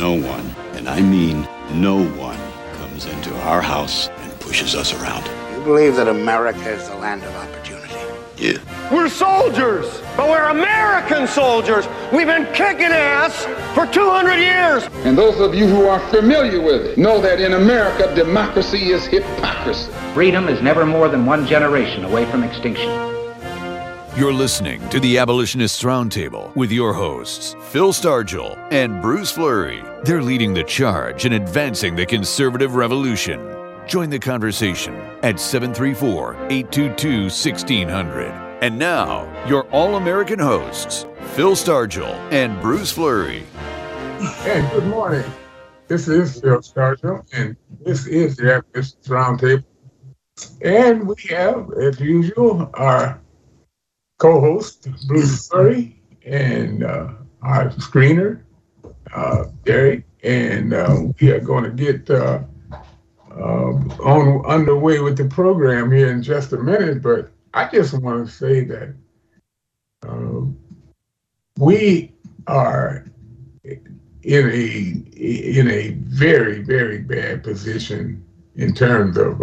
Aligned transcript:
No 0.00 0.14
one, 0.14 0.46
and 0.76 0.88
I 0.88 1.02
mean 1.02 1.46
no 1.74 2.02
one, 2.12 2.38
comes 2.78 3.04
into 3.04 3.36
our 3.40 3.60
house 3.60 4.08
and 4.08 4.40
pushes 4.40 4.74
us 4.74 4.94
around. 4.94 5.26
You 5.54 5.62
believe 5.62 5.94
that 5.96 6.08
America 6.08 6.70
is 6.70 6.88
the 6.88 6.94
land 6.94 7.22
of 7.22 7.34
opportunity? 7.34 7.94
Yeah. 8.38 8.56
We're 8.90 9.10
soldiers, 9.10 10.00
but 10.16 10.30
we're 10.30 10.48
American 10.48 11.26
soldiers. 11.26 11.86
We've 12.14 12.26
been 12.26 12.50
kicking 12.54 12.86
ass 12.86 13.44
for 13.74 13.84
200 13.92 14.36
years. 14.36 14.84
And 15.04 15.18
those 15.18 15.38
of 15.38 15.54
you 15.54 15.66
who 15.66 15.84
are 15.84 16.00
familiar 16.08 16.62
with 16.62 16.80
it 16.86 16.96
know 16.96 17.20
that 17.20 17.38
in 17.38 17.52
America, 17.52 18.10
democracy 18.14 18.92
is 18.92 19.04
hypocrisy. 19.04 19.92
Freedom 20.14 20.48
is 20.48 20.62
never 20.62 20.86
more 20.86 21.10
than 21.10 21.26
one 21.26 21.46
generation 21.46 22.06
away 22.06 22.24
from 22.24 22.42
extinction. 22.42 23.09
You're 24.20 24.34
listening 24.34 24.86
to 24.90 25.00
the 25.00 25.16
Abolitionists 25.16 25.82
Roundtable 25.82 26.54
with 26.54 26.70
your 26.70 26.92
hosts, 26.92 27.56
Phil 27.70 27.90
Stargell 27.90 28.54
and 28.70 29.00
Bruce 29.00 29.30
Fleury. 29.30 29.82
They're 30.04 30.20
leading 30.20 30.52
the 30.52 30.62
charge 30.62 31.24
in 31.24 31.32
advancing 31.32 31.96
the 31.96 32.04
conservative 32.04 32.74
revolution. 32.74 33.40
Join 33.86 34.10
the 34.10 34.18
conversation 34.18 34.94
at 35.22 35.40
734 35.40 36.34
822 36.34 37.22
1600. 37.22 38.30
And 38.60 38.78
now, 38.78 39.24
your 39.46 39.62
all 39.70 39.96
American 39.96 40.38
hosts, 40.38 41.06
Phil 41.32 41.52
Stargell 41.52 42.12
and 42.30 42.60
Bruce 42.60 42.92
Fleury. 42.92 43.46
And 44.40 44.70
good 44.70 44.86
morning. 44.86 45.24
This 45.88 46.08
is 46.08 46.38
Phil 46.42 46.58
Stargell, 46.58 47.24
and 47.32 47.56
this 47.86 48.06
is 48.06 48.36
the 48.36 48.56
Abolitionists 48.56 49.08
Roundtable. 49.08 49.64
And 50.60 51.08
we 51.08 51.14
have, 51.30 51.70
as 51.80 51.98
usual, 52.00 52.68
our 52.74 53.19
co 54.20 54.38
host, 54.38 54.86
Bruce 55.08 55.48
Fleury, 55.48 55.98
and 56.24 56.84
uh, 56.84 57.08
our 57.42 57.70
screener, 57.70 58.42
uh, 59.12 59.46
Derek. 59.64 60.04
And 60.22 60.74
uh, 60.74 61.04
we 61.18 61.30
are 61.30 61.40
going 61.40 61.64
to 61.64 61.70
get 61.70 62.08
uh, 62.10 62.42
uh, 63.32 63.72
on 64.04 64.44
underway 64.44 65.00
with 65.00 65.16
the 65.16 65.24
program 65.24 65.90
here 65.90 66.10
in 66.12 66.22
just 66.22 66.52
a 66.52 66.58
minute, 66.58 67.02
but 67.02 67.32
I 67.54 67.68
just 67.68 67.94
want 67.94 68.26
to 68.26 68.32
say 68.32 68.64
that 68.64 68.94
uh, 70.06 70.42
we 71.56 72.12
are 72.46 73.06
in 74.22 74.50
a 74.50 75.56
in 75.56 75.70
a 75.70 75.90
very 76.02 76.62
very 76.62 76.98
bad 76.98 77.42
position 77.42 78.22
in 78.56 78.74
terms 78.74 79.16
of 79.16 79.40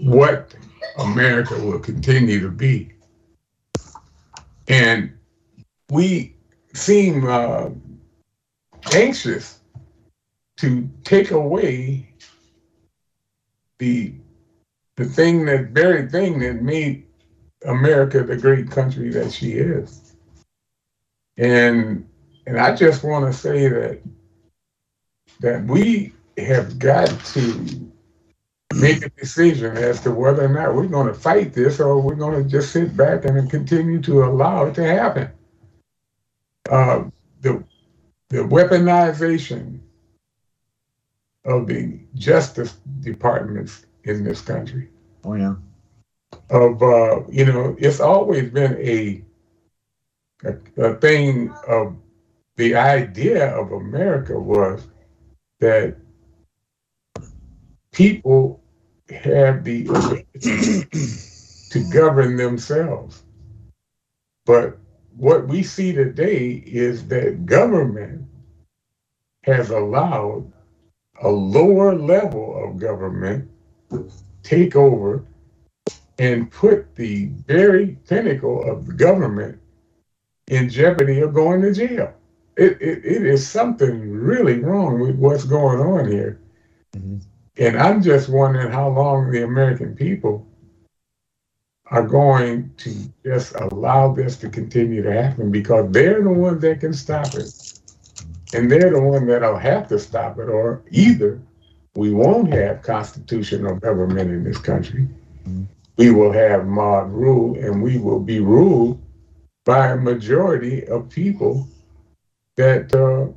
what 0.00 0.54
America 0.98 1.58
will 1.58 1.78
continue 1.78 2.40
to 2.40 2.50
be, 2.50 2.92
and 4.70 5.12
we 5.90 6.36
seem 6.74 7.26
uh, 7.26 7.70
anxious 8.94 9.58
to 10.58 10.88
take 11.04 11.32
away 11.32 12.14
the 13.78 14.14
the 14.96 15.04
thing 15.04 15.44
that 15.46 15.70
very 15.70 16.08
thing 16.08 16.38
that 16.38 16.62
made 16.62 17.06
America 17.66 18.22
the 18.22 18.36
great 18.36 18.70
country 18.70 19.10
that 19.10 19.32
she 19.32 19.52
is. 19.52 20.14
And 21.36 22.08
and 22.46 22.58
I 22.58 22.76
just 22.76 23.02
want 23.02 23.26
to 23.26 23.36
say 23.36 23.66
that 23.68 24.00
that 25.40 25.64
we 25.64 26.12
have 26.36 26.78
got 26.78 27.08
to 27.26 27.89
make 28.74 29.04
a 29.04 29.10
decision 29.10 29.76
as 29.76 30.00
to 30.00 30.10
whether 30.10 30.44
or 30.44 30.48
not 30.48 30.74
we're 30.74 30.86
going 30.86 31.06
to 31.06 31.14
fight 31.14 31.52
this 31.52 31.80
or 31.80 32.00
we're 32.00 32.14
going 32.14 32.42
to 32.42 32.48
just 32.48 32.72
sit 32.72 32.96
back 32.96 33.24
and 33.24 33.50
continue 33.50 34.00
to 34.00 34.24
allow 34.24 34.66
it 34.66 34.74
to 34.74 34.84
happen. 34.84 35.28
Uh, 36.70 37.04
the 37.40 37.64
the 38.28 38.38
weaponization 38.38 39.80
of 41.44 41.66
the 41.66 41.98
justice 42.14 42.76
departments 43.00 43.86
in 44.04 44.22
this 44.22 44.40
country. 44.40 44.88
Oh 45.24 45.34
yeah. 45.34 45.56
Of 46.48 46.82
uh, 46.82 47.22
you 47.28 47.44
know, 47.46 47.76
it's 47.78 47.98
always 47.98 48.50
been 48.50 48.74
a, 48.74 49.22
a 50.44 50.56
a 50.76 50.94
thing 50.94 51.50
of 51.66 51.96
the 52.56 52.76
idea 52.76 53.56
of 53.56 53.72
America 53.72 54.38
was 54.38 54.86
that 55.58 55.96
people 57.92 58.59
have 59.10 59.64
the 59.64 59.86
ability 59.86 60.26
to 61.70 61.90
govern 61.92 62.36
themselves. 62.36 63.22
But 64.46 64.78
what 65.16 65.46
we 65.48 65.62
see 65.62 65.92
today 65.92 66.62
is 66.66 67.06
that 67.08 67.46
government 67.46 68.26
has 69.44 69.70
allowed 69.70 70.50
a 71.22 71.28
lower 71.28 71.94
level 71.94 72.62
of 72.64 72.78
government 72.78 73.50
take 74.42 74.76
over 74.76 75.24
and 76.18 76.50
put 76.50 76.94
the 76.96 77.26
very 77.46 77.98
pinnacle 78.08 78.62
of 78.70 78.96
government 78.96 79.58
in 80.48 80.68
jeopardy 80.68 81.20
of 81.20 81.32
going 81.32 81.62
to 81.62 81.72
jail. 81.72 82.12
It, 82.56 82.72
it, 82.80 83.04
it 83.04 83.26
is 83.26 83.48
something 83.48 84.10
really 84.10 84.58
wrong 84.58 85.00
with 85.00 85.16
what's 85.16 85.44
going 85.44 85.80
on 85.80 86.10
here. 86.10 86.40
Mm-hmm. 86.94 87.18
And 87.58 87.78
I'm 87.78 88.02
just 88.02 88.28
wondering 88.28 88.70
how 88.70 88.88
long 88.88 89.30
the 89.30 89.44
American 89.44 89.94
people 89.94 90.46
are 91.86 92.06
going 92.06 92.72
to 92.76 92.94
just 93.24 93.54
allow 93.56 94.12
this 94.12 94.36
to 94.36 94.48
continue 94.48 95.02
to 95.02 95.12
happen 95.12 95.50
because 95.50 95.90
they're 95.90 96.22
the 96.22 96.30
ones 96.30 96.62
that 96.62 96.80
can 96.80 96.92
stop 96.92 97.34
it. 97.34 97.80
And 98.54 98.70
they're 98.70 98.90
the 98.90 99.00
ones 99.00 99.26
that'll 99.26 99.58
have 99.58 99.88
to 99.88 99.98
stop 99.98 100.38
it, 100.38 100.48
or 100.48 100.82
either 100.90 101.40
we 101.94 102.12
won't 102.12 102.52
have 102.52 102.82
constitutional 102.82 103.76
government 103.76 104.30
in 104.30 104.44
this 104.44 104.58
country. 104.58 105.08
We 105.96 106.10
will 106.10 106.32
have 106.32 106.66
mob 106.66 107.12
rule, 107.12 107.56
and 107.58 107.82
we 107.82 107.98
will 107.98 108.20
be 108.20 108.40
ruled 108.40 109.00
by 109.64 109.88
a 109.88 109.96
majority 109.96 110.86
of 110.86 111.10
people 111.10 111.68
that 112.56 112.94
uh, 112.94 113.32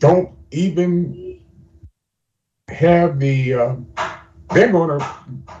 don't 0.00 0.30
even 0.50 1.23
have 2.74 3.18
the. 3.18 3.54
Uh, 3.54 3.76
they're 4.50 4.70
going 4.70 4.98
to 5.00 5.06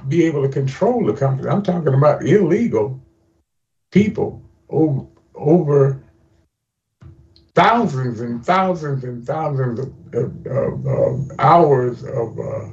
be 0.08 0.24
able 0.24 0.42
to 0.42 0.48
control 0.48 1.04
the 1.04 1.14
country. 1.14 1.48
I'm 1.48 1.62
talking 1.62 1.94
about 1.94 2.24
illegal 2.24 3.00
people 3.90 4.42
over, 4.68 5.06
over 5.34 6.02
thousands 7.54 8.20
and 8.20 8.44
thousands 8.44 9.04
and 9.04 9.26
thousands 9.26 9.80
of, 9.80 9.92
of, 10.14 10.46
of, 10.46 10.86
of 10.86 11.30
hours 11.38 12.04
of 12.04 12.38
uh, 12.38 12.68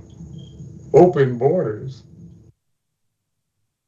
open 0.94 1.38
borders 1.38 2.04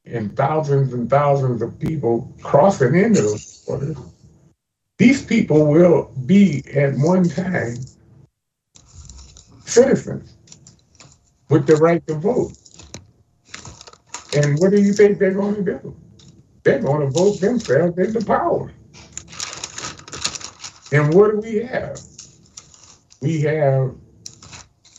and 0.06 0.36
thousands 0.36 0.94
and 0.94 1.10
thousands 1.10 1.62
of 1.62 1.80
people 1.80 2.34
crossing 2.42 2.96
into 2.96 3.22
those 3.22 3.64
borders. 3.66 3.98
These 4.98 5.26
people 5.26 5.68
will 5.68 6.14
be 6.26 6.64
at 6.74 6.94
one 6.96 7.28
time 7.28 7.76
citizens 9.66 10.33
with 11.54 11.68
the 11.68 11.76
right 11.76 12.06
to 12.08 12.16
vote. 12.16 12.52
And 14.36 14.58
what 14.58 14.72
do 14.72 14.82
you 14.82 14.92
think 14.92 15.20
they're 15.20 15.36
going 15.36 15.54
to 15.54 15.62
do? 15.62 15.96
They're 16.64 16.80
going 16.80 17.02
to 17.02 17.12
vote 17.12 17.40
themselves 17.40 17.96
into 18.00 18.26
power. 18.26 18.74
And 20.92 21.14
what 21.14 21.30
do 21.30 21.38
we 21.38 21.58
have? 21.58 22.00
We 23.22 23.42
have 23.42 23.96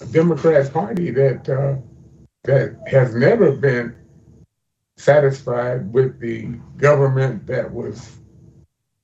a 0.01 0.07
Democrat 0.07 0.73
Party 0.73 1.11
that 1.11 1.49
uh, 1.49 1.75
that 2.45 2.77
has 2.87 3.17
never 3.17 3.51
been 3.57 3.97
satisfied 4.97 5.93
with 5.93 6.21
the 6.21 6.43
government 6.77 7.49
that 7.49 7.69
was 7.69 8.17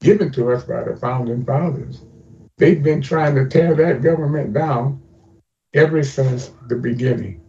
given 0.00 0.30
to 0.32 0.52
us 0.52 0.62
by 0.62 0.84
the 0.84 0.96
founding 0.96 1.44
fathers. 1.44 2.02
They've 2.58 2.82
been 2.82 3.02
trying 3.02 3.34
to 3.34 3.48
tear 3.48 3.74
that 3.74 4.02
government 4.02 4.52
down 4.52 5.02
ever 5.74 6.02
since 6.04 6.52
the 6.68 6.76
beginning. 6.76 7.39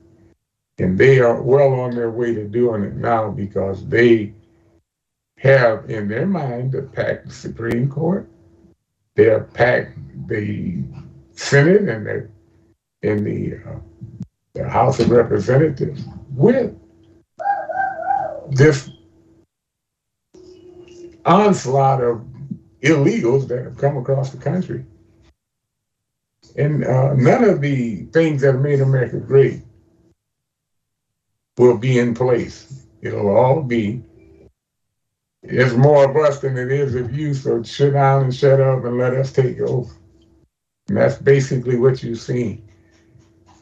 And 0.79 0.97
they 0.97 1.19
are 1.19 1.41
well 1.41 1.73
on 1.73 1.95
their 1.95 2.11
way 2.11 2.33
to 2.33 2.47
doing 2.47 2.83
it 2.83 2.95
now 2.95 3.29
because 3.29 3.87
they 3.87 4.33
have 5.37 5.89
in 5.89 6.07
their 6.07 6.25
mind 6.25 6.71
to 6.71 6.83
pack 6.83 7.25
the 7.25 7.31
Supreme 7.31 7.89
Court, 7.89 8.29
they 9.15 9.25
have 9.25 9.53
packed 9.53 9.97
the 10.27 10.83
Senate 11.33 11.89
and 11.89 12.05
the, 12.05 12.29
in 13.01 13.23
the, 13.23 13.57
uh, 13.67 13.79
the 14.53 14.69
House 14.69 14.99
of 14.99 15.09
Representatives 15.09 16.03
with 16.29 16.77
this 18.51 18.89
onslaught 21.25 22.03
of 22.03 22.25
illegals 22.81 23.47
that 23.47 23.63
have 23.63 23.77
come 23.77 23.97
across 23.97 24.31
the 24.31 24.37
country. 24.37 24.85
And 26.57 26.83
uh, 26.83 27.13
none 27.13 27.43
of 27.43 27.61
the 27.61 28.03
things 28.05 28.41
that 28.41 28.53
made 28.53 28.81
America 28.81 29.17
great 29.17 29.61
will 31.61 31.77
be 31.77 31.99
in 31.99 32.15
place. 32.15 32.87
It'll 33.03 33.37
all 33.37 33.61
be, 33.61 34.01
it's 35.43 35.75
more 35.75 36.09
of 36.09 36.17
us 36.17 36.39
than 36.39 36.57
it 36.57 36.71
is 36.71 36.95
of 36.95 37.15
you, 37.15 37.35
so 37.35 37.61
sit 37.61 37.93
down 37.93 38.23
and 38.23 38.35
shut 38.35 38.59
up 38.59 38.83
and 38.83 38.97
let 38.97 39.13
us 39.13 39.31
take 39.31 39.59
over. 39.59 39.93
And 40.87 40.97
that's 40.97 41.19
basically 41.19 41.77
what 41.77 42.01
you've 42.01 42.19
seen. 42.19 42.67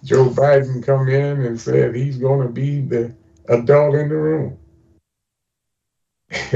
Joe 0.06 0.30
Biden 0.30 0.82
come 0.82 1.10
in 1.10 1.42
and 1.42 1.60
said 1.60 1.94
he's 1.94 2.18
going 2.18 2.48
to 2.48 2.54
be 2.54 2.80
the 2.80 3.14
adult 3.50 3.96
in 3.96 4.08
the 4.08 4.16
room. 4.16 4.58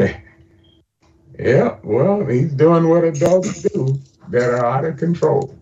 yeah, 1.37 1.77
well, 1.83 2.25
he's 2.25 2.53
doing 2.53 2.87
what 2.87 3.03
adults 3.03 3.63
do 3.63 3.99
that 4.29 4.49
are 4.49 4.65
out 4.65 4.85
of 4.85 4.95
control. 4.95 5.53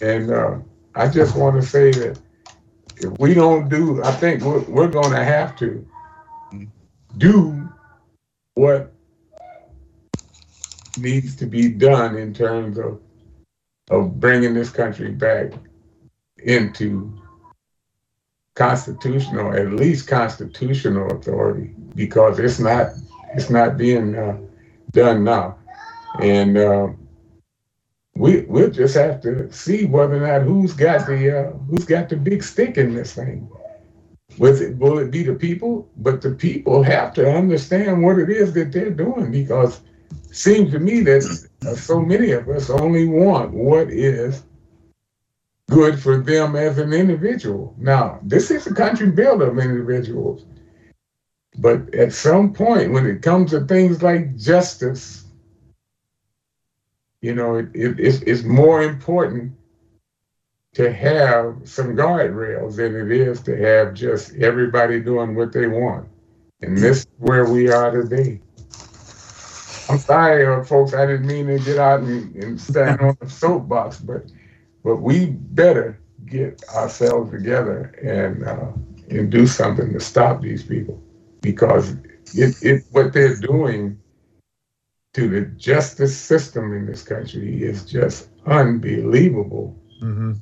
And 0.00 0.32
uh, 0.32 0.58
I 0.96 1.06
just 1.06 1.36
want 1.36 1.54
to 1.60 1.62
say 1.66 1.92
that 1.92 2.18
if 3.02 3.18
we 3.18 3.34
don't 3.34 3.68
do, 3.68 4.02
I 4.02 4.12
think 4.12 4.42
we're, 4.42 4.60
we're 4.60 4.88
going 4.88 5.10
to 5.10 5.24
have 5.24 5.56
to 5.56 5.86
do 7.18 7.68
what 8.54 8.92
needs 10.98 11.36
to 11.36 11.46
be 11.46 11.68
done 11.68 12.16
in 12.16 12.34
terms 12.34 12.78
of 12.78 13.00
of 13.90 14.20
bringing 14.20 14.54
this 14.54 14.70
country 14.70 15.10
back 15.10 15.52
into 16.44 17.12
constitutional, 18.54 19.52
at 19.54 19.72
least 19.72 20.06
constitutional 20.06 21.10
authority, 21.10 21.74
because 21.94 22.38
it's 22.38 22.58
not 22.58 22.92
it's 23.34 23.50
not 23.50 23.76
being 23.76 24.14
uh, 24.14 24.36
done 24.92 25.24
now, 25.24 25.58
and 26.20 26.56
uh, 26.56 26.88
we 28.14 28.42
we'll 28.42 28.70
just 28.70 28.94
have 28.94 29.20
to 29.22 29.50
see 29.52 29.86
whether 29.86 30.22
or 30.22 30.26
not 30.26 30.46
who's 30.46 30.72
got 30.74 31.06
the 31.06 31.48
uh, 31.48 31.52
who's 31.68 31.84
got 31.84 32.08
the 32.08 32.16
big 32.16 32.42
stick 32.42 32.76
in 32.76 32.94
this 32.94 33.14
thing. 33.14 33.48
With 34.38 34.62
it, 34.62 34.76
will 34.78 34.98
it 34.98 35.10
be 35.10 35.22
the 35.22 35.34
people? 35.34 35.88
But 35.96 36.22
the 36.22 36.30
people 36.30 36.82
have 36.82 37.12
to 37.14 37.30
understand 37.30 38.02
what 38.02 38.18
it 38.18 38.30
is 38.30 38.52
that 38.54 38.72
they're 38.72 38.90
doing 38.90 39.30
because 39.30 39.80
it 40.28 40.36
seems 40.36 40.72
to 40.72 40.78
me 40.78 41.00
that 41.00 41.48
uh, 41.66 41.74
so 41.74 42.00
many 42.00 42.32
of 42.32 42.48
us 42.48 42.70
only 42.70 43.06
want 43.06 43.52
what 43.52 43.90
is 43.90 44.42
good 45.70 45.98
for 45.98 46.18
them 46.18 46.56
as 46.56 46.78
an 46.78 46.92
individual. 46.92 47.74
Now, 47.78 48.20
this 48.22 48.50
is 48.50 48.66
a 48.66 48.74
country 48.74 49.10
built 49.10 49.42
of 49.42 49.58
individuals. 49.58 50.44
But 51.58 51.94
at 51.94 52.12
some 52.12 52.52
point, 52.52 52.92
when 52.92 53.06
it 53.06 53.22
comes 53.22 53.50
to 53.50 53.60
things 53.66 54.02
like 54.02 54.36
justice, 54.36 55.21
you 57.22 57.34
know, 57.34 57.54
it, 57.54 57.68
it, 57.72 57.98
it's, 57.98 58.20
it's 58.22 58.42
more 58.42 58.82
important 58.82 59.52
to 60.74 60.92
have 60.92 61.56
some 61.64 61.94
guardrails 61.94 62.76
than 62.76 62.96
it 62.96 63.10
is 63.10 63.40
to 63.42 63.56
have 63.56 63.94
just 63.94 64.34
everybody 64.36 65.00
doing 65.00 65.34
what 65.34 65.52
they 65.52 65.66
want. 65.66 66.08
And 66.60 66.76
this 66.76 67.00
is 67.00 67.06
where 67.18 67.48
we 67.48 67.70
are 67.70 67.90
today. 67.90 68.40
I'm 69.88 69.98
sorry, 69.98 70.46
uh, 70.46 70.64
folks. 70.64 70.94
I 70.94 71.06
didn't 71.06 71.26
mean 71.26 71.46
to 71.46 71.58
get 71.58 71.78
out 71.78 72.00
and, 72.00 72.34
and 72.36 72.60
stand 72.60 73.00
on 73.00 73.16
the 73.20 73.28
soapbox, 73.28 73.98
but 73.98 74.30
but 74.84 74.96
we 74.96 75.26
better 75.26 75.98
get 76.24 76.62
ourselves 76.70 77.30
together 77.30 77.92
and 78.02 78.44
uh, 78.44 78.68
and 79.10 79.30
do 79.30 79.46
something 79.46 79.92
to 79.92 80.00
stop 80.00 80.40
these 80.40 80.62
people 80.62 81.02
because 81.40 81.94
it, 82.34 82.54
it 82.62 82.84
what 82.92 83.12
they're 83.12 83.36
doing 83.36 84.00
to 85.14 85.28
the 85.28 85.42
justice 85.56 86.16
system 86.16 86.74
in 86.74 86.86
this 86.86 87.02
country 87.02 87.62
is 87.62 87.84
just 87.84 88.28
unbelievable. 88.46 89.78
Mm-hmm. 90.02 90.32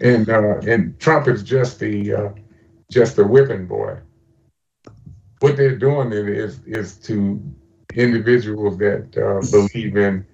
And 0.00 0.28
uh, 0.28 0.58
and 0.60 0.98
Trump 0.98 1.28
is 1.28 1.42
just 1.42 1.78
the 1.78 2.14
uh, 2.14 2.28
just 2.90 3.16
the 3.16 3.26
whipping 3.26 3.66
boy. 3.66 3.98
What 5.40 5.56
they're 5.56 5.76
doing 5.76 6.12
is 6.12 6.60
is 6.64 6.96
to 7.00 7.42
individuals 7.94 8.78
that 8.78 9.16
uh, 9.16 9.40
believe 9.50 9.96
in 9.96 10.24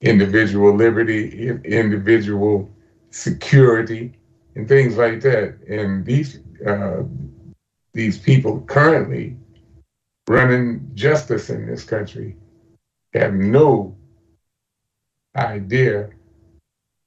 individual 0.00 0.74
liberty, 0.74 1.48
individual 1.64 2.70
security, 3.10 4.18
and 4.54 4.66
things 4.66 4.96
like 4.96 5.20
that. 5.20 5.58
And 5.68 6.04
these 6.04 6.40
uh, 6.66 7.02
these 7.92 8.18
people 8.18 8.62
currently 8.62 9.36
running 10.28 10.90
justice 10.94 11.50
in 11.50 11.66
this 11.66 11.84
country 11.84 12.36
have 13.14 13.34
no 13.34 13.96
idea 15.36 16.10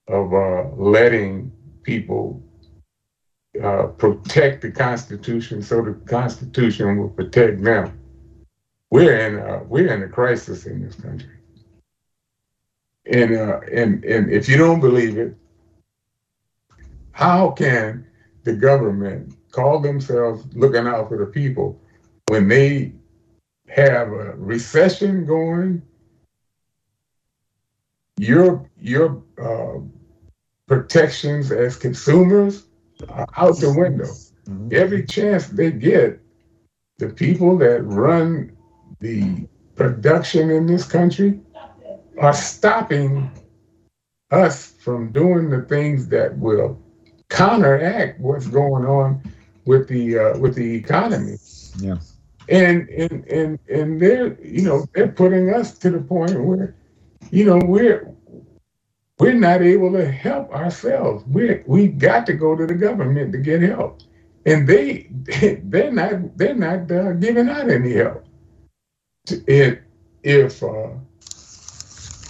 of 0.08 0.34
uh, 0.34 0.70
letting 0.76 1.52
people 1.84 2.42
uh, 3.64 3.88
protect 3.98 4.62
the 4.62 4.72
Constitution 4.72 5.62
so 5.62 5.82
the 5.82 5.94
Constitution 6.06 6.98
will 6.98 7.10
protect 7.10 7.62
them. 7.62 8.00
We're 8.90 9.28
in 9.28 9.38
a, 9.38 9.64
we're 9.64 9.94
in 9.94 10.04
a 10.04 10.08
crisis 10.08 10.66
in 10.66 10.84
this 10.84 10.96
country. 10.96 11.38
And, 13.06 13.36
uh, 13.36 13.60
and, 13.72 14.04
and 14.06 14.32
if 14.32 14.48
you 14.48 14.58
don't 14.58 14.80
believe 14.80 15.18
it, 15.18 15.36
how 17.12 17.52
can 17.52 18.08
the 18.44 18.54
government 18.54 19.36
call 19.52 19.80
themselves 19.80 20.46
looking 20.54 20.88
out 20.88 21.10
for 21.10 21.18
the 21.18 21.26
people 21.26 21.80
when 22.28 22.48
they 22.48 22.94
have 23.76 24.10
a 24.10 24.34
recession 24.36 25.26
going? 25.26 25.82
Your, 28.18 28.70
your 28.80 29.24
uh, 29.42 29.80
protections 30.68 31.52
as 31.52 31.76
consumers 31.76 32.66
are 33.08 33.28
out 33.38 33.58
the 33.60 33.74
window. 33.74 34.06
Mm-hmm. 34.50 34.70
Every 34.72 35.06
chance 35.06 35.48
they 35.48 35.72
get, 35.72 36.20
the 36.98 37.10
people 37.10 37.58
that 37.60 37.82
run 37.84 38.56
the 39.00 39.48
production 39.76 40.50
in 40.50 40.66
this 40.66 40.86
country 40.86 41.40
are 42.20 42.34
stopping 42.34 43.32
us 44.32 44.74
from 44.80 45.12
doing 45.12 45.50
the 45.50 45.62
things 45.62 46.08
that 46.10 46.38
will 46.38 46.78
counteract 47.30 48.20
what's 48.20 48.48
going 48.48 48.86
on 48.86 49.22
with 49.66 49.88
the 49.88 50.20
uh, 50.20 50.38
with 50.40 50.56
the 50.56 50.76
economy. 50.76 51.38
Yeah. 51.78 51.98
And 52.50 52.90
and 52.90 53.26
and 53.28 53.60
and 53.70 54.02
they're 54.02 54.42
you 54.42 54.64
know 54.64 54.86
they're 54.94 55.10
putting 55.10 55.54
us 55.54 55.78
to 55.80 55.92
the 55.92 56.00
point 56.00 56.44
where 56.44 56.76
you 57.32 57.46
know 57.46 57.60
we're 57.64 58.12
we're 59.20 59.34
not 59.34 59.62
able 59.62 59.92
to 59.94 60.10
help 60.10 60.52
ourselves. 60.52 61.24
We 61.28 61.62
we 61.68 61.88
got 61.88 62.26
to 62.28 62.34
go 62.34 62.56
to 62.56 62.66
the 62.66 62.74
government 62.74 63.32
to 63.34 63.38
get 63.38 63.62
help, 63.62 64.02
and 64.46 64.68
they 64.68 65.08
they're 65.64 65.92
not 65.92 66.38
they're 66.38 66.56
not 66.56 66.92
uh, 66.92 67.14
giving 67.14 67.50
out 67.50 67.70
any 67.70 67.94
help. 67.94 68.26
It 69.46 69.84
if 70.24 70.64
uh, 70.64 70.90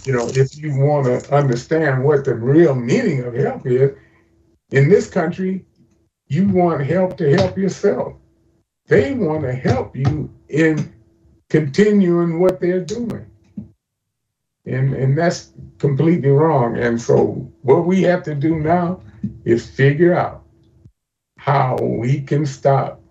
you 0.05 0.13
know, 0.13 0.27
if 0.29 0.57
you 0.57 0.75
want 0.75 1.05
to 1.05 1.35
understand 1.35 2.03
what 2.03 2.25
the 2.25 2.33
real 2.33 2.73
meaning 2.73 3.23
of 3.23 3.33
help 3.33 3.65
is, 3.67 3.91
in 4.71 4.89
this 4.89 5.09
country, 5.09 5.65
you 6.27 6.47
want 6.47 6.85
help 6.85 7.17
to 7.17 7.35
help 7.35 7.57
yourself. 7.57 8.13
They 8.89 9.13
want 9.13 9.43
to 9.43 9.53
help 9.53 9.96
you 9.96 10.29
in 10.50 10.93
continuing 11.50 12.39
what 12.39 12.60
they're 12.60 12.84
doing. 12.84 13.25
And, 14.65 14.93
and 14.93 15.17
that's 15.17 15.51
completely 15.77 16.29
wrong. 16.29 16.77
And 16.77 17.00
so, 17.00 17.51
what 17.62 17.86
we 17.86 18.01
have 18.01 18.24
to 18.24 18.36
do 18.36 18.60
now 18.60 19.01
is 19.46 19.69
figure 19.69 20.15
out 20.15 20.43
how 21.38 21.77
we 21.77 22.22
can 22.22 22.46
stop 22.46 23.01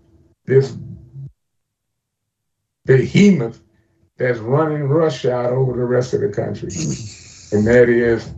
this 0.45 0.77
behemoth 2.85 3.61
that's 4.17 4.39
running 4.39 4.83
roughshod 4.83 5.53
over 5.53 5.77
the 5.77 5.85
rest 5.85 6.13
of 6.13 6.21
the 6.21 6.29
country, 6.29 6.71
and 7.53 7.67
that 7.67 7.89
is 7.89 8.33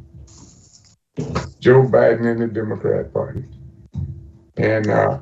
Joe 1.59 1.83
Biden 1.83 2.31
and 2.31 2.41
the 2.41 2.49
Democrat 2.49 3.13
Party. 3.13 3.45
And 4.57 4.89
uh, 4.89 5.19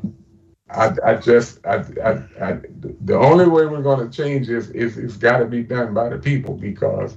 I, 0.70 0.94
I 1.04 1.14
just, 1.14 1.64
I, 1.66 1.76
I, 2.04 2.10
I, 2.42 2.58
the 3.00 3.16
only 3.16 3.46
way 3.46 3.66
we're 3.66 3.82
going 3.82 4.08
to 4.08 4.14
change 4.14 4.48
this 4.48 4.68
is 4.70 4.98
it's 4.98 5.16
got 5.16 5.38
to 5.38 5.46
be 5.46 5.62
done 5.62 5.94
by 5.94 6.08
the 6.10 6.18
people 6.18 6.54
because 6.54 7.16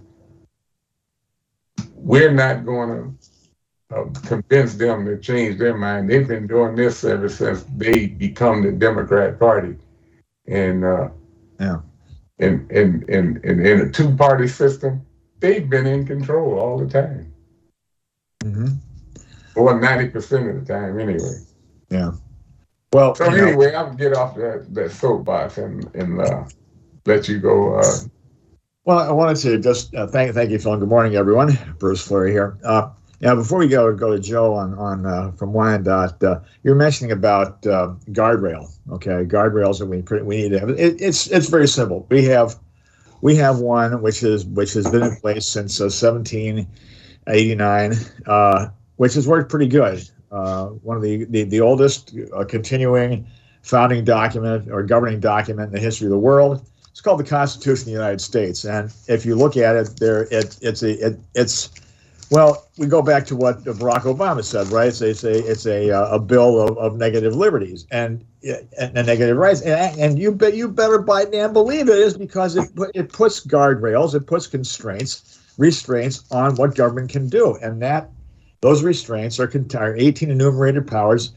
we're 1.95 2.31
not 2.31 2.65
going 2.65 3.17
to 3.89 3.97
uh, 3.97 4.05
convince 4.25 4.75
them 4.75 5.05
to 5.05 5.17
change 5.17 5.59
their 5.59 5.77
mind. 5.77 6.09
They've 6.09 6.27
been 6.27 6.47
doing 6.47 6.75
this 6.75 7.03
ever 7.03 7.27
since 7.27 7.63
they 7.75 8.07
become 8.07 8.63
the 8.63 8.71
Democrat 8.71 9.37
Party, 9.37 9.75
and 10.47 10.85
uh, 10.85 11.09
yeah 11.59 11.81
in 12.41 12.67
in 12.71 13.05
in 13.07 13.39
in, 13.43 13.65
in 13.65 13.81
a 13.81 13.89
two 13.89 14.15
party 14.15 14.47
system, 14.47 15.05
they've 15.39 15.69
been 15.69 15.85
in 15.85 16.05
control 16.05 16.59
all 16.59 16.77
the 16.77 16.87
time. 16.87 17.31
Mm-hmm. 18.43 18.67
Or 19.55 19.79
ninety 19.79 20.09
percent 20.09 20.49
of 20.49 20.65
the 20.65 20.73
time, 20.73 20.99
anyway. 20.99 21.37
Yeah. 21.89 22.11
Well. 22.93 23.15
So 23.15 23.25
anyway, 23.25 23.71
know, 23.71 23.77
I'll 23.77 23.93
get 23.93 24.13
off 24.13 24.35
that 24.35 24.73
that 24.73 24.91
soapbox 24.91 25.57
and 25.57 25.89
and 25.95 26.19
uh, 26.19 26.43
let 27.05 27.29
you 27.29 27.39
go. 27.39 27.79
Uh, 27.79 27.93
well, 28.83 28.99
I 28.99 29.11
wanted 29.11 29.37
to 29.37 29.59
just 29.59 29.95
uh, 29.95 30.07
thank 30.07 30.33
thank 30.33 30.51
you, 30.51 30.59
Phil. 30.59 30.75
Good 30.77 30.89
morning, 30.89 31.15
everyone. 31.15 31.57
Bruce 31.79 32.05
Fleury 32.05 32.31
here. 32.31 32.57
Uh, 32.63 32.89
now, 33.21 33.35
before 33.35 33.59
we 33.59 33.67
go 33.67 33.93
go 33.95 34.11
to 34.11 34.19
Joe 34.19 34.53
on 34.53 34.77
on 34.77 35.05
uh, 35.05 35.31
from 35.33 35.53
Wyandotte, 35.53 36.23
uh, 36.23 36.39
you're 36.63 36.75
mentioning 36.75 37.11
about 37.11 37.65
uh, 37.65 37.93
guardrail. 38.09 38.69
Okay, 38.91 39.25
guardrails 39.25 39.79
that 39.79 39.85
we 39.85 40.01
we 40.23 40.41
need 40.41 40.49
to 40.49 40.59
have. 40.59 40.69
It, 40.71 40.99
it's 40.99 41.27
it's 41.27 41.47
very 41.47 41.67
simple. 41.67 42.05
We 42.09 42.25
have 42.25 42.55
we 43.21 43.35
have 43.35 43.59
one 43.59 44.01
which 44.01 44.23
is 44.23 44.45
which 44.45 44.73
has 44.73 44.89
been 44.89 45.03
in 45.03 45.15
place 45.17 45.47
since 45.47 45.79
uh, 45.79 45.85
1789, 45.85 47.93
uh, 48.25 48.69
which 48.97 49.13
has 49.13 49.27
worked 49.27 49.49
pretty 49.49 49.67
good. 49.67 50.09
Uh, 50.31 50.67
one 50.67 50.95
of 50.95 51.03
the 51.03 51.25
the, 51.25 51.43
the 51.43 51.59
oldest 51.59 52.15
uh, 52.33 52.43
continuing 52.45 53.25
founding 53.63 54.03
document 54.03 54.69
or 54.71 54.81
governing 54.83 55.19
document 55.19 55.67
in 55.67 55.73
the 55.73 55.79
history 55.79 56.07
of 56.07 56.11
the 56.11 56.17
world. 56.17 56.65
It's 56.89 57.01
called 57.01 57.19
the 57.19 57.25
Constitution 57.25 57.83
of 57.83 57.85
the 57.85 57.91
United 57.91 58.21
States, 58.21 58.65
and 58.65 58.93
if 59.07 59.25
you 59.25 59.35
look 59.35 59.55
at 59.57 59.75
it, 59.75 59.97
there 59.97 60.23
it, 60.31 60.57
it's 60.61 60.83
a 60.83 61.07
it, 61.07 61.19
it's 61.35 61.69
well, 62.31 62.69
we 62.77 62.87
go 62.87 63.01
back 63.01 63.25
to 63.25 63.35
what 63.35 63.61
Barack 63.65 64.03
Obama 64.03 64.41
said, 64.41 64.67
right? 64.69 64.87
It's, 64.87 65.01
it's 65.01 65.25
a 65.25 65.51
it's 65.51 65.65
a 65.65 65.91
uh, 65.91 66.15
a 66.15 66.19
bill 66.19 66.61
of, 66.61 66.77
of 66.77 66.97
negative 66.97 67.35
liberties 67.35 67.85
and, 67.91 68.23
and, 68.41 68.97
and 68.97 69.05
negative 69.05 69.35
rights, 69.35 69.61
and, 69.61 69.99
and 69.99 70.17
you 70.17 70.31
bet 70.31 70.55
you 70.55 70.69
better 70.69 70.99
buy 70.99 71.25
damn 71.25 71.51
believe 71.51 71.89
it 71.89 71.99
is 71.99 72.17
because 72.17 72.55
it 72.55 72.69
it 72.95 73.11
puts 73.11 73.45
guardrails, 73.45 74.15
it 74.15 74.27
puts 74.27 74.47
constraints, 74.47 75.41
restraints 75.57 76.23
on 76.31 76.55
what 76.55 76.73
government 76.73 77.09
can 77.09 77.27
do, 77.27 77.57
and 77.61 77.81
that 77.81 78.09
those 78.61 78.83
restraints 78.83 79.39
are, 79.39 79.51
are 79.75 79.95
18 79.97 80.29
enumerated 80.29 80.87
powers 80.87 81.31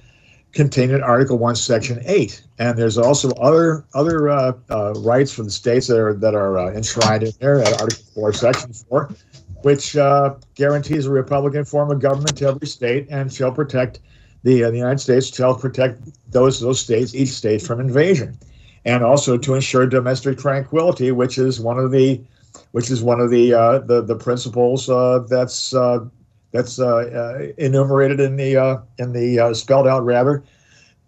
contained 0.53 0.93
in 0.93 1.03
Article 1.03 1.39
One, 1.39 1.57
Section 1.57 2.01
Eight, 2.05 2.43
and 2.59 2.79
there's 2.79 2.97
also 2.97 3.31
other 3.33 3.85
other 3.95 4.29
uh, 4.29 4.53
uh, 4.71 4.93
rights 4.99 5.33
for 5.33 5.43
the 5.43 5.51
states 5.51 5.89
that 5.89 5.99
are 5.99 6.15
that 6.15 6.35
are 6.35 6.59
uh, 6.59 6.73
enshrined 6.73 7.25
in 7.25 7.33
there 7.41 7.61
at 7.61 7.81
Article 7.81 8.05
Four, 8.15 8.33
Section 8.33 8.73
Four, 8.73 9.11
which 9.63 9.97
uh, 9.97 10.35
guarantees 10.55 11.07
a 11.07 11.11
Republican 11.11 11.65
form 11.65 11.91
of 11.91 12.01
government 12.01 12.37
to 12.39 12.47
every 12.47 12.67
state 12.67 13.09
and 13.11 13.33
shall 13.33 13.53
protect 13.53 14.01
the 14.45 14.65
uh, 14.65 14.71
the 14.71 14.77
United 14.77 15.01
States 15.01 15.35
shall 15.35 15.55
protect 15.55 16.01
those 16.31 16.61
those 16.61 16.81
states 16.81 17.15
each 17.15 17.31
state 17.31 17.61
from 17.61 17.81
invasion, 17.81 18.39
and 18.85 19.03
also 19.03 19.37
to 19.37 19.55
ensure 19.55 19.87
domestic 19.87 20.39
tranquility, 20.39 21.11
which 21.11 21.39
is 21.39 21.59
one 21.59 21.79
of 21.79 21.91
the 21.91 22.21
which 22.71 22.91
is 22.91 23.03
one 23.03 23.21
of 23.21 23.31
the 23.31 23.53
uh, 23.55 23.79
the 23.81 24.03
the 24.03 24.15
principles 24.15 24.87
that's 25.29 25.75
that's 26.55 26.79
uh, 26.79 26.87
uh, 26.87 27.53
enumerated 27.59 28.21
in 28.21 28.37
the 28.37 28.57
uh, 28.57 28.79
in 28.99 29.13
the 29.13 29.53
spelled 29.55 29.89
out 29.89 30.05
rather 30.05 30.45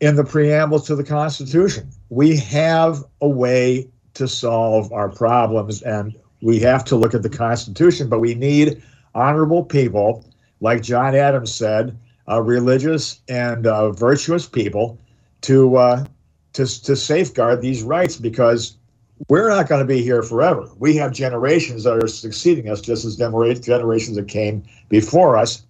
in 0.00 0.16
the 0.16 0.24
preamble 0.24 0.80
to 0.80 0.96
the 0.96 1.04
Constitution. 1.04 1.88
We 2.10 2.36
have 2.38 3.04
a 3.20 3.28
way 3.28 3.88
to 4.14 4.26
solve 4.26 4.92
our 4.92 5.08
problems, 5.08 5.82
and 5.82 6.16
we 6.42 6.58
have 6.60 6.84
to 6.86 6.96
look 6.96 7.14
at 7.14 7.22
the 7.22 7.30
Constitution. 7.30 8.08
But 8.08 8.18
we 8.18 8.34
need 8.34 8.82
honorable 9.14 9.64
people, 9.64 10.24
like 10.60 10.82
John 10.82 11.14
Adams 11.14 11.54
said, 11.54 11.96
uh, 12.28 12.42
religious 12.42 13.20
and 13.28 13.68
uh, 13.68 13.92
virtuous 13.92 14.46
people, 14.48 14.98
to 15.42 15.76
uh, 15.76 16.04
to 16.54 16.82
to 16.82 16.96
safeguard 16.96 17.62
these 17.62 17.84
rights 17.84 18.16
because 18.16 18.76
we're 19.28 19.48
not 19.48 19.68
going 19.68 19.80
to 19.80 19.86
be 19.86 20.02
here 20.02 20.22
forever. 20.22 20.68
We 20.78 20.96
have 20.96 21.12
generations 21.12 21.84
that 21.84 22.02
are 22.02 22.08
succeeding 22.08 22.68
us, 22.68 22.80
just 22.80 23.04
as 23.04 23.16
generations 23.16 24.16
that 24.16 24.28
came 24.28 24.62
before 24.88 25.36
us, 25.36 25.62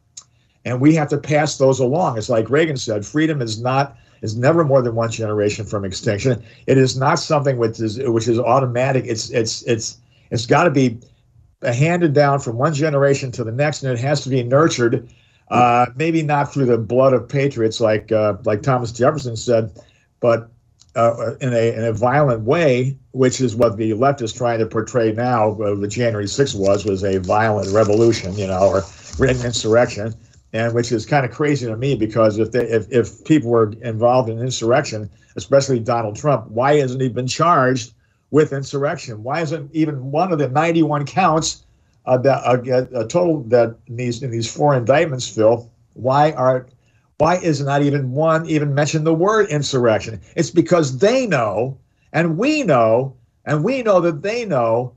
and 0.65 0.81
we 0.81 0.95
have 0.97 1.09
to 1.09 1.19
pass 1.19 1.59
those 1.59 1.79
along. 1.79 2.19
It's 2.19 2.29
like 2.29 2.51
Reagan 2.51 2.77
said: 2.77 3.07
freedom 3.07 3.41
is 3.41 3.61
not 3.61 3.97
is 4.23 4.37
never 4.37 4.65
more 4.65 4.83
than 4.83 4.95
one 4.95 5.11
generation 5.11 5.65
from 5.65 5.85
extinction. 5.85 6.43
It 6.67 6.79
is 6.79 6.97
not 6.99 7.19
something 7.19 7.59
which 7.59 7.81
is 7.81 7.99
which 7.99 8.29
is 8.29 8.39
automatic. 8.39 9.05
It's 9.07 9.31
it's 9.31 9.63
it's 9.63 9.99
it's 10.31 10.47
got 10.47 10.65
to 10.65 10.71
be 10.71 10.99
handed 11.63 12.13
down 12.13 12.41
from 12.41 12.57
one 12.57 12.75
generation 12.75 13.31
to 13.33 13.45
the 13.45 13.53
next, 13.53 13.83
and 13.83 13.93
it 13.93 14.01
has 14.01 14.23
to 14.23 14.29
be 14.29 14.43
nurtured. 14.43 15.09
Uh, 15.49 15.87
maybe 15.95 16.23
not 16.23 16.53
through 16.53 16.67
the 16.67 16.77
blood 16.77 17.13
of 17.13 17.29
patriots, 17.29 17.81
like 17.81 18.11
uh, 18.11 18.35
like 18.45 18.63
Thomas 18.63 18.91
Jefferson 18.91 19.37
said, 19.37 19.71
but 20.19 20.51
uh, 20.97 21.37
in 21.41 21.53
a 21.53 21.75
in 21.75 21.85
a 21.85 21.93
violent 21.93 22.43
way, 22.43 22.99
which 23.13 23.41
is 23.41 23.55
what 23.55 23.77
the 23.77 23.93
left 23.95 24.23
is 24.23 24.33
trying 24.33 24.59
to 24.59 24.67
portray 24.67 25.13
now. 25.13 25.53
Uh, 25.61 25.75
the 25.75 25.87
January 25.87 26.25
6th 26.25 26.59
was 26.59 26.85
was 26.85 27.05
a 27.05 27.19
violent 27.19 27.71
revolution, 27.73 28.35
you 28.37 28.47
know, 28.47 28.59
or 28.69 28.83
an 29.29 29.45
insurrection, 29.45 30.15
and 30.53 30.75
which 30.75 30.91
is 30.91 31.05
kind 31.05 31.27
of 31.27 31.31
crazy 31.31 31.67
to 31.67 31.77
me 31.77 31.95
because 31.95 32.39
if 32.39 32.51
they 32.53 32.65
if, 32.65 32.91
if 32.91 33.25
people 33.25 33.51
were 33.51 33.73
involved 33.83 34.31
in 34.31 34.39
insurrection, 34.39 35.11
especially 35.37 35.79
Donald 35.79 36.17
Trump, 36.17 36.49
why 36.49 36.77
hasn't 36.77 37.03
he 37.03 37.09
been 37.11 37.27
charged 37.27 37.93
with 38.31 38.53
insurrection? 38.53 39.23
Why 39.23 39.43
isn't 39.43 39.71
even 39.75 40.11
one 40.11 40.33
of 40.33 40.39
the 40.39 40.49
91 40.49 41.05
counts 41.05 41.65
uh, 42.07 42.17
that 42.19 42.43
uh, 42.45 43.01
a 43.01 43.07
total 43.07 43.43
that 43.45 43.77
in 43.87 43.97
these 43.97 44.23
in 44.23 44.31
these 44.31 44.51
four 44.51 44.75
indictments, 44.75 45.29
Phil? 45.29 45.71
Why 45.93 46.33
are 46.33 46.67
why 47.19 47.37
is 47.37 47.63
not 47.63 47.83
even 47.83 48.13
one 48.13 48.47
even 48.47 48.75
mention 48.75 49.05
the 49.05 49.15
word 49.15 49.49
insurrection? 49.49 50.21
It's 50.35 50.51
because 50.51 50.99
they 50.99 51.27
know, 51.27 51.79
and 52.13 52.37
we 52.37 52.63
know, 52.63 53.17
and 53.45 53.65
we 53.65 53.83
know 53.83 54.01
that 54.01 54.23
they 54.23 54.45
know 54.45 54.93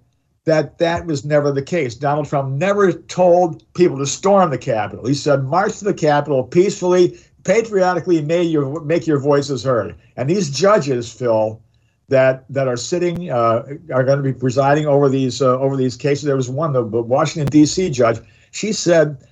that 0.46 0.78
that 0.80 1.06
was 1.06 1.24
never 1.24 1.52
the 1.52 1.62
case. 1.62 1.96
Donald 1.96 2.28
Trump 2.28 2.52
never 2.52 2.92
told 2.92 3.64
people 3.74 3.98
to 3.98 4.06
storm 4.06 4.50
the 4.50 4.58
Capitol. 4.58 5.06
He 5.06 5.14
said, 5.14 5.44
march 5.44 5.78
to 5.80 5.86
the 5.86 5.94
Capitol 5.94 6.44
peacefully, 6.44 7.20
patriotically, 7.44 8.22
make 8.22 8.52
your, 8.52 8.82
make 8.82 9.06
your 9.06 9.20
voices 9.20 9.64
heard. 9.64 9.96
And 10.18 10.30
these 10.30 10.50
judges, 10.50 11.12
Phil, 11.12 11.62
that 12.10 12.44
that 12.50 12.68
are 12.68 12.76
sitting 12.76 13.30
uh, 13.30 13.64
are 13.94 14.04
going 14.04 14.18
to 14.18 14.24
be 14.24 14.34
presiding 14.34 14.88
over 14.88 15.08
these 15.10 15.44
uh, 15.44 15.60
over 15.60 15.78
these 15.78 15.96
cases. 15.96 16.24
There 16.24 16.36
was 16.36 16.50
one, 16.50 16.74
the 16.74 16.82
Washington 16.82 17.48
D.C. 17.52 17.92
judge. 17.92 18.20
She 18.50 18.74
said, 18.74 19.24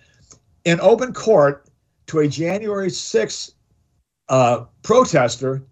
in 0.64 0.80
open 0.80 1.12
court, 1.12 1.67
to 2.08 2.20
a 2.20 2.28
January 2.28 2.90
6th 2.90 3.54
uh, 4.30 4.66
protester, 4.84 5.64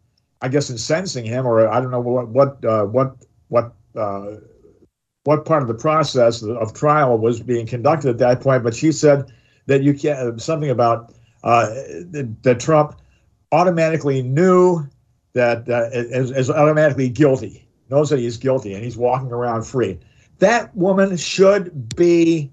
I 0.41 0.47
guess 0.47 0.69
in 0.69 0.77
sentencing 0.77 1.25
him, 1.25 1.45
or 1.45 1.67
I 1.67 1.79
don't 1.79 1.91
know 1.91 1.99
what 1.99 2.27
what 2.29 2.63
uh, 2.63 2.85
what 2.85 3.15
what 3.47 3.73
uh, 3.95 4.35
what 5.23 5.45
part 5.45 5.61
of 5.61 5.67
the 5.67 5.73
process 5.73 6.43
of 6.43 6.73
trial 6.73 7.17
was 7.17 7.41
being 7.41 7.65
conducted 7.65 8.09
at 8.09 8.17
that 8.19 8.41
point. 8.41 8.63
But 8.63 8.75
she 8.75 8.91
said 8.91 9.31
that 9.65 9.81
you 9.81 9.93
can't 9.93 10.41
something 10.41 10.69
about 10.69 11.13
uh, 11.43 11.67
that, 12.11 12.35
that, 12.43 12.59
Trump 12.59 12.99
automatically 13.51 14.21
knew 14.21 14.83
that 15.33 15.69
uh, 15.69 15.89
is, 15.91 16.31
is 16.31 16.49
automatically 16.49 17.09
guilty, 17.09 17.67
knows 17.89 18.09
that 18.09 18.19
he's 18.19 18.37
guilty, 18.37 18.73
and 18.73 18.83
he's 18.83 18.97
walking 18.97 19.31
around 19.31 19.63
free. 19.63 19.99
That 20.39 20.75
woman 20.75 21.17
should 21.17 21.95
be 21.95 22.51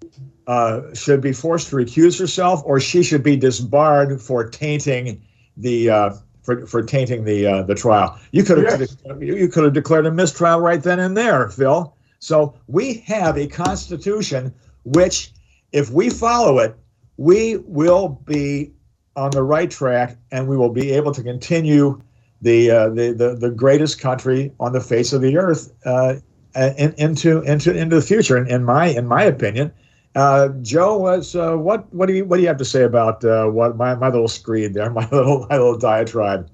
uh, 0.52 0.94
should 0.94 1.22
be 1.22 1.32
forced 1.32 1.70
to 1.70 1.76
recuse 1.76 2.18
herself, 2.20 2.62
or 2.66 2.78
she 2.78 3.02
should 3.02 3.22
be 3.22 3.36
disbarred 3.36 4.20
for 4.20 4.48
tainting 4.50 5.18
the 5.56 5.88
uh, 5.88 6.10
for, 6.42 6.66
for 6.66 6.82
tainting 6.82 7.24
the 7.24 7.46
uh, 7.46 7.62
the 7.62 7.74
trial. 7.74 8.18
You 8.32 8.42
could 8.44 8.58
have 8.58 8.80
yes. 8.80 8.96
you 9.20 9.48
could 9.48 9.64
have 9.64 9.72
declared 9.72 10.06
a 10.06 10.10
mistrial 10.10 10.60
right 10.60 10.82
then 10.82 10.98
and 10.98 11.16
there, 11.16 11.48
Phil. 11.48 11.94
So 12.18 12.54
we 12.66 12.86
have 13.06 13.38
a 13.38 13.46
constitution 13.46 14.52
which, 14.84 15.32
if 15.72 15.90
we 15.90 16.10
follow 16.10 16.58
it, 16.58 16.76
we 17.16 17.56
will 17.66 18.20
be 18.26 18.72
on 19.16 19.30
the 19.30 19.42
right 19.42 19.70
track, 19.70 20.18
and 20.30 20.48
we 20.48 20.56
will 20.56 20.72
be 20.72 20.90
able 20.92 21.12
to 21.12 21.22
continue 21.22 21.98
the 22.42 22.70
uh, 22.70 22.88
the, 22.90 23.12
the 23.12 23.36
the 23.36 23.50
greatest 23.50 24.00
country 24.00 24.52
on 24.60 24.72
the 24.72 24.80
face 24.80 25.14
of 25.14 25.22
the 25.22 25.38
earth 25.38 25.72
uh, 25.86 26.16
in, 26.54 26.92
into 26.98 27.40
into 27.42 27.74
into 27.74 27.96
the 27.96 28.02
future. 28.02 28.36
In, 28.36 28.46
in 28.48 28.64
my 28.64 28.86
in 28.88 29.06
my 29.06 29.22
opinion. 29.22 29.72
Uh, 30.14 30.48
Joe, 30.60 30.98
was 30.98 31.34
uh, 31.34 31.56
what 31.56 31.92
what 31.94 32.06
do 32.06 32.12
you 32.12 32.24
what 32.24 32.36
do 32.36 32.42
you 32.42 32.48
have 32.48 32.58
to 32.58 32.64
say 32.64 32.82
about 32.82 33.24
uh, 33.24 33.46
what 33.46 33.76
my, 33.76 33.94
my 33.94 34.08
little 34.08 34.28
screed 34.28 34.74
there, 34.74 34.90
my 35.00 35.08
little 35.10 35.46
my 35.48 35.56
little 35.56 35.78
diatribe, 35.78 36.50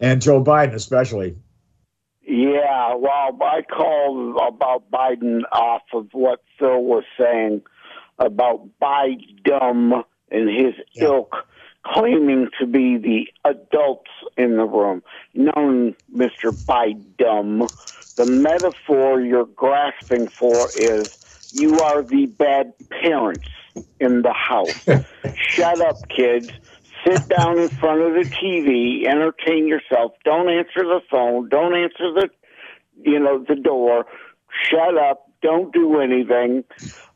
and 0.00 0.22
Joe 0.22 0.42
Biden 0.42 0.74
especially? 0.74 1.36
Yeah, 2.22 2.94
well, 2.94 3.36
I 3.42 3.62
called 3.62 4.36
about 4.36 4.90
Biden 4.90 5.42
off 5.50 5.82
of 5.92 6.08
what 6.12 6.42
Phil 6.58 6.82
was 6.82 7.04
saying 7.18 7.62
about 8.18 8.68
Biden 8.80 10.04
and 10.30 10.48
his 10.48 10.74
yeah. 10.94 11.04
ilk 11.04 11.46
claiming 11.84 12.48
to 12.60 12.66
be 12.66 12.96
the 12.96 13.28
adults 13.44 14.10
in 14.36 14.56
the 14.56 14.64
room. 14.64 15.02
Known, 15.34 15.96
Mr. 16.14 16.52
Biden, 16.52 17.68
the 18.16 18.26
metaphor 18.26 19.20
you're 19.20 19.46
grasping 19.46 20.28
for 20.28 20.70
is 20.76 21.08
you 21.52 21.78
are 21.80 22.02
the 22.02 22.26
bad 22.26 22.72
parents 23.02 23.48
in 24.00 24.22
the 24.22 24.32
house. 24.32 24.84
Shut 25.36 25.80
up, 25.80 25.96
kids. 26.08 26.50
Sit 27.06 27.28
down 27.28 27.58
in 27.58 27.68
front 27.68 28.00
of 28.02 28.14
the 28.14 28.30
TV, 28.30 29.06
entertain 29.06 29.66
yourself. 29.66 30.12
Don't 30.24 30.48
answer 30.48 30.84
the 30.84 31.00
phone. 31.10 31.48
Don't 31.48 31.74
answer 31.74 32.12
the, 32.14 32.28
you 33.02 33.18
know, 33.18 33.44
the 33.46 33.56
door. 33.56 34.06
Shut 34.70 34.96
up. 34.96 35.28
Don't 35.42 35.72
do 35.72 36.00
anything. 36.00 36.62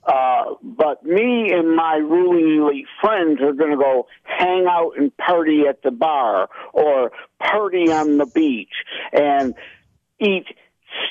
Uh, 0.06 0.54
but 0.62 1.04
me 1.04 1.52
and 1.52 1.74
my 1.74 1.96
ruling 1.96 2.62
elite 2.62 2.86
friends 3.00 3.40
are 3.40 3.52
going 3.52 3.70
to 3.70 3.76
go 3.76 4.06
hang 4.22 4.66
out 4.68 4.92
and 4.96 5.16
party 5.16 5.64
at 5.68 5.82
the 5.82 5.90
bar 5.90 6.48
or 6.72 7.10
party 7.40 7.90
on 7.90 8.16
the 8.16 8.26
beach 8.26 8.72
and 9.12 9.54
eat 10.20 10.46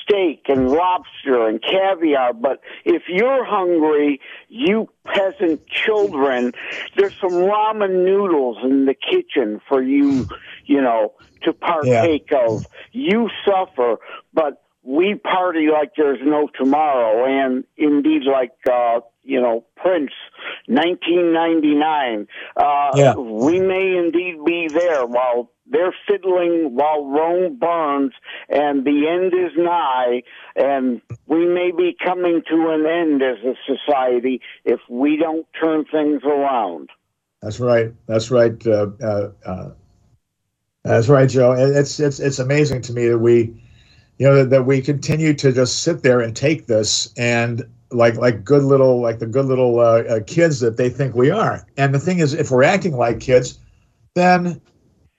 steak 0.02 0.44
and 0.48 0.68
lobster 0.68 1.46
and 1.46 1.62
caviar. 1.62 2.32
But 2.32 2.60
if 2.84 3.02
you're 3.08 3.44
hungry, 3.44 4.20
you 4.48 4.88
peasant 5.04 5.66
children, 5.68 6.52
there's 6.96 7.14
some 7.20 7.32
ramen 7.32 8.04
noodles 8.04 8.58
in 8.62 8.86
the 8.86 8.94
kitchen 8.94 9.60
for 9.68 9.82
you, 9.82 10.26
you 10.64 10.80
know, 10.80 11.14
to 11.42 11.52
partake 11.52 12.28
yeah. 12.30 12.46
of. 12.46 12.62
You 12.92 13.28
suffer, 13.44 13.96
but 14.32 14.62
we 14.82 15.16
party 15.16 15.66
like 15.72 15.92
there's 15.96 16.20
no 16.24 16.48
tomorrow, 16.56 17.26
and 17.26 17.64
indeed, 17.76 18.22
like 18.24 18.52
uh, 18.70 19.00
you 19.24 19.40
know, 19.40 19.64
Prince, 19.76 20.12
1999. 20.68 22.28
Uh, 22.56 22.90
Yeah. 22.94 23.14
We 23.14 23.58
may 23.60 23.96
indeed 23.96 24.44
be 24.44 24.68
there 24.72 25.04
while 25.04 25.50
they're 25.70 25.94
fiddling 26.08 26.74
while 26.74 27.06
Rome 27.06 27.56
burns, 27.58 28.12
and 28.48 28.84
the 28.84 29.08
end 29.08 29.32
is 29.34 29.52
nigh, 29.56 30.22
and 30.54 31.00
we 31.26 31.46
may 31.46 31.72
be 31.72 31.96
coming 32.04 32.42
to 32.48 32.68
an 32.70 32.86
end 32.86 33.22
as 33.22 33.38
a 33.44 33.54
society 33.66 34.40
if 34.64 34.80
we 34.88 35.16
don't 35.16 35.46
turn 35.60 35.84
things 35.84 36.22
around. 36.24 36.90
That's 37.42 37.60
right. 37.60 37.92
That's 38.06 38.30
right. 38.30 38.66
Uh, 38.66 38.88
uh, 39.02 39.30
uh, 39.44 39.70
that's 40.84 41.08
right, 41.08 41.28
Joe. 41.28 41.52
It's 41.52 41.98
it's 41.98 42.20
it's 42.20 42.38
amazing 42.38 42.82
to 42.82 42.92
me 42.92 43.08
that 43.08 43.18
we, 43.18 43.52
you 44.18 44.26
know, 44.26 44.36
that, 44.36 44.50
that 44.50 44.66
we 44.66 44.80
continue 44.80 45.34
to 45.34 45.52
just 45.52 45.82
sit 45.82 46.02
there 46.02 46.20
and 46.20 46.34
take 46.34 46.66
this 46.66 47.12
and 47.16 47.64
like 47.90 48.16
like 48.16 48.44
good 48.44 48.62
little 48.62 49.00
like 49.00 49.18
the 49.18 49.26
good 49.26 49.46
little 49.46 49.80
uh, 49.80 50.02
uh, 50.02 50.20
kids 50.26 50.60
that 50.60 50.76
they 50.76 50.88
think 50.88 51.14
we 51.14 51.30
are. 51.30 51.66
And 51.76 51.94
the 51.94 51.98
thing 51.98 52.20
is, 52.20 52.34
if 52.34 52.50
we're 52.50 52.62
acting 52.62 52.96
like 52.96 53.20
kids, 53.20 53.58
then 54.14 54.60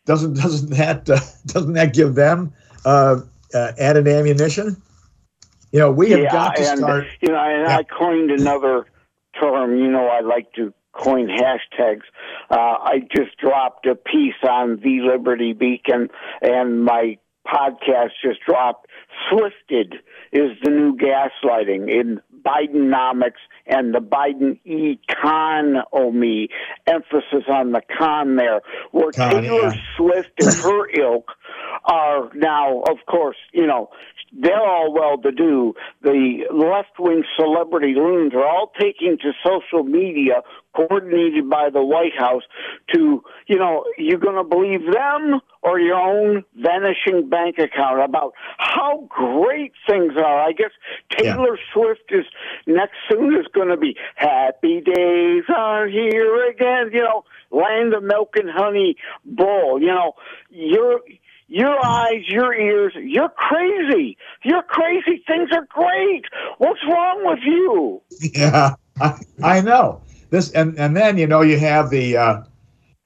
doesn't 0.08 0.34
doesn't 0.36 0.72
that 0.72 1.10
uh, 1.10 1.20
doesn't 1.46 1.74
that 1.74 1.94
give 1.94 2.16
them 2.16 2.54
uh, 2.86 3.22
uh, 3.54 3.72
added 3.78 4.08
ammunition? 4.08 4.82
You 5.72 5.80
know, 5.80 5.92
we 5.92 6.10
have 6.12 6.22
yeah, 6.22 6.32
got 6.32 6.56
to 6.56 6.64
and 6.70 6.80
start. 6.80 7.06
you 7.22 7.30
know, 7.30 7.38
and 7.40 7.68
Yeah. 7.68 7.78
I 7.78 7.84
coined 7.84 8.32
another 8.32 8.88
term. 9.40 9.78
You 9.78 9.90
know, 9.92 10.08
I 10.08 10.22
like 10.22 10.52
to 10.54 10.74
coin 10.94 11.28
hashtags. 11.28 12.04
Uh, 12.50 12.56
I 12.56 13.00
just 13.16 13.38
dropped 13.38 13.86
a 13.86 13.96
piece 13.96 14.42
on 14.50 14.78
the 14.78 15.02
Liberty 15.02 15.54
Beacon, 15.54 16.10
and 16.42 16.84
my 16.84 17.18
podcast 17.46 18.12
just 18.24 18.40
dropped. 18.46 18.88
Swifted 19.30 19.96
is 20.32 20.52
the 20.64 20.70
new 20.72 20.96
gaslighting 20.96 21.90
in 21.90 22.22
Bidenomics 22.48 23.44
and 23.66 23.94
the 23.94 24.00
Biden 24.00 24.60
economy. 24.66 26.50
Emphasis 26.88 27.44
on 27.50 27.74
the 27.74 27.82
con 27.98 28.38
there, 28.38 28.62
where 28.92 29.12
Con, 29.12 29.42
Taylor 29.42 29.74
yeah. 29.74 29.82
Swift 29.98 30.32
and 30.40 30.54
her 30.64 30.90
ilk 30.90 31.32
are 31.84 32.30
now, 32.34 32.82
of 32.90 32.98
course, 33.10 33.38
you 33.54 33.68
know, 33.68 33.90
they're 34.34 34.62
all 34.62 34.94
well 34.94 35.18
to 35.18 35.32
do. 35.32 35.74
The 36.02 36.46
left 36.52 37.00
wing 37.00 37.24
celebrity 37.38 37.94
loons 37.96 38.34
are 38.34 38.46
all 38.46 38.72
taking 38.80 39.18
to 39.22 39.32
social 39.44 39.84
media, 39.84 40.42
coordinated 40.76 41.50
by 41.50 41.70
the 41.70 41.84
White 41.84 42.18
House, 42.18 42.44
to, 42.94 43.24
you 43.48 43.58
know, 43.58 43.86
you're 43.98 44.20
going 44.20 44.36
to 44.36 44.44
believe 44.44 44.92
them 44.92 45.40
or 45.64 45.80
your 45.80 45.96
own 45.96 46.44
vanishing 46.56 47.30
bank 47.30 47.58
account 47.58 48.02
about 48.02 48.34
how 48.58 49.08
great 49.10 49.74
things 49.90 50.14
are. 50.18 50.40
I 50.42 50.52
guess 50.52 50.72
Taylor 51.18 51.58
Swift 51.74 52.12
is 52.12 52.26
next 52.66 52.96
soon 53.10 53.36
is 53.36 53.48
going 53.54 53.70
to 53.70 53.78
be 53.78 53.96
happy 54.16 54.82
days 54.82 55.44
are 55.54 55.88
here 55.88 56.48
again, 56.50 56.92
you 56.94 57.02
know, 57.02 57.26
land 57.52 57.94
of 57.94 58.04
milk 58.04 58.36
and 58.36 58.50
honey 58.50 58.98
bull, 59.26 59.82
you 59.82 59.88
know, 59.88 60.14
you're 60.50 61.02
your 61.48 61.86
eyes, 61.86 62.28
your 62.28 62.54
ears, 62.54 62.94
you're 62.96 63.30
crazy. 63.30 64.18
You're 64.44 64.64
crazy. 64.64 65.24
Things 65.26 65.50
are 65.54 65.66
great. 65.70 66.26
What's 66.58 66.80
wrong 66.88 67.26
with 67.26 67.40
you? 67.44 68.02
Yeah, 68.34 68.76
I, 69.00 69.20
I 69.44 69.62
know 69.62 70.02
this, 70.30 70.52
and 70.52 70.78
and 70.78 70.96
then 70.96 71.18
you 71.18 71.28
know 71.28 71.42
you 71.42 71.58
have 71.60 71.90
the, 71.90 72.18
uh, 72.18 72.42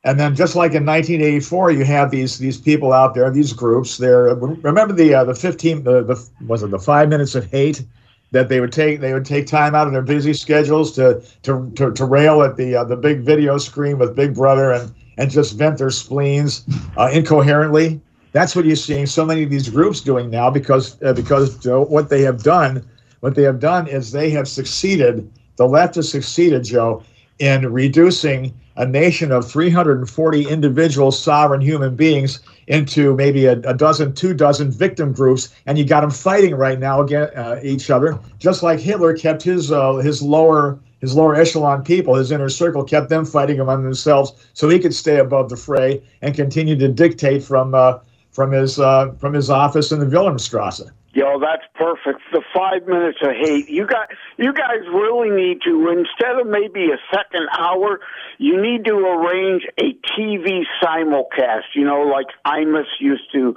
and 0.03 0.19
then 0.19 0.35
just 0.35 0.55
like 0.55 0.73
in 0.73 0.85
1984, 0.85 1.71
you 1.71 1.85
have 1.85 2.11
these 2.11 2.39
these 2.39 2.57
people 2.57 2.93
out 2.93 3.13
there, 3.13 3.29
these 3.29 3.53
groups. 3.53 3.97
There, 3.97 4.33
remember 4.35 4.93
the 4.93 5.13
uh, 5.13 5.23
the 5.23 5.35
15 5.35 5.83
the, 5.83 6.03
the 6.03 6.29
was 6.47 6.63
it 6.63 6.71
the 6.71 6.79
five 6.79 7.09
minutes 7.09 7.35
of 7.35 7.49
hate 7.51 7.83
that 8.31 8.49
they 8.49 8.59
would 8.59 8.71
take 8.71 9.01
they 9.01 9.13
would 9.13 9.25
take 9.25 9.45
time 9.45 9.75
out 9.75 9.87
of 9.87 9.93
their 9.93 10.01
busy 10.01 10.33
schedules 10.33 10.93
to 10.95 11.21
to 11.43 11.71
to, 11.75 11.91
to 11.91 12.05
rail 12.05 12.41
at 12.41 12.57
the 12.57 12.75
uh, 12.75 12.83
the 12.83 12.95
big 12.95 13.21
video 13.21 13.57
screen 13.57 13.99
with 13.99 14.15
Big 14.15 14.33
Brother 14.33 14.71
and 14.71 14.91
and 15.17 15.29
just 15.29 15.57
vent 15.57 15.77
their 15.77 15.91
spleens 15.91 16.65
uh, 16.97 17.09
incoherently. 17.13 18.01
That's 18.31 18.55
what 18.55 18.65
you're 18.65 18.75
seeing 18.77 19.05
so 19.05 19.25
many 19.25 19.43
of 19.43 19.49
these 19.49 19.69
groups 19.69 20.01
doing 20.01 20.29
now 20.29 20.49
because 20.49 21.01
uh, 21.03 21.13
because 21.13 21.65
uh, 21.67 21.79
what 21.79 22.09
they 22.09 22.21
have 22.21 22.43
done 22.43 22.85
what 23.21 23.35
they 23.35 23.43
have 23.43 23.59
done 23.59 23.87
is 23.87 24.11
they 24.11 24.29
have 24.31 24.47
succeeded 24.47 25.31
the 25.55 25.67
left 25.67 25.95
has 25.95 26.09
succeeded 26.09 26.63
joe 26.63 27.03
in 27.39 27.71
reducing 27.71 28.53
a 28.77 28.85
nation 28.85 29.31
of 29.31 29.49
340 29.49 30.47
individual 30.47 31.11
sovereign 31.11 31.61
human 31.61 31.95
beings 31.95 32.39
into 32.67 33.15
maybe 33.15 33.45
a, 33.45 33.53
a 33.59 33.73
dozen 33.73 34.13
two 34.13 34.33
dozen 34.33 34.71
victim 34.71 35.13
groups 35.13 35.53
and 35.65 35.77
you 35.77 35.85
got 35.85 36.01
them 36.01 36.11
fighting 36.11 36.55
right 36.55 36.79
now 36.79 37.01
against 37.01 37.35
uh, 37.35 37.57
each 37.63 37.89
other 37.89 38.17
just 38.39 38.63
like 38.63 38.79
hitler 38.79 39.15
kept 39.15 39.43
his 39.43 39.71
uh, 39.71 39.95
his 39.95 40.21
lower 40.21 40.79
his 40.99 41.15
lower 41.15 41.35
echelon 41.35 41.83
people 41.83 42.15
his 42.15 42.31
inner 42.31 42.49
circle 42.49 42.83
kept 42.83 43.09
them 43.09 43.25
fighting 43.25 43.59
among 43.59 43.83
themselves 43.83 44.33
so 44.53 44.69
he 44.69 44.79
could 44.79 44.93
stay 44.93 45.17
above 45.17 45.49
the 45.49 45.57
fray 45.57 46.01
and 46.21 46.33
continue 46.33 46.75
to 46.77 46.87
dictate 46.87 47.43
from 47.43 47.75
uh, 47.75 47.99
from 48.31 48.51
his 48.51 48.79
uh, 48.79 49.11
from 49.19 49.33
his 49.33 49.49
office 49.49 49.91
in 49.91 49.99
the 49.99 50.05
Wilhelmstrasse. 50.05 50.89
Yo, 51.13 51.39
that's 51.41 51.63
perfect. 51.75 52.21
The 52.31 52.41
five 52.55 52.87
minutes 52.87 53.17
of 53.21 53.31
hate. 53.35 53.67
You 53.67 53.85
got 53.85 54.09
you 54.37 54.53
guys 54.53 54.79
really 54.93 55.29
need 55.29 55.61
to 55.63 55.89
instead 55.89 56.39
of 56.39 56.47
maybe 56.47 56.85
a 56.85 56.97
second 57.13 57.47
hour, 57.59 57.99
you 58.37 58.61
need 58.61 58.85
to 58.85 58.95
arrange 58.95 59.63
a 59.77 59.93
TV 60.17 60.61
simulcast. 60.81 61.75
You 61.75 61.83
know, 61.83 62.03
like 62.03 62.27
Imus 62.47 62.85
used 63.01 63.29
to 63.33 63.55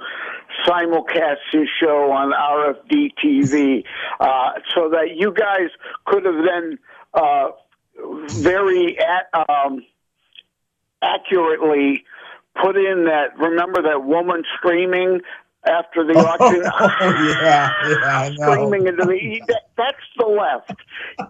simulcast 0.67 1.37
his 1.53 1.69
show 1.81 2.11
on 2.11 2.33
RFD 2.33 3.13
TV, 3.23 3.85
uh, 4.19 4.59
so 4.73 4.89
that 4.89 5.15
you 5.15 5.33
guys 5.33 5.69
could 6.05 6.25
have 6.25 6.43
then 6.45 6.77
uh, 7.13 7.51
very 8.41 8.99
at, 8.99 9.49
um, 9.49 9.81
accurately 11.01 12.03
put 12.61 12.77
in 12.77 13.05
that. 13.05 13.37
Remember 13.37 13.81
that 13.81 14.05
woman 14.05 14.43
screaming 14.57 15.21
after 15.67 16.05
the 16.05 16.13
oh, 16.15 16.25
auction? 16.25 16.63
Oh, 16.65 17.39
yeah, 17.41 17.71
yeah, 17.89 18.29
screaming 18.35 18.87
into 18.87 19.05
the 19.05 19.41
that, 19.47 19.63
that's 19.77 19.97
the 20.17 20.25
left 20.25 20.81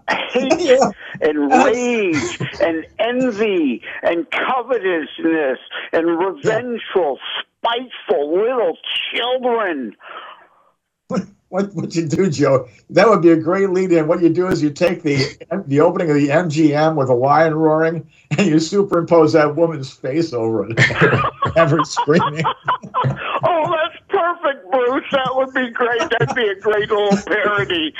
hate 0.09 0.59
Yeah. 0.59 0.91
and 1.21 1.51
rage 1.51 2.39
and 2.61 2.85
envy 2.99 3.81
and 4.03 4.27
covetousness 4.29 5.59
and 5.93 6.19
revengeful 6.19 7.19
spiteful 7.65 8.35
little 8.35 8.77
children 9.13 9.95
What 11.49 11.73
what 11.75 11.95
you 11.95 12.05
do, 12.07 12.29
Joe? 12.29 12.67
That 12.89 13.07
would 13.07 13.21
be 13.21 13.29
a 13.29 13.37
great 13.37 13.69
lead-in. 13.69 14.07
What 14.07 14.21
you 14.21 14.29
do 14.29 14.47
is 14.47 14.61
you 14.63 14.71
take 14.71 15.03
the 15.03 15.37
the 15.67 15.79
opening 15.79 16.09
of 16.09 16.15
the 16.15 16.27
MGM 16.29 16.95
with 16.95 17.07
a 17.07 17.13
lion 17.13 17.53
roaring, 17.53 18.09
and 18.31 18.47
you 18.47 18.59
superimpose 18.59 19.33
that 19.33 19.55
woman's 19.55 19.91
face 19.93 20.33
over 20.33 20.67
it, 20.69 20.77
ever 21.55 21.83
screaming. 21.85 22.43
oh 23.45 23.71
that's 23.71 24.03
perfect 24.09 24.69
bruce 24.71 25.05
that 25.11 25.29
would 25.35 25.53
be 25.53 25.69
great 25.69 26.01
that'd 26.09 26.35
be 26.35 26.47
a 26.47 26.55
great 26.59 26.89
little 26.89 27.15
parody 27.25 27.93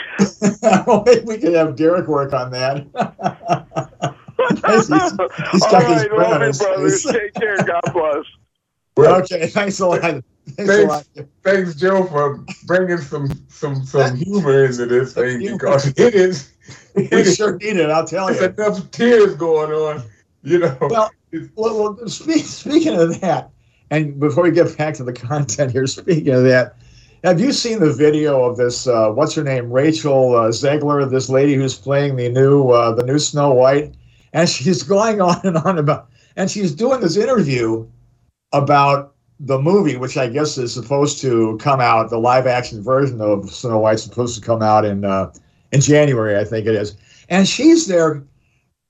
we 1.26 1.38
could 1.38 1.54
have 1.54 1.76
Derek 1.76 2.08
work 2.08 2.34
on 2.34 2.52
that. 2.52 2.88
He's- 4.66 4.88
he's 5.52 5.64
all 5.64 5.72
right 5.80 6.12
love 6.12 6.42
his 6.42 6.58
brothers 6.58 7.04
take 7.04 7.34
care 7.36 7.58
god 7.64 7.82
bless 7.94 8.26
okay, 8.98 9.48
thanks 9.48 9.80
a 9.80 9.88
lot. 9.88 10.02
Thanks 10.02 10.24
a 10.74 10.86
lot. 10.86 11.06
Thanks, 11.16 11.30
thanks, 11.44 11.76
Joe, 11.76 12.06
for 12.06 12.44
bringing 12.66 12.98
some 12.98 13.30
some 13.50 13.84
some 13.86 14.16
humor 14.16 14.66
into 14.66 14.86
this 14.86 15.14
thing 15.14 15.40
because 15.40 15.88
it 15.98 16.14
is 16.16 16.52
it 16.96 17.12
We 17.12 17.18
is 17.22 17.36
sure 17.36 17.58
need 17.58 17.78
it, 17.78 17.90
I'll 17.90 18.06
tell 18.06 18.34
you. 18.34 18.44
enough 18.44 18.90
tears 18.92 19.36
going 19.36 19.72
on. 19.72 20.04
You 20.44 20.60
know, 20.60 20.78
Well, 20.82 21.12
well, 21.56 21.96
well 21.96 22.08
speak, 22.08 22.44
speaking 22.46 22.96
of 22.96 23.20
that, 23.22 23.50
and 23.90 24.20
before 24.20 24.44
we 24.44 24.52
get 24.52 24.78
back 24.78 24.94
to 24.96 25.04
the 25.04 25.14
content 25.14 25.72
here, 25.72 25.88
speaking 25.88 26.34
of 26.34 26.44
that, 26.44 26.76
have 27.24 27.40
you 27.40 27.52
seen 27.52 27.80
the 27.80 27.92
video 27.92 28.44
of 28.44 28.56
this? 28.58 28.88
Uh, 28.88 29.10
what's 29.10 29.34
her 29.34 29.44
name? 29.44 29.72
Rachel 29.72 30.36
uh, 30.36 30.50
Zegler, 30.50 31.10
this 31.10 31.28
lady 31.30 31.56
who's 31.56 31.76
playing 31.76 32.16
the 32.16 32.30
new 32.30 32.70
uh, 32.70 32.94
the 32.94 33.04
new 33.04 33.18
Snow 33.18 33.54
White, 33.54 33.96
and 34.34 34.48
she's 34.48 34.84
going 34.84 35.22
on 35.22 35.42
and 35.44 35.58
on 35.58 35.80
about, 35.80 36.08
and 36.36 36.50
she's 36.52 36.72
doing 36.72 37.02
this 37.02 37.18
interview 37.18 37.88
about 38.56 39.16
the 39.40 39.60
movie, 39.60 39.98
which 39.98 40.18
I 40.18 40.28
guess 40.28 40.58
is 40.58 40.74
supposed 40.74 41.20
to 41.22 41.58
come 41.58 41.82
out. 41.82 42.10
The 42.10 42.20
live 42.20 42.48
action 42.48 42.82
version 42.82 43.22
of 43.22 43.50
Snow 43.50 43.80
White's 43.80 44.04
supposed 44.04 44.40
to 44.40 44.46
come 44.46 44.62
out 44.62 44.86
in 44.86 45.04
uh, 45.04 45.32
in 45.72 45.82
January, 45.82 46.38
I 46.38 46.46
think 46.46 46.68
it 46.68 46.76
is, 46.76 46.96
and 47.30 47.48
she's 47.48 47.88
there 47.88 48.24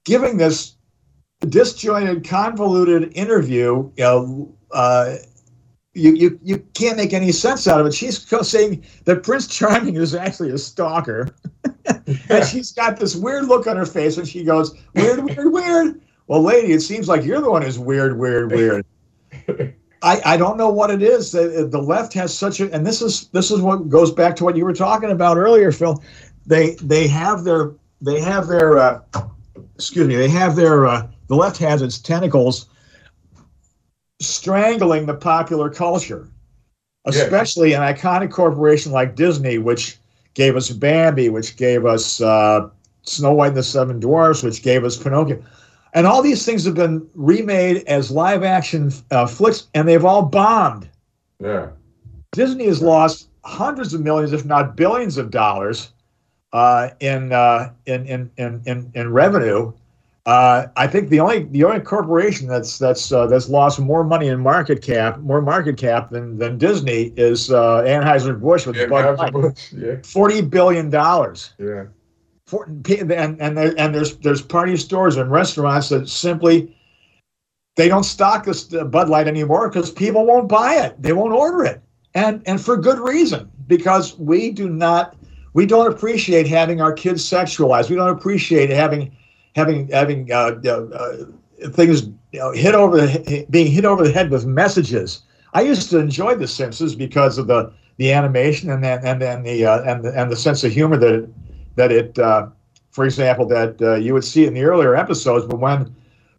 giving 0.06 0.38
this 0.38 0.75
disjointed, 1.49 2.28
convoluted 2.28 3.12
interview. 3.15 3.91
You 3.97 4.04
know, 4.04 4.58
uh, 4.71 5.15
you, 5.93 6.13
you 6.13 6.39
you 6.43 6.60
can't 6.75 6.97
make 6.97 7.13
any 7.13 7.32
sense 7.32 7.67
out 7.67 7.80
of 7.80 7.88
it. 7.88 7.93
She's 7.93 8.25
saying 8.47 8.84
that 9.06 9.23
Prince 9.23 9.47
Charming 9.47 9.95
is 9.95 10.13
actually 10.13 10.51
a 10.51 10.58
stalker, 10.60 11.30
and 12.30 12.45
she's 12.45 12.71
got 12.71 12.97
this 12.97 13.15
weird 13.15 13.45
look 13.45 13.65
on 13.65 13.78
her 13.78 13.86
face 13.86 14.17
and 14.17 14.28
she 14.28 14.43
goes 14.43 14.75
weird, 14.93 15.23
weird, 15.23 15.51
weird. 15.51 16.01
Well, 16.28 16.41
lady, 16.41 16.73
it 16.73 16.82
seems 16.82 17.08
like 17.08 17.23
you're 17.23 17.41
the 17.41 17.51
one 17.51 17.62
who's 17.62 17.80
weird, 17.80 18.17
weird, 18.17 18.51
weird. 18.51 18.86
I, 20.01 20.21
I 20.23 20.38
don't 20.38 20.58
know 20.58 20.69
what 20.69 20.91
it 20.91 21.01
is. 21.01 21.31
The, 21.31 21.67
the 21.69 21.81
left 21.81 22.13
has 22.13 22.38
such 22.38 22.60
a, 22.60 22.71
and 22.71 22.86
this 22.86 23.01
is 23.01 23.27
this 23.29 23.49
is 23.49 23.62
what 23.62 23.89
goes 23.89 24.12
back 24.12 24.36
to 24.38 24.43
what 24.43 24.55
you 24.55 24.63
were 24.63 24.73
talking 24.73 25.10
about 25.10 25.38
earlier, 25.38 25.71
Phil. 25.71 26.03
They 26.45 26.75
they 26.75 27.08
have 27.08 27.43
their 27.43 27.71
they 28.01 28.21
have 28.21 28.47
their 28.47 28.77
uh, 28.77 29.01
excuse 29.73 30.08
me 30.08 30.15
they 30.15 30.29
have 30.29 30.55
their 30.55 30.86
uh, 30.86 31.08
the 31.27 31.36
left 31.36 31.58
has 31.58 31.81
its 31.81 31.97
tentacles 31.97 32.67
strangling 34.21 35.05
the 35.05 35.13
popular 35.13 35.69
culture, 35.69 36.29
especially 37.05 37.73
an 37.73 37.81
iconic 37.81 38.31
corporation 38.31 38.91
like 38.91 39.15
Disney, 39.15 39.58
which 39.58 39.97
gave 40.36 40.55
us 40.55 40.69
Bambi, 40.69 41.29
which 41.29 41.58
gave 41.58 41.86
us 41.86 42.21
uh, 42.21 42.69
Snow 43.03 43.34
White 43.34 43.49
and 43.49 43.58
the 43.58 43.63
Seven 43.63 43.99
Dwarfs, 43.99 44.43
which 44.43 44.62
gave 44.62 44.84
us 44.84 45.01
Pinocchio. 45.01 45.43
And 45.95 46.05
all 46.05 46.21
these 46.21 46.45
things 46.45 46.65
have 46.65 46.75
been 46.75 47.08
remade 47.15 47.84
as 47.88 48.12
live 48.12 48.43
action 48.43 48.91
uh, 49.12 49.25
flicks, 49.25 49.67
and 49.73 49.88
they've 49.88 50.05
all 50.05 50.23
bombed. 50.23 50.89
Yeah. 51.39 51.69
Disney 52.34 52.65
has 52.65 52.81
lost 52.81 53.29
hundreds 53.45 53.93
of 53.93 54.01
millions, 54.01 54.34
if 54.34 54.43
not 54.45 54.75
billions 54.75 55.17
of 55.17 55.31
dollars 55.31 55.93
uh, 56.51 56.89
in, 56.99 57.31
uh, 57.31 57.71
in, 57.86 58.05
in, 58.05 58.29
in, 58.38 58.62
in, 58.65 58.91
in 58.93 59.12
revenue. 59.12 59.71
Uh, 60.25 60.67
I 60.75 60.88
think 60.88 61.10
the 61.10 61.19
only 61.19 61.43
the 61.43 61.63
only 61.63 61.79
corporation 61.81 62.47
that's 62.47 62.79
that's 62.79 63.12
uh, 63.12 63.27
that's 63.27 63.47
lost 63.47 63.79
more 63.79 64.03
money 64.03 64.27
in 64.27 64.39
market 64.39 64.81
cap, 64.81 65.19
more 65.19 65.39
market 65.39 65.77
cap 65.77 66.10
than, 66.10 66.39
than 66.39 66.58
Disney 66.58 67.13
is 67.15 67.51
uh, 67.51 67.84
Anheuser 67.84 68.41
Busch 68.41 68.65
with 68.65 68.89
Bud 68.89 69.19
Light. 69.19 69.71
Yeah. 69.71 69.97
forty 70.03 70.41
billion 70.41 70.89
dollars. 70.89 71.53
Yeah. 71.60 71.86
For, 72.47 72.65
and 72.65 73.12
and 73.41 73.58
there, 73.58 73.73
and 73.77 73.93
there's 73.95 74.17
there's 74.17 74.41
party 74.41 74.77
stores 74.77 75.17
and 75.17 75.31
restaurants 75.31 75.89
that 75.89 76.08
simply 76.08 76.75
they 77.75 77.88
don't 77.88 78.03
stock 78.03 78.45
this 78.45 78.65
Bud 78.65 79.10
Light 79.10 79.27
anymore 79.27 79.67
because 79.67 79.91
people 79.91 80.25
won't 80.25 80.47
buy 80.47 80.75
it. 80.75 81.01
They 81.01 81.13
won't 81.13 81.34
order 81.34 81.63
it, 81.65 81.81
and 82.13 82.43
and 82.45 82.62
for 82.62 82.77
good 82.77 82.99
reason 82.99 83.49
because 83.67 84.17
we 84.19 84.51
do 84.51 84.69
not 84.69 85.15
we 85.53 85.65
don't 85.65 85.91
appreciate 85.91 86.47
having 86.47 86.81
our 86.81 86.93
kids 86.93 87.27
sexualized. 87.27 87.89
We 87.89 87.95
don't 87.95 88.10
appreciate 88.10 88.69
having 88.69 89.15
having 89.55 89.88
having 89.88 90.31
uh, 90.31 90.60
uh, 90.65 91.69
things 91.69 92.08
you 92.31 92.39
know, 92.39 92.51
hit 92.51 92.75
over 92.75 92.97
the 93.01 93.45
being 93.49 93.71
hit 93.71 93.86
over 93.86 94.03
the 94.03 94.12
head 94.12 94.29
with 94.29 94.45
messages. 94.45 95.21
I 95.53 95.62
used 95.62 95.89
to 95.91 95.99
enjoy 95.99 96.36
The 96.36 96.47
Simpsons 96.47 96.93
because 96.93 97.38
of 97.38 97.47
the 97.47 97.71
the 97.97 98.12
animation 98.12 98.69
and 98.69 98.84
then 98.84 98.99
and 99.05 99.21
then 99.21 99.43
the 99.43 99.65
uh, 99.65 99.81
and 99.84 100.03
the 100.03 100.13
and 100.19 100.29
the 100.29 100.36
sense 100.36 100.63
of 100.63 100.71
humor 100.71 100.97
that 100.97 101.13
it, 101.13 101.29
that 101.75 101.91
it 101.91 102.17
uh, 102.19 102.47
for 102.91 103.05
example 103.05 103.45
that 103.47 103.81
uh, 103.81 103.95
you 103.95 104.13
would 104.13 104.23
see 104.23 104.45
in 104.45 104.53
the 104.53 104.63
earlier 104.63 104.95
episodes. 104.95 105.45
But 105.45 105.59
when 105.59 105.93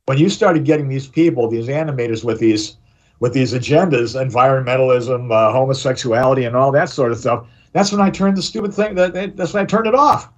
when 0.07 0.19
you 0.19 0.29
started 0.29 0.65
getting 0.65 0.89
these 0.89 1.07
people, 1.07 1.49
these 1.49 1.69
animators 1.69 2.25
with 2.25 2.41
these 2.41 2.77
with 3.21 3.33
these 3.33 3.55
agendas, 3.55 4.15
environmentalism, 4.15 5.33
uh, 5.33 5.53
homosexuality, 5.53 6.45
and 6.45 6.55
all 6.55 6.71
that 6.73 6.89
sort 6.89 7.13
of 7.13 7.19
stuff, 7.19 7.47
that's 7.73 7.91
when 7.93 8.01
I 8.01 8.11
turned 8.11 8.37
the 8.37 8.43
stupid 8.43 8.73
thing. 8.75 8.95
That 8.95 9.37
that's 9.37 9.53
when 9.53 9.63
I 9.63 9.67
turned 9.67 9.87
it 9.87 9.95
off. 9.95 10.31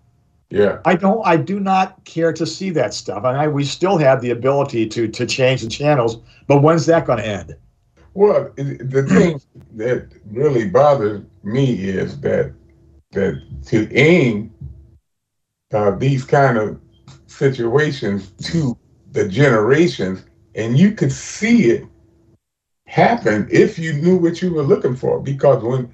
Yeah. 0.51 0.81
I 0.85 0.95
don't. 0.95 1.25
I 1.27 1.37
do 1.37 1.61
not 1.61 2.03
care 2.05 2.33
to 2.33 2.47
see 2.47 2.71
that 2.71 2.95
stuff, 2.95 3.25
and 3.25 3.37
I 3.37 3.49
we 3.49 3.65
still 3.65 3.99
have 3.99 4.21
the 4.21 4.31
ability 4.31 4.87
to 4.89 5.09
to 5.09 5.27
change 5.27 5.63
the 5.63 5.69
channels. 5.69 6.19
But 6.47 6.63
when's 6.63 6.87
that 6.87 7.07
going 7.07 7.19
to 7.19 7.27
end? 7.27 7.57
Well, 8.15 8.51
the 8.57 9.05
thing 9.09 9.41
that 9.77 10.09
really 10.31 10.69
bothers 10.69 11.23
me 11.45 11.75
is 11.75 12.19
that 12.21 12.55
that 13.13 13.41
to 13.67 13.93
aim 13.95 14.53
uh, 15.73 15.91
these 15.93 16.25
kind 16.25 16.59
of 16.59 16.81
situations 17.27 18.31
to 18.53 18.77
the 19.13 19.29
generations, 19.29 20.25
and 20.55 20.79
you 20.79 20.93
could 20.93 21.13
see 21.13 21.71
it 21.71 21.85
happen 22.87 23.47
if 23.51 23.79
you 23.79 23.93
knew 23.95 24.17
what 24.17 24.41
you 24.43 24.53
were 24.53 24.63
looking 24.63 24.97
for. 24.97 25.21
Because 25.21 25.63
when 25.63 25.91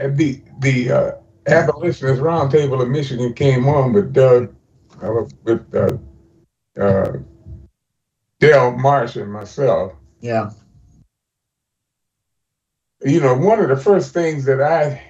uh, 0.00 0.08
the 0.12 0.40
the 0.60 0.90
uh, 0.90 1.12
abolitionist 1.46 2.20
roundtable 2.20 2.82
of 2.82 2.88
Michigan 2.88 3.32
came 3.34 3.66
on 3.68 3.92
with 3.92 4.12
Doug, 4.12 4.54
uh, 5.02 5.24
with 5.44 5.74
uh, 5.74 5.96
uh, 6.80 7.12
Dale 8.40 8.72
Marsh 8.72 9.16
and 9.16 9.32
myself, 9.32 9.92
Yeah. 10.20 10.50
you 13.04 13.20
know, 13.20 13.34
one 13.34 13.60
of 13.60 13.68
the 13.68 13.76
first 13.76 14.12
things 14.12 14.44
that 14.44 14.60
I 14.60 15.02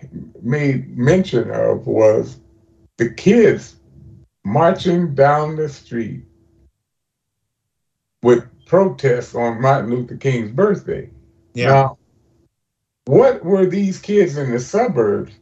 made 0.43 0.97
mention 0.97 1.51
of 1.51 1.87
was 1.87 2.39
the 2.99 3.11
kids 3.11 3.78
marching 4.49 5.15
down 5.15 5.57
the 5.57 5.69
street 5.69 6.25
with 8.23 8.45
protests 8.67 9.35
on 9.35 9.61
Martin 9.61 9.91
Luther 9.91 10.17
King's 10.17 10.51
birthday. 10.51 11.11
Yeah. 11.55 11.69
Now, 11.69 11.99
what 13.05 13.45
were 13.45 13.67
these 13.67 13.99
kids 13.99 14.37
in 14.37 14.53
the 14.53 14.61
suburbs 14.61 15.33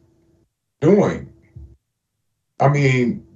doing? 0.80 1.32
I 2.60 2.68
mean, 2.68 3.26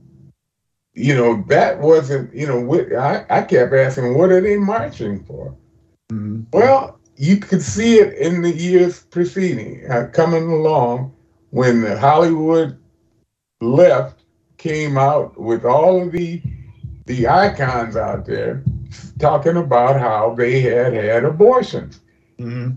you 0.94 1.14
know, 1.14 1.44
that 1.48 1.78
wasn't, 1.78 2.34
you 2.34 2.46
know, 2.46 2.60
what, 2.60 2.92
I, 2.92 3.24
I 3.30 3.42
kept 3.42 3.72
asking, 3.72 4.16
what 4.16 4.30
are 4.30 4.40
they 4.40 4.56
marching 4.56 5.24
for? 5.24 5.56
Mhm. 6.10 6.46
Well, 6.52 6.98
you 7.16 7.36
could 7.36 7.62
see 7.62 7.98
it 7.98 8.14
in 8.14 8.42
the 8.42 8.50
years 8.50 9.04
preceding, 9.04 9.88
uh, 9.90 10.08
coming 10.12 10.50
along 10.50 11.14
when 11.50 11.82
the 11.82 11.98
Hollywood 11.98 12.78
left 13.60 14.19
came 14.60 14.98
out 14.98 15.40
with 15.40 15.64
all 15.64 16.02
of 16.02 16.12
the 16.12 16.42
the 17.06 17.26
icons 17.28 17.96
out 17.96 18.26
there 18.26 18.62
talking 19.18 19.56
about 19.56 19.98
how 20.00 20.34
they 20.36 20.60
had 20.60 20.92
had 20.92 21.24
abortions 21.24 22.00
Mhm. 22.38 22.76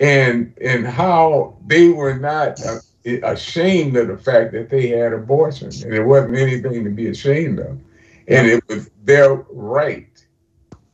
and 0.00 0.52
and 0.60 0.86
how 0.86 1.56
they 1.66 1.88
were 1.88 2.14
not 2.16 2.60
uh, 2.66 2.80
ashamed 3.24 3.96
of 3.96 4.08
the 4.08 4.18
fact 4.18 4.52
that 4.52 4.70
they 4.70 4.88
had 4.88 5.14
abortions 5.14 5.82
and 5.84 5.94
it 5.94 6.04
wasn't 6.04 6.36
anything 6.36 6.84
to 6.84 6.90
be 6.90 7.08
ashamed 7.08 7.58
of 7.60 7.78
and 8.28 8.46
it 8.48 8.62
was 8.68 8.90
their 9.04 9.34
right 9.50 10.24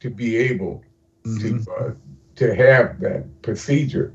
to 0.00 0.10
be 0.10 0.36
able 0.36 0.82
Mhm. 1.26 1.64
to 1.66 1.72
uh, 1.72 1.92
to 2.36 2.54
have 2.54 3.00
that 3.00 3.24
procedure. 3.42 4.12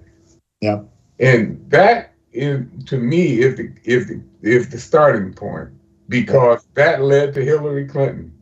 Yeah. 0.62 0.82
And 1.20 1.64
that 1.70 2.14
is 2.34 2.62
to 2.88 2.98
me 2.98 3.40
is 3.42 3.58
the 3.58 3.74
is 3.84 4.08
the 4.08 4.22
is 4.42 4.70
the 4.70 4.80
starting 4.80 5.34
point 5.34 5.70
because 6.10 6.66
that 6.76 7.02
led 7.02 7.34
to 7.34 7.44
Hillary 7.44 7.88
Clinton 7.88 8.34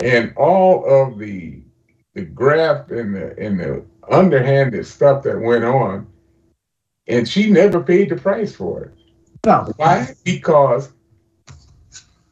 and 0.00 0.32
all 0.36 0.84
of 0.84 1.18
the 1.18 1.62
the 2.14 2.24
graft 2.24 2.90
and 2.90 3.14
the 3.14 3.38
and 3.38 3.58
the 3.58 3.84
underhanded 4.10 4.86
stuff 4.86 5.22
that 5.22 5.40
went 5.40 5.64
on, 5.64 6.06
and 7.06 7.28
she 7.28 7.50
never 7.50 7.82
paid 7.82 8.10
the 8.10 8.16
price 8.16 8.54
for 8.54 8.84
it. 8.84 8.92
No. 9.46 9.72
Why? 9.76 10.14
Because 10.24 10.92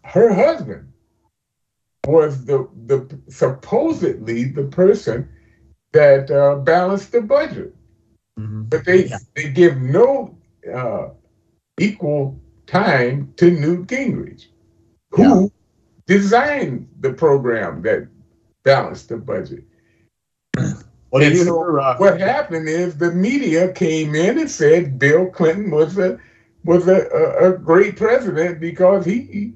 her 0.05 0.33
husband 0.33 0.93
was 2.07 2.45
the 2.45 2.69
the 2.87 3.19
supposedly 3.29 4.45
the 4.45 4.65
person 4.65 5.29
that 5.93 6.31
uh, 6.31 6.57
balanced 6.57 7.13
the 7.13 7.21
budget, 7.21 7.75
Mhm. 8.39 8.69
but 8.71 8.85
they 8.85 9.07
Yeah. 9.07 9.19
they 9.35 9.51
give 9.51 9.77
no 9.81 10.37
uh, 10.73 11.11
equal 11.79 12.40
time 12.71 13.33
to 13.37 13.51
Newt 13.51 13.87
Gingrich, 13.89 14.47
who 15.11 15.51
designed 16.07 16.89
the 17.01 17.13
program 17.13 17.83
that 17.83 18.09
balanced 18.65 19.09
the 19.09 19.17
budget. 19.17 19.65
Well, 21.11 21.23
you 21.23 21.31
hear, 21.45 21.81
uh, 21.81 21.97
what 21.99 22.21
happened 22.21 22.69
is 22.69 22.97
the 22.97 23.13
media 23.13 23.73
came 23.73 24.15
in 24.15 24.39
and 24.39 24.51
said 24.51 24.99
Bill 24.99 25.27
Clinton 25.27 25.71
was 25.71 25.99
a 25.99 26.19
was 26.65 26.87
a, 26.89 27.09
a, 27.09 27.53
a 27.55 27.59
great 27.59 27.97
president 27.97 28.61
because 28.61 29.05
he 29.05 29.55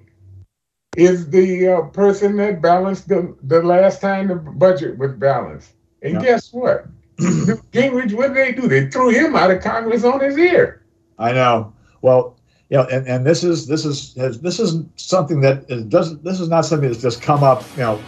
is 0.96 1.28
the 1.30 1.68
uh, 1.68 1.82
person 1.82 2.36
that 2.36 2.62
balanced 2.62 3.08
the, 3.08 3.36
the 3.42 3.62
last 3.62 4.00
time 4.00 4.28
the 4.28 4.36
budget 4.36 4.96
was 4.98 5.12
balanced. 5.12 5.72
And 6.02 6.14
Yeah. 6.14 6.20
guess 6.22 6.52
what? 6.52 6.86
Gingrich, 7.18 8.14
what 8.14 8.34
did 8.34 8.36
they 8.36 8.52
do? 8.52 8.68
They 8.68 8.88
threw 8.88 9.10
him 9.10 9.36
out 9.36 9.50
of 9.50 9.62
Congress 9.62 10.04
on 10.04 10.20
his 10.20 10.36
ear. 10.38 10.82
I 11.18 11.32
know. 11.32 11.72
Well, 12.02 12.36
you 12.70 12.78
know, 12.78 12.84
and, 12.84 13.06
and 13.06 13.26
this 13.26 13.44
is 13.44 13.66
this 13.66 13.84
is 13.84 14.14
this 14.14 14.58
is 14.58 14.82
something 14.96 15.40
that 15.42 15.64
is, 15.70 15.84
doesn't. 15.84 16.24
This 16.24 16.40
is 16.40 16.48
not 16.48 16.64
something 16.64 16.88
that's 16.88 17.02
just 17.02 17.20
come 17.20 17.42
up, 17.42 17.62
you 17.76 17.82
know, 17.82 18.02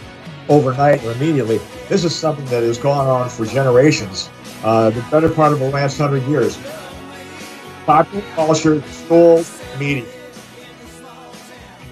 overnight 0.49 1.03
or 1.03 1.11
immediately. 1.11 1.59
This 1.89 2.03
is 2.03 2.15
something 2.15 2.45
that 2.45 2.63
has 2.63 2.77
gone 2.77 3.07
on 3.07 3.29
for 3.29 3.45
generations, 3.45 4.29
uh, 4.63 4.89
the 4.89 5.01
better 5.11 5.29
part 5.29 5.53
of 5.53 5.59
the 5.59 5.69
last 5.69 5.97
hundred 5.97 6.23
years. 6.23 6.57
Popular 7.85 8.23
culture, 8.35 8.81
schools, 8.91 9.61
media. 9.79 10.05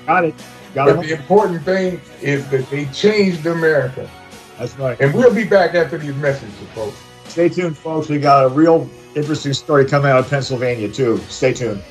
Got 0.06 0.25
it. 0.25 0.36
Got 0.73 0.88
But 0.88 1.01
the 1.04 1.13
important 1.13 1.63
thing 1.63 2.01
is 2.21 2.49
that 2.49 2.69
they 2.69 2.86
changed 2.88 3.45
America. 3.45 4.10
That's 4.58 4.78
right. 4.78 4.99
And 4.99 5.13
we'll 5.13 5.34
be 5.34 5.45
back 5.45 5.75
after 5.75 5.97
these 5.97 6.15
messages, 6.15 6.54
folks. 6.73 6.97
Stay 7.25 7.47
tuned, 7.47 7.78
folks. 7.78 8.10
We 8.10 8.19
got 8.19 8.45
a 8.45 8.49
real 8.49 8.89
interesting 9.15 9.54
story 9.54 9.86
coming 9.86 10.12
out 10.12 10.19
of 10.19 10.30
Pennsylvania 10.30 10.91
too. 10.91 11.17
Stay 11.30 11.54
tuned. 11.54 11.82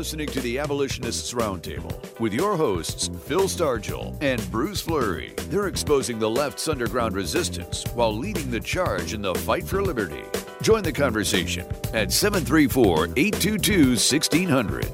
Listening 0.00 0.26
to 0.26 0.40
the 0.40 0.58
Abolitionists 0.58 1.34
Roundtable 1.34 2.18
with 2.20 2.32
your 2.32 2.56
hosts, 2.56 3.10
Phil 3.26 3.42
Stargell 3.42 4.16
and 4.22 4.40
Bruce 4.50 4.80
Fleury. 4.80 5.34
They're 5.50 5.66
exposing 5.66 6.18
the 6.18 6.30
left's 6.30 6.68
underground 6.68 7.14
resistance 7.14 7.84
while 7.92 8.10
leading 8.16 8.50
the 8.50 8.60
charge 8.60 9.12
in 9.12 9.20
the 9.20 9.34
fight 9.34 9.64
for 9.64 9.82
liberty. 9.82 10.22
Join 10.62 10.84
the 10.84 10.90
conversation 10.90 11.66
at 11.92 12.12
734 12.12 13.08
822 13.14 13.88
1600. 13.88 14.86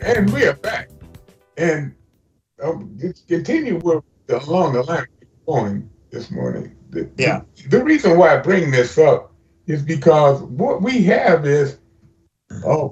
And 0.00 0.32
we 0.32 0.46
are 0.46 0.54
back. 0.54 0.88
And 1.56 1.92
um, 2.62 2.96
continue 3.26 3.80
with 3.82 4.04
along 4.28 4.74
the 4.74 4.84
line 4.84 5.08
going 5.44 5.90
this 6.12 6.30
morning. 6.30 6.76
The, 6.90 7.10
Yeah. 7.18 7.40
The, 7.56 7.78
the 7.78 7.84
reason 7.84 8.16
why 8.16 8.34
I 8.34 8.36
bring 8.36 8.70
this 8.70 8.96
up 8.96 9.34
is 9.66 9.82
because 9.82 10.40
what 10.40 10.82
we 10.82 11.02
have 11.02 11.44
is 11.46 11.78
uh, 12.64 12.90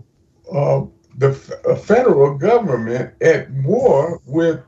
uh, 0.53 0.87
the 1.19 1.31
f- 1.31 1.51
uh, 1.67 1.75
federal 1.75 2.37
government 2.37 3.15
at 3.21 3.51
war 3.51 4.21
with 4.27 4.61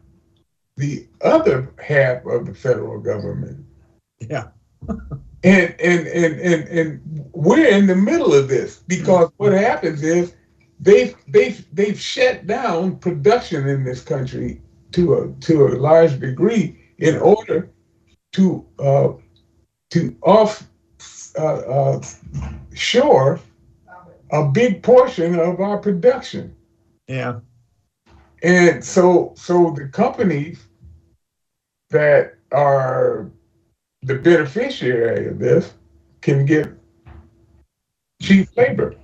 the 0.76 1.06
other 1.22 1.72
half 1.82 2.24
of 2.26 2.46
the 2.46 2.54
federal 2.54 3.00
government. 3.00 3.64
Yeah. 4.20 4.48
And 5.44 5.78
and 5.78 6.06
and 6.06 6.40
and 6.40 6.68
and 6.68 7.30
we're 7.34 7.68
in 7.68 7.86
the 7.86 7.94
middle 7.94 8.32
of 8.32 8.48
this 8.48 8.78
because 8.88 9.28
what 9.36 9.52
happens 9.52 10.02
is 10.02 10.32
they've 10.80 11.14
they've 11.28 11.66
they've 11.70 12.00
shut 12.00 12.46
down 12.46 12.96
production 12.96 13.68
in 13.68 13.84
this 13.84 14.00
country 14.00 14.62
to 14.92 15.14
a 15.14 15.32
to 15.42 15.66
a 15.66 15.76
large 15.76 16.18
degree 16.18 16.80
in 16.96 17.18
order 17.18 17.70
to 18.32 18.66
uh, 18.78 19.08
to 19.90 20.16
off 20.22 20.66
uh, 21.38 21.42
uh, 21.44 22.02
shore 22.72 23.38
a 24.30 24.44
big 24.44 24.82
portion 24.82 25.38
of 25.38 25.60
our 25.60 25.78
production. 25.78 26.54
Yeah. 27.08 27.40
And 28.42 28.84
so 28.84 29.32
so 29.36 29.70
the 29.76 29.88
companies 29.88 30.66
that 31.90 32.34
are 32.52 33.30
the 34.02 34.16
beneficiary 34.16 35.28
of 35.28 35.38
this 35.38 35.72
can 36.20 36.44
get 36.44 36.68
cheap 38.20 38.48
labor. 38.56 38.96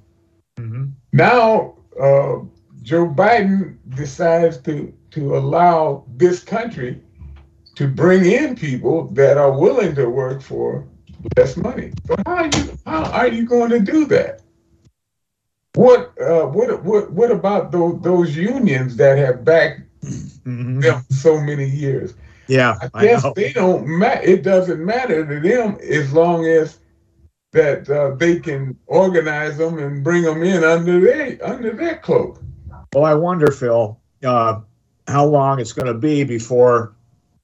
hmm 0.59 0.87
Now 1.13 1.75
uh, 2.01 2.41
Joe 2.83 3.07
Biden 3.07 3.77
decides 3.91 4.59
to 4.59 4.93
to 5.11 5.37
allow 5.37 6.05
this 6.17 6.43
country 6.43 7.01
to 7.77 7.89
bring 7.89 8.25
in 8.27 8.55
people 8.57 9.09
that 9.09 9.37
are 9.39 9.59
willing 9.59 9.95
to 9.95 10.09
work 10.09 10.43
for 10.43 10.87
less 11.37 11.57
money. 11.57 11.93
But 12.07 12.21
how 12.27 12.37
are 12.37 12.47
you 12.47 12.79
how 12.87 13.05
are 13.13 13.29
you 13.29 13.47
going 13.47 13.71
to 13.71 13.81
do 13.81 14.05
that? 14.07 14.43
What 15.75 16.13
uh, 16.21 16.47
what 16.47 16.83
what 16.83 17.13
what 17.13 17.31
about 17.31 17.71
those 17.71 18.01
those 18.03 18.37
unions 18.37 18.97
that 18.97 19.19
have 19.19 19.45
backed 19.45 19.83
hmm 20.45 20.81
them 20.81 21.05
so 21.11 21.41
many 21.41 21.69
years? 21.69 22.15
Yeah. 22.49 22.77
I 22.83 22.91
I 22.95 23.05
guess 23.05 23.25
know. 23.25 23.33
they 23.37 23.53
don't 23.53 23.87
matter. 23.87 24.23
It 24.23 24.43
doesn't 24.43 24.85
matter 24.85 25.25
to 25.25 25.41
them 25.41 25.79
as 25.89 26.13
long 26.13 26.47
as 26.47 26.79
that 27.53 27.89
uh, 27.89 28.15
they 28.17 28.41
can 28.41 28.77
organize 28.87 29.59
them 29.59 29.79
and 29.79 30.03
bring 30.03 30.23
them 30.23 30.43
in 30.43 30.65
under 30.65 31.01
their 31.01 31.39
under 31.45 31.73
their 31.73 31.99
cloak. 31.99 32.43
Well, 32.93 33.05
I 33.05 33.15
wonder, 33.15 33.53
Phil, 33.53 33.99
uh, 34.25 34.61
how 35.07 35.25
long 35.25 35.61
it's 35.61 35.73
going 35.73 35.87
to 35.87 35.95
be 35.95 36.25
before 36.25 36.95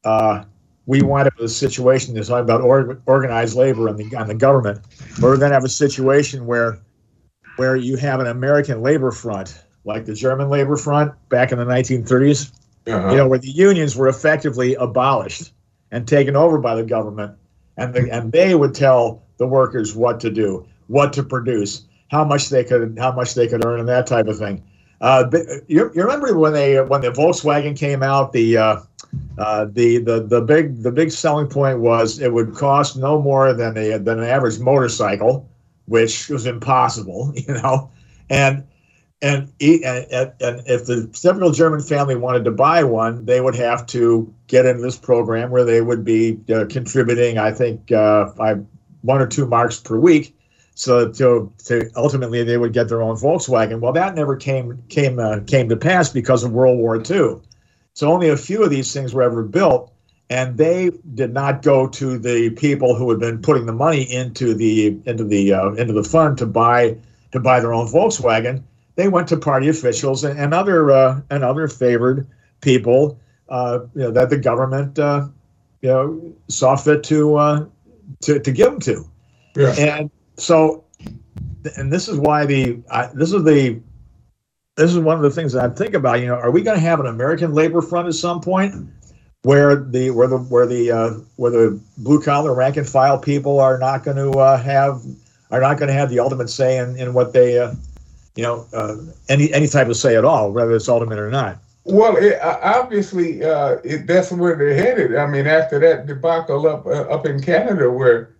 uh, 0.04 0.44
we 0.86 1.02
wind 1.02 1.28
up 1.28 1.36
with 1.36 1.46
a 1.46 1.54
situation 1.54 2.14
that's 2.14 2.28
talking 2.28 2.44
about 2.44 2.60
or, 2.60 3.00
organized 3.06 3.56
labor 3.56 3.88
and 3.88 3.98
the, 3.98 4.16
and 4.16 4.28
the 4.28 4.34
government, 4.34 4.80
we're 5.20 5.36
going 5.36 5.50
to 5.50 5.54
have 5.54 5.64
a 5.64 5.68
situation 5.68 6.46
where 6.46 6.78
where 7.56 7.76
you 7.76 7.96
have 7.96 8.20
an 8.20 8.26
American 8.26 8.82
labor 8.82 9.10
front, 9.10 9.58
like 9.84 10.04
the 10.04 10.14
German 10.14 10.48
labor 10.48 10.76
front 10.76 11.12
back 11.28 11.52
in 11.52 11.58
the 11.58 11.64
1930s, 11.64 12.52
Uh-huh. 12.86 13.10
you 13.10 13.16
know, 13.16 13.26
where 13.26 13.38
the 13.38 13.50
unions 13.50 13.96
were 13.96 14.08
effectively 14.08 14.74
abolished 14.76 15.52
and 15.90 16.06
taken 16.06 16.36
over 16.36 16.58
by 16.58 16.74
the 16.74 16.84
government, 16.84 17.32
and 17.76 17.94
the, 17.94 18.08
and 18.12 18.32
they 18.32 18.54
would 18.54 18.74
tell 18.74 19.22
the 19.38 19.46
workers 19.46 19.94
what 19.94 20.20
to 20.20 20.30
do, 20.30 20.64
what 20.86 21.12
to 21.12 21.22
produce, 21.22 21.84
how 22.10 22.24
much 22.24 22.48
they 22.48 22.62
could 22.64 22.96
how 22.98 23.12
much 23.12 23.34
they 23.34 23.48
could 23.48 23.64
earn, 23.64 23.80
and 23.80 23.88
that 23.88 24.06
type 24.06 24.26
of 24.26 24.38
thing. 24.38 24.62
Uh, 25.00 25.24
but 25.24 25.40
you, 25.68 25.90
you 25.94 26.02
remember 26.02 26.36
when 26.38 26.52
they 26.52 26.80
when 26.80 27.00
the 27.00 27.10
Volkswagen 27.10 27.76
came 27.76 28.02
out, 28.02 28.32
the 28.32 28.56
uh, 28.56 28.76
uh, 29.38 29.66
the 29.70 29.98
the 29.98 30.20
the 30.22 30.40
big 30.40 30.82
the 30.82 30.90
big 30.92 31.10
selling 31.10 31.48
point 31.48 31.80
was 31.80 32.20
it 32.20 32.32
would 32.32 32.54
cost 32.54 32.96
no 32.96 33.20
more 33.20 33.52
than 33.52 33.76
a 33.76 33.98
than 33.98 34.18
an 34.18 34.24
average 34.24 34.58
motorcycle, 34.58 35.48
which 35.86 36.28
was 36.28 36.46
impossible, 36.46 37.32
you 37.36 37.54
know, 37.54 37.90
and 38.30 38.64
and, 39.22 39.50
and, 39.60 40.06
if 40.10 40.84
the 40.84 41.08
typical 41.12 41.50
German 41.50 41.80
family 41.80 42.16
wanted 42.16 42.44
to 42.44 42.50
buy 42.50 42.84
one, 42.84 43.24
they 43.24 43.40
would 43.40 43.54
have 43.54 43.86
to 43.86 44.32
get 44.46 44.66
into 44.66 44.82
this 44.82 44.98
program 44.98 45.50
where 45.50 45.64
they 45.64 45.80
would 45.80 46.04
be 46.04 46.38
uh, 46.54 46.66
contributing, 46.68 47.38
I 47.38 47.50
think, 47.50 47.90
uh, 47.90 48.26
one 49.00 49.22
or 49.22 49.26
two 49.26 49.46
marks 49.46 49.80
per 49.80 49.98
week. 49.98 50.36
So 50.74 51.10
to, 51.10 51.50
to 51.64 51.90
ultimately 51.96 52.44
they 52.44 52.58
would 52.58 52.74
get 52.74 52.88
their 52.88 53.00
own 53.00 53.16
Volkswagen. 53.16 53.80
Well, 53.80 53.94
that 53.94 54.14
never 54.14 54.36
came 54.36 54.82
came 54.90 55.18
uh, 55.18 55.40
came 55.46 55.70
to 55.70 55.76
pass 55.76 56.10
because 56.10 56.44
of 56.44 56.52
World 56.52 56.78
War 56.78 56.96
II. 56.96 57.40
So 57.94 58.12
only 58.12 58.28
a 58.28 58.36
few 58.36 58.62
of 58.62 58.68
these 58.68 58.92
things 58.92 59.14
were 59.14 59.22
ever 59.22 59.42
built, 59.42 59.90
and 60.28 60.56
they 60.58 60.90
did 61.14 61.32
not 61.32 61.62
go 61.62 61.86
to 61.86 62.18
the 62.18 62.50
people 62.50 62.94
who 62.94 63.08
had 63.10 63.20
been 63.20 63.40
putting 63.40 63.66
the 63.66 63.72
money 63.72 64.02
into 64.02 64.54
the 64.54 64.98
into 65.06 65.24
the 65.24 65.52
uh, 65.52 65.70
into 65.72 65.92
the 65.92 66.02
fund 66.02 66.36
to 66.38 66.46
buy 66.46 66.96
to 67.32 67.40
buy 67.40 67.60
their 67.60 67.72
own 67.72 67.86
Volkswagen. 67.86 68.62
They 68.96 69.08
went 69.08 69.28
to 69.28 69.36
party 69.36 69.68
officials 69.68 70.24
and, 70.24 70.38
and 70.38 70.52
other 70.52 70.90
uh, 70.90 71.20
and 71.30 71.44
other 71.44 71.68
favored 71.68 72.26
people, 72.60 73.18
uh, 73.48 73.80
you 73.94 74.02
know, 74.02 74.10
that 74.10 74.30
the 74.30 74.38
government 74.38 74.98
uh, 74.98 75.28
you 75.82 75.88
know 75.88 76.34
saw 76.48 76.74
fit 76.76 77.04
to 77.04 77.36
uh, 77.36 77.66
to 78.22 78.40
to 78.40 78.52
give 78.52 78.70
them 78.70 78.80
to. 78.80 79.04
Yeah. 79.54 79.74
And 79.78 80.10
so, 80.36 80.84
and 81.76 81.92
this 81.92 82.08
is 82.08 82.18
why 82.18 82.46
the 82.46 82.82
this 83.14 83.32
is 83.32 83.44
the 83.44 83.80
this 84.76 84.90
is 84.90 84.98
one 84.98 85.16
of 85.16 85.22
the 85.22 85.30
things 85.30 85.52
that 85.52 85.70
I 85.70 85.72
think 85.72 85.94
about. 85.94 86.20
You 86.20 86.26
know, 86.26 86.34
are 86.34 86.50
we 86.50 86.62
going 86.62 86.76
to 86.76 86.82
have 86.82 86.98
an 86.98 87.06
American 87.06 87.54
labor 87.54 87.80
front 87.80 88.08
at 88.08 88.14
some 88.14 88.40
point 88.40 88.74
where 89.46 89.76
the 89.76 90.10
where 90.10 90.26
the 90.26 90.38
where 90.38 90.66
the 90.66 90.90
uh, 90.90 91.10
where 91.36 91.52
the 91.52 91.80
blue 91.98 92.20
collar 92.20 92.52
rank 92.52 92.76
and 92.76 92.88
file 92.88 93.16
people 93.16 93.60
are 93.60 93.78
not 93.78 94.02
going 94.02 94.16
to 94.16 94.36
uh, 94.40 94.60
have 94.60 95.00
are 95.52 95.60
not 95.60 95.78
going 95.78 95.86
to 95.86 95.94
have 95.94 96.10
the 96.10 96.18
ultimate 96.18 96.50
say 96.50 96.78
in, 96.78 96.96
in 96.96 97.14
what 97.14 97.32
they 97.32 97.56
uh, 97.56 97.72
you 98.34 98.42
know 98.42 98.66
uh, 98.72 98.96
any 99.28 99.52
any 99.52 99.68
type 99.68 99.86
of 99.86 99.96
say 99.96 100.16
at 100.16 100.24
all, 100.24 100.50
whether 100.50 100.74
it's 100.74 100.88
ultimate 100.88 101.20
or 101.20 101.30
not. 101.30 101.58
Well, 101.84 102.16
it, 102.16 102.40
uh, 102.40 102.58
obviously, 102.60 103.44
uh, 103.44 103.76
it, 103.84 104.08
that's 104.08 104.32
where 104.32 104.56
they're 104.56 104.74
headed. 104.74 105.14
I 105.14 105.26
mean, 105.26 105.46
after 105.46 105.78
that 105.78 106.08
debacle 106.08 106.66
up 106.66 106.84
uh, 106.84 107.02
up 107.02 107.24
in 107.24 107.40
Canada, 107.40 107.88
where 107.88 108.34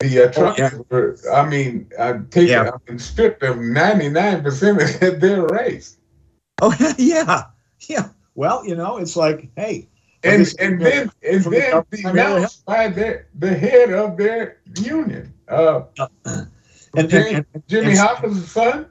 the 0.00 0.24
uh, 0.24 0.30
Trump, 0.30 0.58
yeah. 0.58 0.72
were, 0.90 1.16
I 1.32 1.48
mean, 1.48 1.90
uh, 1.98 2.18
taken, 2.30 2.48
Yeah. 2.48 2.70
I 2.70 2.90
mean, 2.90 2.98
stripped 2.98 3.42
of 3.42 3.56
nine 3.56 4.42
percent 4.42 4.82
of 4.82 5.20
their 5.22 5.46
race, 5.46 5.96
Oh 6.60 6.76
yeah, 6.98 7.44
yeah. 7.88 8.10
Well, 8.34 8.62
you 8.66 8.76
know, 8.76 8.98
it's 8.98 9.16
like 9.16 9.48
hey, 9.56 9.88
and 10.24 10.54
and 10.58 10.80
then 10.80 11.10
and 11.22 11.44
the 11.44 11.50
then 11.50 11.70
government 11.70 12.02
denounced 12.02 12.64
by 12.64 12.88
their 12.88 13.28
the 13.38 13.54
head 13.54 13.92
of 13.92 14.16
their 14.16 14.60
union, 14.80 15.32
uh, 15.48 15.82
and, 16.24 16.48
and, 16.96 17.10
Jimmy, 17.10 17.34
and 17.34 17.68
Jimmy 17.68 17.90
and- 17.90 17.98
Hoffa's 17.98 18.50
son. 18.50 18.86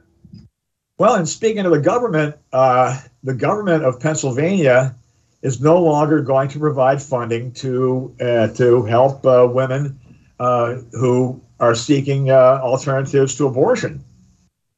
Well, 0.96 1.16
and 1.16 1.28
speaking 1.28 1.66
of 1.66 1.72
the 1.72 1.80
government, 1.80 2.36
uh, 2.52 3.00
the 3.24 3.34
government 3.34 3.84
of 3.84 3.98
Pennsylvania 3.98 4.94
is 5.42 5.60
no 5.60 5.82
longer 5.82 6.20
going 6.20 6.48
to 6.48 6.58
provide 6.60 7.02
funding 7.02 7.52
to 7.52 8.14
uh, 8.20 8.48
to 8.48 8.84
help 8.84 9.26
uh, 9.26 9.48
women 9.50 9.98
uh, 10.38 10.76
who 10.92 11.40
are 11.60 11.74
seeking 11.74 12.30
uh, 12.30 12.60
alternatives 12.62 13.34
to 13.36 13.46
abortion. 13.46 14.04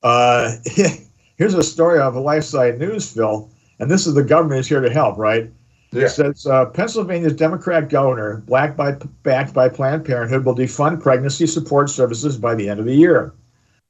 Uh, 0.02 0.52
here's 1.36 1.54
a 1.54 1.62
story 1.62 2.00
of 2.00 2.16
a 2.16 2.20
LifeSite 2.20 2.78
News, 2.78 3.12
Phil, 3.12 3.50
and 3.78 3.90
this 3.90 4.06
is 4.06 4.14
the 4.14 4.22
government 4.22 4.60
is 4.60 4.68
here 4.68 4.80
to 4.80 4.90
help, 4.90 5.18
right? 5.18 5.50
Yeah. 5.96 6.04
It 6.04 6.10
says 6.10 6.46
uh, 6.46 6.66
Pennsylvania's 6.66 7.32
Democrat 7.34 7.88
governor, 7.88 8.42
black 8.46 8.76
by, 8.76 8.92
backed 9.22 9.54
by 9.54 9.68
Planned 9.68 10.04
Parenthood, 10.04 10.44
will 10.44 10.54
defund 10.54 11.00
pregnancy 11.00 11.46
support 11.46 11.90
services 11.90 12.36
by 12.36 12.54
the 12.54 12.68
end 12.68 12.80
of 12.80 12.86
the 12.86 12.94
year. 12.94 13.32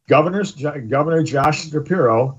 Governor's, 0.08 0.52
Governor 0.52 1.22
Josh 1.24 1.68
Shapiro, 1.68 2.38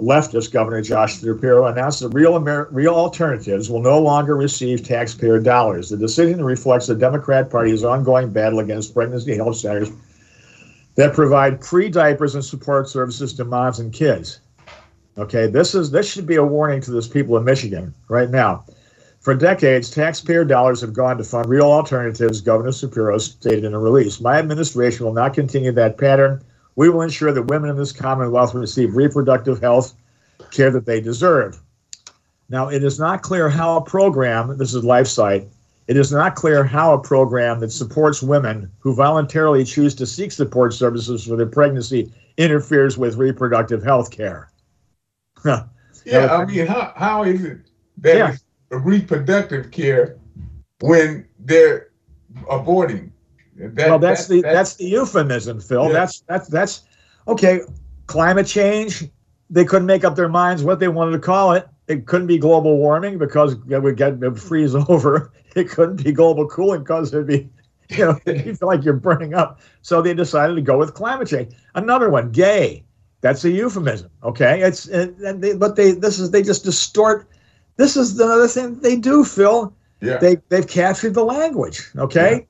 leftist 0.00 0.52
Governor 0.52 0.82
Josh 0.82 1.20
Shapiro, 1.20 1.66
announced 1.66 2.00
that 2.00 2.08
real, 2.08 2.36
Amer- 2.36 2.68
real 2.72 2.94
alternatives 2.94 3.70
will 3.70 3.82
no 3.82 4.00
longer 4.00 4.36
receive 4.36 4.82
taxpayer 4.82 5.38
dollars. 5.38 5.90
The 5.90 5.96
decision 5.96 6.44
reflects 6.44 6.88
the 6.88 6.96
Democrat 6.96 7.50
Party's 7.50 7.84
ongoing 7.84 8.30
battle 8.30 8.58
against 8.58 8.94
pregnancy 8.94 9.36
health 9.36 9.56
centers 9.56 9.90
that 10.96 11.14
provide 11.14 11.64
free 11.64 11.88
diapers 11.88 12.34
and 12.34 12.44
support 12.44 12.88
services 12.88 13.32
to 13.34 13.44
moms 13.44 13.78
and 13.78 13.92
kids. 13.92 14.40
Okay, 15.16 15.46
this 15.46 15.76
is 15.76 15.92
this 15.92 16.10
should 16.10 16.26
be 16.26 16.36
a 16.36 16.44
warning 16.44 16.80
to 16.80 16.90
those 16.90 17.06
people 17.06 17.36
in 17.36 17.44
Michigan 17.44 17.94
right 18.08 18.30
now. 18.30 18.64
For 19.24 19.34
decades, 19.34 19.90
taxpayer 19.90 20.44
dollars 20.44 20.82
have 20.82 20.92
gone 20.92 21.16
to 21.16 21.24
fund 21.24 21.48
real 21.48 21.64
alternatives, 21.72 22.42
Governor 22.42 22.72
Shapiro 22.72 23.18
stated 23.18 23.64
in 23.64 23.74
a 23.74 23.78
release. 23.78 24.20
My 24.20 24.36
administration 24.36 25.06
will 25.06 25.14
not 25.14 25.34
continue 25.34 25.72
that 25.72 25.98
pattern 25.98 26.44
we 26.76 26.88
will 26.88 27.02
ensure 27.02 27.32
that 27.32 27.42
women 27.42 27.70
in 27.70 27.76
this 27.76 27.92
Commonwealth 27.92 28.54
receive 28.54 28.96
reproductive 28.96 29.60
health 29.60 29.94
care 30.50 30.70
that 30.70 30.86
they 30.86 31.00
deserve. 31.00 31.60
Now, 32.48 32.68
it 32.68 32.84
is 32.84 32.98
not 32.98 33.22
clear 33.22 33.48
how 33.48 33.76
a 33.76 33.80
program, 33.80 34.58
this 34.58 34.74
is 34.74 34.84
LifeSite, 34.84 35.48
it 35.86 35.96
is 35.96 36.12
not 36.12 36.34
clear 36.34 36.64
how 36.64 36.94
a 36.94 36.98
program 36.98 37.60
that 37.60 37.70
supports 37.70 38.22
women 38.22 38.70
who 38.78 38.94
voluntarily 38.94 39.64
choose 39.64 39.94
to 39.94 40.06
seek 40.06 40.32
support 40.32 40.72
services 40.72 41.26
for 41.26 41.36
their 41.36 41.46
pregnancy 41.46 42.12
interferes 42.36 42.98
with 42.98 43.16
reproductive 43.16 43.82
health 43.82 44.10
care. 44.10 44.50
yeah, 45.44 45.64
I 46.06 46.44
mean, 46.44 46.66
how, 46.66 46.92
how 46.96 47.24
is 47.24 47.44
it 47.44 47.58
that 47.98 48.16
yeah. 48.16 48.36
Reproductive 48.78 49.70
care 49.70 50.18
when 50.80 51.26
they're 51.38 51.90
aborting? 52.50 53.10
That, 53.56 53.88
well, 53.88 53.98
that's 53.98 54.26
that, 54.26 54.34
the 54.34 54.42
that's, 54.42 54.54
that's, 54.54 54.74
the 54.76 54.84
euphemism, 54.86 55.60
Phil. 55.60 55.86
Yeah. 55.86 55.92
That's 55.92 56.20
that's 56.20 56.48
that's 56.48 56.82
okay. 57.28 57.60
Climate 58.06 58.46
change. 58.46 59.04
They 59.50 59.64
couldn't 59.64 59.86
make 59.86 60.04
up 60.04 60.16
their 60.16 60.28
minds 60.28 60.64
what 60.64 60.80
they 60.80 60.88
wanted 60.88 61.12
to 61.12 61.18
call 61.18 61.52
it. 61.52 61.68
It 61.86 62.06
couldn't 62.06 62.26
be 62.26 62.38
global 62.38 62.78
warming 62.78 63.18
because 63.18 63.52
it 63.68 63.82
would 63.82 63.96
get 63.96 64.14
it 64.14 64.18
would 64.18 64.40
freeze 64.40 64.74
over. 64.88 65.32
It 65.54 65.68
couldn't 65.68 66.02
be 66.02 66.12
global 66.12 66.48
cooling 66.48 66.80
because 66.80 67.14
it'd 67.14 67.28
be, 67.28 67.48
you 67.90 68.04
know, 68.04 68.18
you 68.26 68.56
feel 68.56 68.68
like 68.68 68.84
you're 68.84 68.94
burning 68.94 69.34
up. 69.34 69.60
So 69.82 70.02
they 70.02 70.14
decided 70.14 70.56
to 70.56 70.62
go 70.62 70.76
with 70.76 70.94
climate 70.94 71.28
change. 71.28 71.54
Another 71.74 72.10
one, 72.10 72.32
gay. 72.32 72.84
That's 73.20 73.44
a 73.44 73.50
euphemism. 73.50 74.10
Okay, 74.22 74.62
it's 74.62 74.86
and 74.86 75.42
they, 75.42 75.54
but 75.54 75.76
they 75.76 75.92
this 75.92 76.18
is 76.18 76.30
they 76.30 76.42
just 76.42 76.64
distort. 76.64 77.26
This 77.76 77.96
is 77.96 78.18
another 78.18 78.48
thing 78.48 78.78
they 78.80 78.96
do, 78.96 79.24
Phil. 79.24 79.72
Yeah. 80.00 80.18
They 80.18 80.36
they've 80.48 80.66
captured 80.66 81.14
the 81.14 81.24
language. 81.24 81.90
Okay. 81.96 82.46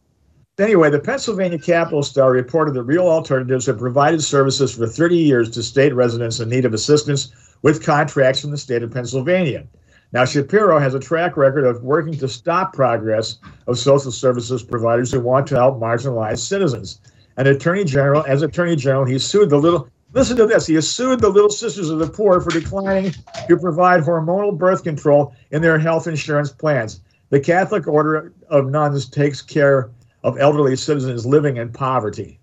Yeah. 0.59 0.65
Anyway, 0.65 0.89
the 0.89 1.01
Pennsylvania 1.01 1.59
Capital 1.59 2.03
Star 2.03 2.31
reported 2.31 2.75
that 2.75 2.85
Real 2.85 3.09
Alternatives 3.09 3.67
have 3.67 3.79
provided 3.79 4.23
services 4.23 4.73
for 4.73 4.87
30 4.87 5.17
years 5.17 5.51
to 5.51 5.65
state 5.65 5.93
residents 5.95 6.39
in 6.39 6.49
need 6.49 6.65
of 6.65 6.73
assistance 6.73 7.33
with 7.63 7.85
contracts 7.85 8.41
from 8.41 8.53
the 8.53 8.59
state 8.59 8.85
of 8.85 8.93
Pennsylvania. 8.93 9.67
Now, 10.13 10.25
Shapiro 10.25 10.79
has 10.79 10.95
a 10.95 11.01
track 11.01 11.37
record 11.37 11.65
of 11.65 11.83
working 11.83 12.17
to 12.19 12.29
stop 12.29 12.73
progress 12.73 13.39
of 13.67 13.81
social 13.81 14.13
services 14.13 14.63
providers 14.63 15.11
who 15.11 15.19
want 15.19 15.49
to 15.49 15.57
help 15.57 15.81
marginalized 15.81 16.39
citizens. 16.39 17.01
And 17.37 17.49
Attorney 17.49 17.83
General, 17.83 18.23
as 18.29 18.43
Attorney 18.43 18.77
General, 18.77 19.07
he 19.07 19.19
sued 19.19 19.51
the 19.51 19.59
little, 19.59 19.89
listen 20.15 20.37
to 20.39 20.47
this, 20.47 20.67
he 20.67 20.75
has 20.75 20.91
sued 20.91 21.21
the 21.21 21.29
Little 21.29 21.51
Sisters 21.51 21.91
of 21.91 21.99
the 21.99 22.09
Poor 22.09 22.41
for 22.41 22.51
declining 22.51 23.13
to 23.49 23.57
provide 23.57 24.03
hormonal 24.03 24.57
birth 24.57 24.83
control 24.83 25.35
in 25.51 25.61
their 25.61 25.79
health 25.79 26.07
insurance 26.07 26.51
plans. 26.51 27.01
The 27.31 27.41
Catholic 27.41 27.87
Order 27.87 28.33
of 28.49 28.71
Nuns 28.71 29.09
takes 29.09 29.43
care 29.43 29.91
of 30.23 30.39
elderly 30.39 30.77
citizens 30.77 31.27
living 31.27 31.59
in 31.59 31.71
poverty. 31.73 32.39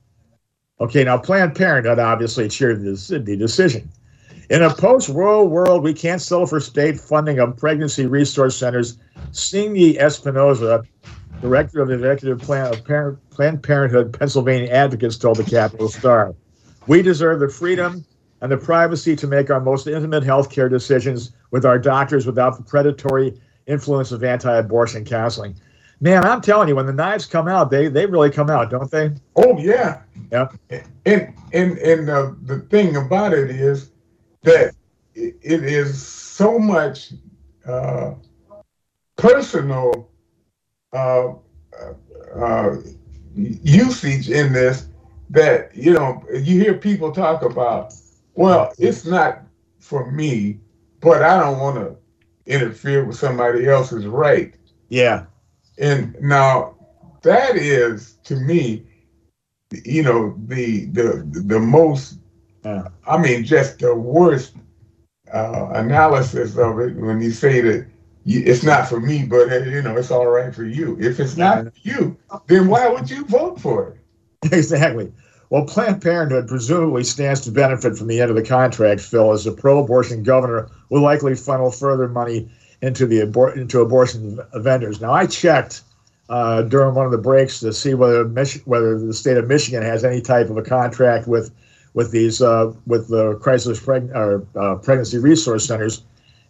Okay, 0.79 1.03
now 1.03 1.17
Planned 1.17 1.55
Parenthood 1.55 1.99
obviously 1.99 2.49
cheered 2.49 2.83
the 2.83 3.35
decision. 3.37 3.89
In 4.49 4.63
a 4.63 4.73
post 4.73 5.07
Roe 5.07 5.45
world, 5.45 5.81
we 5.81 5.93
can't 5.93 6.21
settle 6.21 6.45
for 6.45 6.59
state 6.59 6.99
funding 6.99 7.39
of 7.39 7.55
pregnancy 7.55 8.05
resource 8.05 8.57
centers. 8.57 8.97
Cindy 9.31 9.93
Espinoza, 9.93 10.85
director 11.39 11.81
of 11.81 11.87
the 11.87 11.93
executive 11.93 12.39
plan 12.39 12.73
of 12.73 12.83
Planned 13.29 13.63
Parenthood 13.63 14.11
Pennsylvania 14.17 14.69
Advocates, 14.69 15.17
told 15.17 15.37
the 15.37 15.43
Capital 15.43 15.87
Star, 15.87 16.35
"We 16.87 17.01
deserve 17.01 17.39
the 17.39 17.49
freedom 17.49 18.05
and 18.41 18.51
the 18.51 18.57
privacy 18.57 19.15
to 19.15 19.27
make 19.27 19.49
our 19.49 19.59
most 19.59 19.87
intimate 19.87 20.23
healthcare 20.23 20.69
decisions 20.69 21.31
with 21.51 21.65
our 21.65 21.77
doctors 21.77 22.25
without 22.25 22.57
the 22.57 22.63
predatory 22.63 23.39
influence 23.67 24.11
of 24.11 24.23
anti-abortion 24.23 25.05
counseling." 25.05 25.55
Man, 26.03 26.25
I'm 26.25 26.41
telling 26.41 26.67
you, 26.67 26.75
when 26.75 26.87
the 26.87 26.93
knives 26.93 27.27
come 27.27 27.47
out, 27.47 27.69
they 27.69 27.87
they 27.87 28.07
really 28.07 28.31
come 28.31 28.49
out, 28.49 28.71
don't 28.71 28.89
they? 28.89 29.11
Oh 29.35 29.57
yeah, 29.59 30.01
yeah. 30.31 30.47
And 31.05 31.33
and 31.53 31.77
and 31.77 32.09
uh, 32.09 32.31
the 32.41 32.59
thing 32.59 32.95
about 32.95 33.33
it 33.33 33.51
is 33.51 33.91
that 34.41 34.73
it 35.13 35.63
is 35.63 36.01
so 36.01 36.57
much 36.57 37.13
uh, 37.67 38.13
personal 39.15 40.09
uh, 40.93 41.33
uh, 42.35 42.75
usage 43.35 44.29
in 44.29 44.53
this 44.53 44.87
that 45.31 45.75
you 45.75 45.93
know 45.93 46.23
you 46.31 46.59
hear 46.61 46.75
people 46.75 47.11
talk 47.11 47.41
about. 47.41 47.93
Well, 48.35 48.73
it's 48.77 49.05
not 49.05 49.41
for 49.79 50.11
me, 50.11 50.59
but 50.99 51.23
I 51.23 51.39
don't 51.39 51.59
want 51.59 51.77
to 51.77 51.97
interfere 52.45 53.05
with 53.05 53.17
somebody 53.17 53.67
else's 53.67 54.05
right. 54.05 54.55
Yeah. 54.89 55.25
And 55.77 56.15
now 56.21 56.75
that 57.23 57.55
is 57.55 58.13
to 58.25 58.35
me, 58.35 58.85
you 59.85 60.03
know, 60.03 60.35
the 60.47 60.85
the 60.85 61.27
the 61.47 61.59
most 61.59 62.19
uh, 62.63 62.89
I 63.07 63.17
mean, 63.17 63.43
just 63.43 63.79
the 63.79 63.95
worst 63.95 64.55
uh, 65.33 65.69
analysis 65.73 66.57
of 66.57 66.79
it 66.79 66.95
when 66.95 67.21
you 67.21 67.31
say 67.31 67.61
that 67.61 67.87
it's 68.25 68.63
not 68.63 68.87
for 68.87 68.99
me, 68.99 69.23
but 69.23 69.49
you 69.65 69.81
know, 69.81 69.97
it's 69.97 70.11
all 70.11 70.27
right 70.27 70.53
for 70.53 70.65
you. 70.65 70.97
If 70.99 71.19
it's 71.19 71.37
not 71.37 71.65
for 71.65 71.71
you, 71.81 72.17
then 72.47 72.67
why 72.67 72.87
would 72.87 73.09
you 73.09 73.25
vote 73.25 73.59
for 73.59 73.89
it? 73.89 74.00
Exactly. 74.51 75.11
Well, 75.49 75.65
Planned 75.65 76.01
Parenthood 76.01 76.47
presumably 76.47 77.03
stands 77.03 77.41
to 77.41 77.51
benefit 77.51 77.97
from 77.97 78.07
the 78.07 78.21
end 78.21 78.29
of 78.29 78.37
the 78.37 78.43
contract, 78.43 79.01
Phil, 79.01 79.33
as 79.33 79.43
the 79.43 79.51
pro-abortion 79.51 80.23
governor 80.23 80.69
will 80.89 81.01
likely 81.01 81.35
funnel 81.35 81.71
further 81.71 82.07
money 82.07 82.49
into 82.81 83.05
the 83.05 83.19
abor- 83.19 83.55
into 83.55 83.81
abortion 83.81 84.39
vendors. 84.55 85.01
Now, 85.01 85.11
I 85.11 85.27
checked 85.27 85.81
uh, 86.29 86.61
during 86.63 86.95
one 86.95 87.05
of 87.05 87.11
the 87.11 87.17
breaks 87.17 87.59
to 87.59 87.73
see 87.73 87.93
whether 87.93 88.23
Mich- 88.25 88.61
whether 88.65 88.97
the 88.97 89.13
state 89.13 89.37
of 89.37 89.47
Michigan 89.47 89.83
has 89.83 90.05
any 90.05 90.21
type 90.21 90.49
of 90.49 90.57
a 90.57 90.63
contract 90.63 91.27
with 91.27 91.51
with 91.93 92.11
these 92.11 92.41
uh, 92.41 92.71
with 92.87 93.09
the 93.09 93.35
crisis 93.35 93.79
preg- 93.79 94.15
or, 94.15 94.47
uh, 94.55 94.75
pregnancy 94.75 95.17
resource 95.17 95.65
centers, 95.67 96.03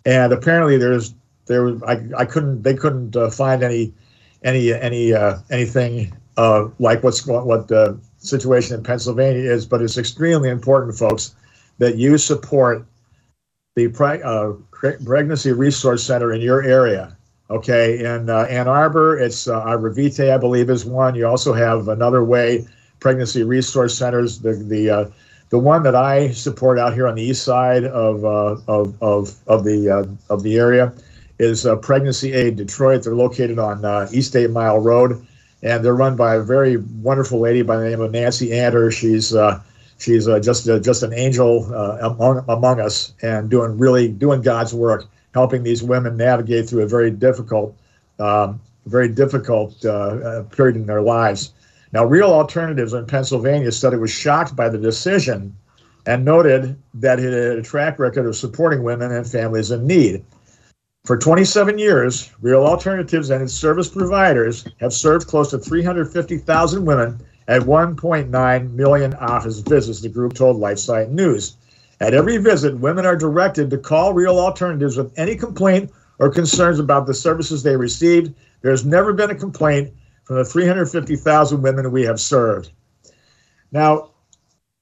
and 0.05 0.31
apparently 0.31 0.77
there's 0.77 1.15
there 1.47 1.69
I, 1.85 1.99
I 2.15 2.25
couldn't 2.25 2.61
they 2.61 2.75
couldn't 2.75 3.15
uh, 3.15 3.31
find 3.31 3.63
any 3.63 3.93
any 4.43 4.71
any 4.71 5.11
uh, 5.13 5.39
anything 5.49 6.13
uh, 6.41 6.69
like 6.79 7.03
what's 7.03 7.25
what 7.27 7.67
the 7.67 7.99
situation 8.17 8.77
in 8.77 8.83
Pennsylvania 8.83 9.51
is, 9.51 9.65
but 9.65 9.81
it's 9.81 9.97
extremely 9.97 10.49
important, 10.49 10.97
folks, 10.97 11.35
that 11.77 11.97
you 11.97 12.17
support 12.17 12.85
the 13.75 13.87
pre- 13.89 14.21
uh, 14.23 14.53
pregnancy 14.71 15.51
resource 15.51 16.03
center 16.03 16.33
in 16.33 16.41
your 16.41 16.63
area. 16.63 17.15
Okay, 17.49 17.99
in 17.99 18.29
Ann 18.29 18.67
Arbor, 18.67 19.19
it's 19.19 19.47
Arbor 19.47 19.91
Vitae, 19.91 20.33
I 20.33 20.37
believe, 20.37 20.69
is 20.69 20.85
one. 20.85 21.15
You 21.15 21.27
also 21.27 21.53
have 21.53 21.89
another 21.89 22.23
way 22.23 22.65
pregnancy 22.99 23.43
resource 23.43 23.97
centers. 23.97 24.39
The 24.39 24.53
the 24.53 25.11
the 25.51 25.59
one 25.59 25.83
that 25.83 25.95
I 25.95 26.31
support 26.31 26.79
out 26.79 26.93
here 26.93 27.07
on 27.07 27.15
the 27.15 27.21
east 27.21 27.43
side 27.43 27.83
of 27.83 28.25
uh, 28.25 28.55
of, 28.67 28.95
of 29.03 29.35
of 29.47 29.63
the 29.63 29.89
uh, 29.89 30.33
of 30.33 30.43
the 30.43 30.57
area 30.57 30.93
is 31.39 31.65
uh, 31.65 31.75
Pregnancy 31.75 32.33
Aid 32.33 32.55
Detroit. 32.55 33.03
They're 33.03 33.15
located 33.15 33.59
on 33.59 33.83
uh, 33.83 34.07
East 34.11 34.35
Eight 34.35 34.49
Mile 34.49 34.79
Road, 34.79 35.25
and 35.63 35.83
they're 35.83 35.95
run 35.95 36.15
by 36.15 36.35
a 36.35 36.41
very 36.41 36.77
wonderful 36.77 37.39
lady 37.39 37.61
by 37.61 37.77
the 37.77 37.89
name 37.89 38.01
of 38.01 38.11
Nancy 38.11 38.51
Ander. 38.51 38.91
She's 38.91 39.33
uh, 39.33 39.61
she's 39.97 40.27
uh, 40.27 40.39
just 40.39 40.65
just 40.65 41.03
an 41.03 41.13
angel 41.13 41.65
among 42.01 42.43
among 42.47 42.79
us, 42.79 43.13
and 43.21 43.49
doing 43.49 43.77
really 43.77 44.07
doing 44.07 44.41
God's 44.41 44.73
work, 44.73 45.05
helping 45.33 45.63
these 45.63 45.83
women 45.83 46.17
navigate 46.17 46.67
through 46.69 46.83
a 46.83 46.87
very 46.87 47.11
difficult, 47.11 47.77
um, 48.19 48.59
very 48.85 49.07
difficult 49.07 49.79
period 49.81 50.75
in 50.75 50.85
their 50.85 51.01
lives. 51.01 51.53
Now, 51.93 52.05
Real 52.05 52.31
Alternatives 52.31 52.93
in 52.93 53.05
Pennsylvania 53.05 53.71
said 53.71 53.93
it 53.93 53.97
was 53.97 54.11
shocked 54.11 54.55
by 54.55 54.69
the 54.69 54.77
decision 54.77 55.55
and 56.05 56.25
noted 56.25 56.77
that 56.95 57.19
it 57.19 57.33
had 57.33 57.57
a 57.59 57.61
track 57.61 57.99
record 57.99 58.25
of 58.25 58.35
supporting 58.35 58.81
women 58.83 59.11
and 59.11 59.29
families 59.29 59.71
in 59.71 59.85
need. 59.85 60.23
For 61.05 61.17
27 61.17 61.79
years, 61.79 62.31
Real 62.41 62.63
Alternatives 62.63 63.31
and 63.31 63.41
its 63.41 63.53
service 63.53 63.89
providers 63.89 64.67
have 64.79 64.93
served 64.93 65.25
close 65.25 65.49
to 65.49 65.57
350,000 65.57 66.85
women 66.85 67.19
at 67.47 67.63
1.9 67.63 68.71
million 68.73 69.13
office 69.15 69.59
visits, 69.61 70.01
the 70.01 70.09
group 70.09 70.33
told 70.33 70.57
LifeSite 70.57 71.09
News. 71.09 71.57
At 72.01 72.13
every 72.13 72.37
visit, 72.37 72.79
women 72.79 73.07
are 73.07 73.15
directed 73.15 73.71
to 73.71 73.79
call 73.79 74.13
Real 74.13 74.37
Alternatives 74.37 74.95
with 74.95 75.11
any 75.17 75.35
complaint 75.35 75.91
or 76.19 76.29
concerns 76.29 76.77
about 76.77 77.07
the 77.07 77.15
services 77.15 77.63
they 77.63 77.75
received. 77.75 78.35
There's 78.61 78.85
never 78.85 79.11
been 79.11 79.31
a 79.31 79.35
complaint 79.35 79.91
from 80.25 80.35
the 80.35 80.45
350,000 80.45 81.63
women 81.63 81.91
we 81.91 82.03
have 82.03 82.19
served. 82.19 82.71
Now, 83.71 84.11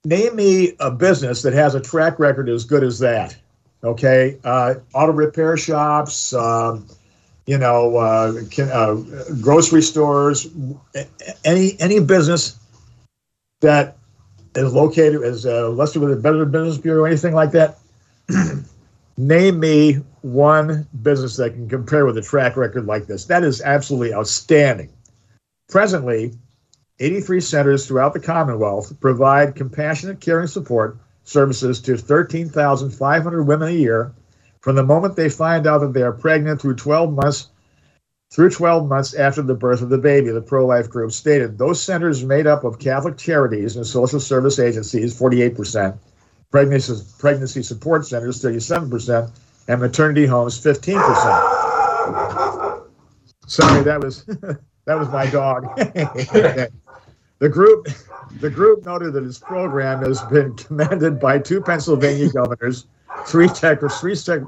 name 0.04 0.36
me 0.36 0.76
a 0.82 0.92
business 0.92 1.42
that 1.44 1.54
has 1.54 1.76
a 1.76 1.82
track 1.82 2.20
record 2.20 2.50
as 2.50 2.66
good 2.66 2.84
as 2.84 3.00
that. 3.00 3.38
Okay, 3.84 4.38
uh, 4.44 4.76
auto 4.94 5.14
repair 5.14 5.56
shops, 5.56 6.34
um, 6.34 6.86
you 7.46 7.58
know, 7.58 7.96
uh, 7.96 8.34
can, 8.52 8.70
uh, 8.70 8.96
grocery 9.42 9.82
stores, 9.82 10.48
any 11.46 11.80
any 11.80 12.00
business 12.00 12.60
that 13.62 13.98
is 14.56 14.74
located 14.74 15.24
as 15.24 15.46
uh, 15.46 15.70
listed 15.70 16.02
with 16.02 16.12
the 16.12 16.18
Better 16.18 16.46
Business 16.46 16.78
Bureau, 16.78 17.04
or 17.04 17.08
anything 17.08 17.34
like 17.34 17.52
that. 17.52 17.78
name 19.20 19.60
me 19.60 19.96
one 20.22 20.88
business 21.04 21.36
that 21.36 21.52
can 21.52 21.68
compare 21.68 22.06
with 22.06 22.18
a 22.18 22.22
track 22.22 22.56
record 22.56 22.86
like 22.86 23.06
this. 23.06 23.26
That 23.26 23.44
is 23.44 23.62
absolutely 23.62 24.14
outstanding. 24.14 24.90
Presently, 25.68 26.34
83 27.00 27.42
centers 27.42 27.86
throughout 27.86 28.14
the 28.14 28.20
Commonwealth 28.20 28.98
provide 29.02 29.56
compassionate 29.56 30.22
care 30.22 30.40
and 30.40 30.50
support 30.50 30.98
services 31.30 31.80
to 31.82 31.96
13,500 31.96 33.44
women 33.44 33.70
a 33.70 33.72
year 33.72 34.12
from 34.62 34.76
the 34.76 34.84
moment 34.84 35.16
they 35.16 35.30
find 35.30 35.68
out 35.68 35.80
that 35.80 35.94
they 35.94 36.02
are 36.02 36.12
pregnant 36.12 36.60
through 36.60 36.76
12 36.76 37.14
months 37.14 37.50
through 38.32 38.50
12 38.50 38.88
months 38.88 39.14
after 39.16 39.42
the 39.42 39.56
birth 39.56 39.82
of 39.82 39.90
the 39.90 39.98
baby, 39.98 40.30
the 40.30 40.42
pro 40.42 40.66
life 40.66 40.88
group 40.90 41.12
stated. 41.12 41.58
Those 41.58 41.82
centers 41.82 42.24
made 42.24 42.46
up 42.46 42.64
of 42.64 42.78
Catholic 42.78 43.18
charities 43.18 43.76
and 43.76 43.86
social 43.86 44.20
service 44.20 44.60
agencies, 44.60 45.20
48%, 45.20 45.98
pregnancy, 46.52 46.94
pregnancy 47.18 47.64
support 47.64 48.06
centers, 48.06 48.40
37%, 48.44 49.32
and 49.68 49.82
maternity 49.82 50.28
homes, 50.28 50.62
15%. 50.62 51.00
Sorry, 53.48 53.84
that 53.84 54.00
was 54.04 54.24
that 54.86 55.00
was 55.00 55.10
my 55.10 55.26
dog. 55.28 55.66
the 57.40 57.50
group 57.50 57.88
the 58.40 58.50
group 58.50 58.86
noted 58.86 59.14
that 59.14 59.24
its 59.24 59.40
program 59.40 60.04
has 60.04 60.22
been 60.24 60.56
commended 60.56 61.20
by 61.20 61.40
two 61.40 61.62
Pennsylvania 61.62 62.30
governors, 62.30 62.86
three 63.26 63.48
tech, 63.48 63.80
three, 64.00 64.16
sec, 64.16 64.42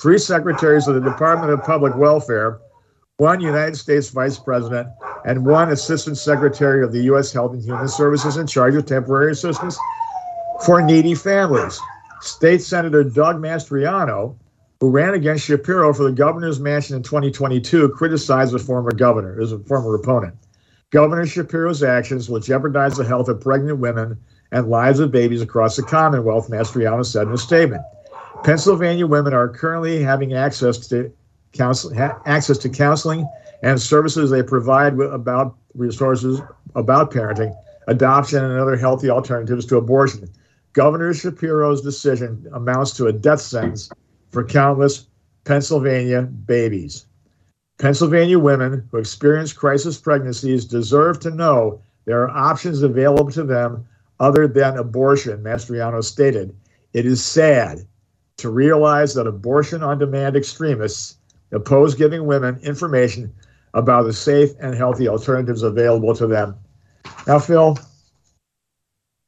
three 0.00 0.18
secretaries 0.18 0.88
of 0.88 0.94
the 0.94 1.00
Department 1.00 1.52
of 1.52 1.62
Public 1.62 1.94
Welfare, 1.96 2.58
one 3.18 3.40
United 3.40 3.76
States 3.76 4.08
Vice 4.08 4.38
President, 4.38 4.88
and 5.26 5.44
one 5.44 5.70
Assistant 5.70 6.16
Secretary 6.16 6.82
of 6.82 6.92
the 6.92 7.02
U.S. 7.04 7.32
Health 7.32 7.52
and 7.52 7.62
Human 7.62 7.88
Services 7.88 8.36
in 8.36 8.46
charge 8.46 8.74
of 8.74 8.86
temporary 8.86 9.32
assistance 9.32 9.78
for 10.64 10.80
needy 10.80 11.14
families. 11.14 11.78
State 12.22 12.62
Senator 12.62 13.04
Doug 13.04 13.36
Mastriano, 13.36 14.36
who 14.80 14.90
ran 14.90 15.14
against 15.14 15.44
Shapiro 15.44 15.92
for 15.92 16.04
the 16.04 16.12
governor's 16.12 16.60
mansion 16.60 16.96
in 16.96 17.02
2022, 17.02 17.90
criticized 17.90 18.52
the 18.52 18.58
former 18.58 18.92
governor, 18.92 19.40
as 19.40 19.52
a 19.52 19.58
former 19.60 19.94
opponent. 19.94 20.34
Governor 20.90 21.26
Shapiro's 21.26 21.82
actions 21.82 22.30
will 22.30 22.40
jeopardize 22.40 22.96
the 22.96 23.04
health 23.04 23.28
of 23.28 23.40
pregnant 23.40 23.78
women 23.78 24.18
and 24.52 24.68
lives 24.68 25.00
of 25.00 25.10
babies 25.10 25.42
across 25.42 25.76
the 25.76 25.82
Commonwealth, 25.82 26.48
Mastriano 26.48 27.04
said 27.04 27.26
in 27.26 27.32
a 27.32 27.38
statement. 27.38 27.82
Pennsylvania 28.44 29.06
women 29.06 29.34
are 29.34 29.48
currently 29.48 30.00
having 30.02 30.34
access 30.34 30.86
to 30.88 31.12
counsel, 31.52 31.92
ha- 31.94 32.20
access 32.26 32.58
to 32.58 32.68
counseling 32.68 33.28
and 33.62 33.80
services 33.80 34.30
they 34.30 34.42
provide 34.42 34.98
about 35.00 35.56
resources 35.74 36.40
about 36.76 37.10
parenting, 37.10 37.56
adoption, 37.88 38.44
and 38.44 38.58
other 38.58 38.76
healthy 38.76 39.10
alternatives 39.10 39.66
to 39.66 39.76
abortion. 39.76 40.28
Governor 40.74 41.12
Shapiro's 41.14 41.80
decision 41.80 42.46
amounts 42.52 42.92
to 42.92 43.06
a 43.06 43.12
death 43.12 43.40
sentence 43.40 43.90
for 44.30 44.44
countless 44.44 45.06
Pennsylvania 45.44 46.22
babies. 46.22 47.05
Pennsylvania 47.78 48.38
women 48.38 48.88
who 48.90 48.98
experience 48.98 49.52
crisis 49.52 49.98
pregnancies 49.98 50.64
deserve 50.64 51.20
to 51.20 51.30
know 51.30 51.80
there 52.04 52.22
are 52.22 52.30
options 52.30 52.82
available 52.82 53.30
to 53.32 53.42
them 53.42 53.86
other 54.18 54.48
than 54.48 54.78
abortion, 54.78 55.42
Mastriano 55.42 56.02
stated. 56.02 56.54
It 56.94 57.04
is 57.04 57.22
sad 57.22 57.86
to 58.38 58.48
realize 58.48 59.14
that 59.14 59.26
abortion 59.26 59.82
on 59.82 59.98
demand 59.98 60.36
extremists 60.36 61.16
oppose 61.52 61.94
giving 61.94 62.26
women 62.26 62.58
information 62.62 63.32
about 63.74 64.04
the 64.04 64.12
safe 64.12 64.50
and 64.60 64.74
healthy 64.74 65.08
alternatives 65.08 65.62
available 65.62 66.14
to 66.14 66.26
them. 66.26 66.56
Now, 67.26 67.38
Phil, 67.38 67.78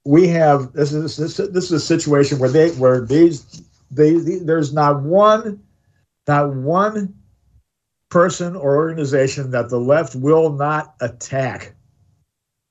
we 0.05 0.27
have 0.29 0.73
this 0.73 0.93
is 0.93 1.17
this, 1.17 1.37
this 1.37 1.65
is 1.65 1.73
a 1.73 1.81
situation 1.81 2.39
where 2.39 2.49
they 2.49 2.71
where 2.71 3.05
these 3.05 3.63
they, 3.91 4.15
they 4.15 4.39
there's 4.39 4.73
not 4.73 5.03
one 5.03 5.63
not 6.27 6.55
one 6.55 7.15
person 8.11 8.57
or 8.57 8.77
organization 8.77 9.51
that 9.51 9.69
the 9.69 9.79
left 9.79 10.15
will 10.15 10.53
not 10.53 10.95
attack 11.01 11.75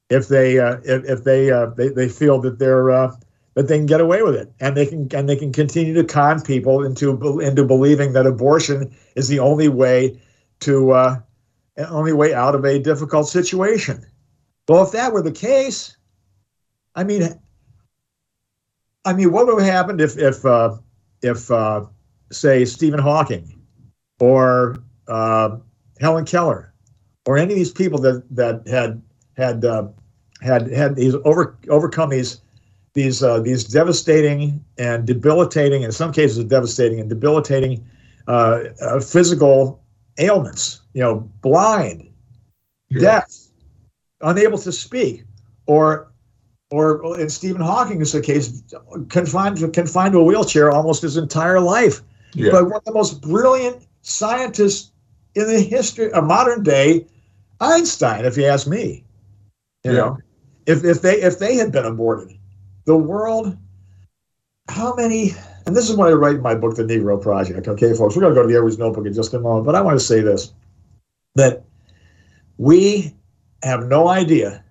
if 0.09 0.27
they 0.27 0.59
uh, 0.59 0.77
if, 0.83 1.03
if 1.05 1.23
they, 1.23 1.51
uh, 1.51 1.67
they 1.67 1.89
they 1.89 2.09
feel 2.09 2.39
that 2.41 2.59
they're 2.59 2.91
uh, 2.91 3.15
that 3.55 3.67
they 3.67 3.77
can 3.77 3.85
get 3.85 4.01
away 4.01 4.21
with 4.21 4.35
it 4.35 4.51
and 4.59 4.77
they 4.77 4.85
can 4.85 5.07
and 5.13 5.27
they 5.27 5.35
can 5.35 5.51
continue 5.51 5.93
to 5.93 6.03
con 6.03 6.41
people 6.41 6.83
into 6.83 7.39
into 7.39 7.65
believing 7.65 8.13
that 8.13 8.25
abortion 8.25 8.95
is 9.15 9.27
the 9.27 9.39
only 9.39 9.67
way 9.67 10.19
to 10.61 10.91
uh, 10.91 11.19
only 11.89 12.13
way 12.13 12.33
out 12.33 12.55
of 12.55 12.65
a 12.65 12.79
difficult 12.79 13.27
situation. 13.27 14.05
Well, 14.67 14.83
if 14.83 14.91
that 14.91 15.13
were 15.13 15.21
the 15.21 15.31
case, 15.31 15.97
I 16.95 17.03
mean, 17.03 17.39
I 19.05 19.13
mean, 19.13 19.31
what 19.31 19.47
would 19.47 19.61
have 19.61 19.71
happened 19.71 20.01
if 20.01 20.17
if 20.17 20.45
uh, 20.45 20.77
if 21.21 21.51
uh, 21.51 21.85
say 22.31 22.65
Stephen 22.65 22.99
Hawking 22.99 23.59
or 24.19 24.77
uh, 25.07 25.57
Helen 25.99 26.25
Keller, 26.25 26.73
or 27.25 27.37
any 27.37 27.53
of 27.53 27.57
these 27.57 27.71
people 27.71 27.99
that 27.99 28.23
that 28.31 28.67
had 28.67 29.01
had 29.35 29.65
uh, 29.65 29.87
had 30.41 30.71
had 30.71 30.95
these 30.95 31.15
over 31.25 31.57
overcome 31.69 32.09
these 32.09 32.41
these 32.93 33.21
uh, 33.21 33.39
these 33.39 33.63
devastating 33.63 34.63
and 34.77 35.05
debilitating, 35.05 35.83
in 35.83 35.91
some 35.91 36.11
cases, 36.11 36.43
devastating 36.45 36.99
and 36.99 37.09
debilitating 37.09 37.85
uh, 38.27 38.63
uh, 38.81 38.99
physical 38.99 39.83
ailments. 40.17 40.81
You 40.93 41.03
know, 41.03 41.31
blind, 41.41 42.09
deaf, 42.99 43.31
unable 44.21 44.57
to 44.57 44.71
speak, 44.71 45.25
or 45.67 46.11
or 46.71 47.19
in 47.19 47.29
Stephen 47.29 47.61
Hawking's 47.61 48.19
case, 48.21 48.63
confined 49.09 49.73
confined 49.73 50.13
to 50.13 50.19
a 50.19 50.23
wheelchair 50.23 50.71
almost 50.71 51.01
his 51.01 51.17
entire 51.17 51.59
life. 51.59 52.01
Yeah. 52.33 52.51
But 52.51 52.65
one 52.65 52.77
of 52.77 52.85
the 52.85 52.93
most 52.93 53.21
brilliant 53.21 53.85
scientists 54.01 54.91
in 55.37 55.47
the 55.47 55.61
history 55.61 56.11
of 56.11 56.23
modern 56.23 56.63
day 56.63 57.05
Einstein, 57.59 58.25
if 58.25 58.37
you 58.37 58.45
ask 58.45 58.67
me. 58.67 59.03
You 59.83 59.91
yeah. 59.91 59.97
know, 59.97 60.17
if 60.65 60.83
if 60.83 61.01
they 61.01 61.21
if 61.21 61.39
they 61.39 61.55
had 61.55 61.71
been 61.71 61.85
aborted, 61.85 62.37
the 62.85 62.97
world, 62.97 63.55
how 64.69 64.95
many? 64.95 65.33
And 65.65 65.75
this 65.75 65.89
is 65.89 65.95
what 65.95 66.09
I 66.09 66.13
write 66.13 66.35
in 66.35 66.41
my 66.41 66.55
book, 66.55 66.75
The 66.75 66.83
Negro 66.83 67.21
Project. 67.21 67.67
Okay, 67.67 67.93
folks, 67.93 68.15
we're 68.15 68.21
going 68.21 68.33
to 68.33 68.39
go 68.39 68.41
to 68.43 68.51
the 68.51 68.57
Edwards 68.57 68.77
Notebook 68.77 69.05
in 69.05 69.13
just 69.13 69.33
a 69.33 69.39
moment, 69.39 69.65
but 69.65 69.75
I 69.75 69.81
want 69.81 69.99
to 69.99 70.05
say 70.05 70.21
this: 70.21 70.53
that 71.35 71.63
we 72.57 73.13
have 73.63 73.87
no 73.87 74.07
idea, 74.07 74.63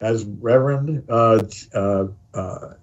as 0.00 0.24
Reverend 0.24 1.04
uh, 1.08 1.42
uh, 1.74 2.06
uh, 2.34 2.74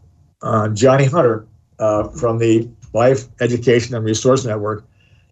uh 0.41 0.69
Johnny 0.69 1.05
Hunter 1.05 1.47
uh, 1.79 2.09
from 2.09 2.37
the 2.37 2.69
Life 2.93 3.25
Education 3.39 3.95
and 3.95 4.05
Resource 4.05 4.45
Network 4.45 4.85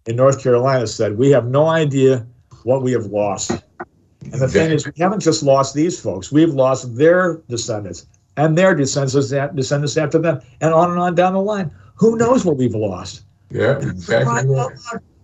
in 0.06 0.16
North 0.16 0.42
Carolina 0.42 0.86
said, 0.86 1.18
We 1.18 1.30
have 1.30 1.46
no 1.46 1.66
idea 1.66 2.26
what 2.64 2.82
we 2.82 2.92
have 2.92 3.06
lost. 3.06 3.50
And 3.50 4.40
the 4.40 4.48
thing 4.48 4.70
is, 4.70 4.86
we 4.86 4.92
haven't 4.98 5.20
just 5.20 5.42
lost 5.42 5.74
these 5.74 6.00
folks, 6.00 6.30
we've 6.30 6.54
lost 6.54 6.96
their 6.96 7.42
descendants 7.48 8.06
and 8.36 8.56
their 8.56 8.74
descendants, 8.74 9.30
descendants 9.54 9.96
after 9.96 10.18
them, 10.18 10.40
and 10.60 10.72
on 10.72 10.90
and 10.90 10.98
on 10.98 11.14
down 11.14 11.34
the 11.34 11.40
line. 11.40 11.70
Who 11.96 12.16
knows 12.16 12.44
what 12.44 12.56
we've 12.56 12.74
lost? 12.74 13.24
Yeah, 13.50 13.78
exactly. 13.78 14.54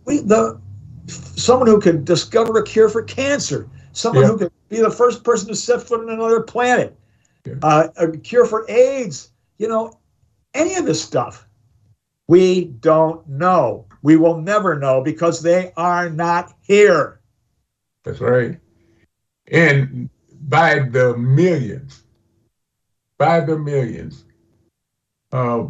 We, 0.04 0.20
the, 0.20 0.60
someone 1.06 1.68
who 1.68 1.80
could 1.80 2.04
discover 2.04 2.58
a 2.58 2.64
cure 2.64 2.88
for 2.88 3.02
cancer, 3.02 3.68
someone 3.92 4.24
yeah. 4.24 4.28
who 4.28 4.38
could 4.38 4.52
be 4.68 4.80
the 4.80 4.90
first 4.90 5.24
person 5.24 5.48
to 5.48 5.56
set 5.56 5.82
foot 5.82 6.00
on 6.00 6.10
another 6.10 6.40
planet, 6.40 6.96
yeah. 7.44 7.54
uh, 7.62 7.88
a 7.96 8.10
cure 8.18 8.44
for 8.44 8.68
AIDS, 8.70 9.30
you 9.58 9.68
know, 9.68 9.98
any 10.54 10.76
of 10.76 10.86
this 10.86 11.02
stuff. 11.02 11.46
We 12.26 12.66
don't 12.66 13.26
know. 13.28 13.86
We 14.02 14.16
will 14.16 14.40
never 14.40 14.78
know 14.78 15.02
because 15.02 15.42
they 15.42 15.72
are 15.76 16.08
not 16.08 16.54
here. 16.62 17.20
That's 18.04 18.20
right. 18.20 18.58
And 19.50 20.08
by 20.42 20.80
the 20.80 21.16
millions, 21.16 22.02
by 23.18 23.40
the 23.40 23.58
millions, 23.58 24.24
uh, 25.32 25.66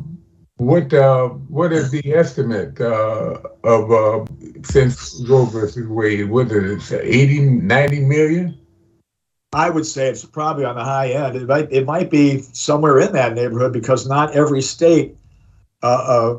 what 0.57 0.93
uh, 0.93 1.29
what 1.29 1.73
is 1.73 1.91
the 1.91 2.15
estimate 2.15 2.81
uh, 2.81 3.39
of 3.65 3.93
uh, 3.93 4.27
since 4.65 5.25
Roe 5.29 5.45
versus 5.45 5.87
Wade? 5.87 6.29
What 6.29 6.51
is 6.51 6.91
it, 6.91 7.01
80, 7.05 7.41
90 7.41 8.01
million? 8.01 8.59
I 9.53 9.71
would 9.71 9.87
say 9.87 10.09
it's 10.09 10.25
probably 10.25 10.65
on 10.65 10.77
the 10.77 10.85
high 10.85 11.11
end. 11.11 11.37
It 11.37 11.47
might 11.47 11.73
it 11.73 11.87
might 11.87 12.11
be 12.11 12.41
somewhere 12.41 13.01
in 13.01 13.13
that 13.13 13.35
neighborhood 13.35 13.73
because 13.73 14.07
not 14.07 14.33
every 14.33 14.61
state 14.61 15.17
uh, 15.83 15.87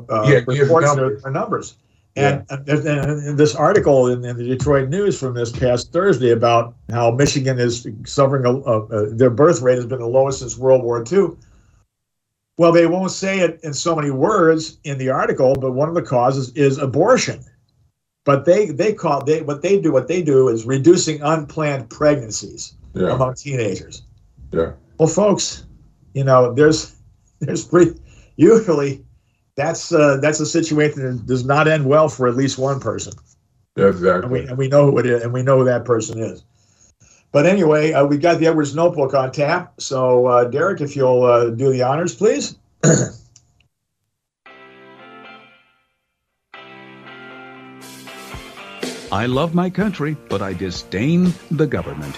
uh, 0.08 0.12
uh, 0.12 0.28
yeah, 0.28 0.40
reports 0.46 0.94
their, 0.94 1.16
their, 1.16 1.30
numbers. 1.32 1.76
And, 2.16 2.44
yeah. 2.48 2.56
and, 2.66 3.38
this 3.38 3.54
article 3.54 4.08
in, 4.08 4.24
in, 4.24 4.36
the 4.36 4.44
Detroit 4.44 4.88
News 4.88 5.18
from 5.18 5.34
this 5.34 5.52
past 5.52 5.92
Thursday 5.92 6.30
about 6.30 6.74
how 6.90 7.12
Michigan 7.12 7.58
is 7.60 7.86
suffering 8.04 8.44
a, 8.44 8.50
a, 8.50 8.80
a, 8.86 9.10
their 9.14 9.30
birth 9.30 9.62
rate 9.62 9.76
has 9.76 9.86
been 9.86 10.00
the 10.00 10.06
lowest 10.06 10.40
since 10.40 10.58
World 10.58 10.82
War 10.82 11.04
II. 11.10 11.36
Well, 12.58 12.72
they 12.72 12.86
won't 12.86 13.12
say 13.12 13.40
it 13.40 13.60
in 13.62 13.72
so 13.72 13.94
many 13.94 14.10
words 14.10 14.78
in 14.84 14.98
the 14.98 15.08
article, 15.08 15.54
but 15.54 15.72
one 15.72 15.88
of 15.88 15.94
the 15.94 16.02
causes 16.02 16.50
is 16.54 16.78
abortion. 16.78 17.44
But 18.24 18.44
they 18.44 18.66
they 18.66 18.92
call 18.92 19.24
they 19.24 19.40
what 19.42 19.62
they 19.62 19.80
do 19.80 19.92
what 19.92 20.08
they 20.08 20.20
do 20.20 20.48
is 20.48 20.66
reducing 20.66 21.22
unplanned 21.22 21.88
pregnancies 21.88 22.74
yeah. 22.94 23.14
among 23.14 23.34
teenagers. 23.34 24.02
Yeah. 24.52 24.72
Well, 24.98 25.08
folks, 25.08 25.64
you 26.12 26.24
know, 26.24 26.52
there's 26.52 26.94
there's 27.40 27.64
pretty 27.64 27.98
usually 28.36 29.04
that's 29.60 29.92
uh, 29.92 30.16
that's 30.20 30.40
a 30.40 30.46
situation 30.46 31.02
that 31.02 31.26
does 31.26 31.44
not 31.44 31.68
end 31.68 31.84
well 31.84 32.08
for 32.08 32.26
at 32.26 32.34
least 32.34 32.58
one 32.58 32.80
person. 32.80 33.12
Exactly. 33.76 34.22
And 34.22 34.30
we, 34.30 34.46
and 34.46 34.58
we 34.58 34.68
know 34.68 34.90
who 34.90 34.98
it 34.98 35.06
is, 35.06 35.22
and 35.22 35.32
we 35.32 35.42
know 35.42 35.58
who 35.58 35.64
that 35.64 35.84
person 35.84 36.18
is. 36.18 36.42
But 37.32 37.46
anyway, 37.46 37.92
uh, 37.92 38.04
we 38.04 38.18
got 38.18 38.40
the 38.40 38.48
Edwards 38.48 38.74
Notebook 38.74 39.14
on 39.14 39.30
tap. 39.30 39.80
So, 39.80 40.26
uh, 40.26 40.44
Derek, 40.44 40.80
if 40.80 40.96
you'll 40.96 41.22
uh, 41.22 41.50
do 41.50 41.70
the 41.70 41.82
honors, 41.82 42.14
please. 42.14 42.56
I 49.12 49.26
love 49.26 49.54
my 49.54 49.70
country, 49.70 50.16
but 50.28 50.40
I 50.42 50.52
disdain 50.52 51.32
the 51.50 51.66
government. 51.66 52.16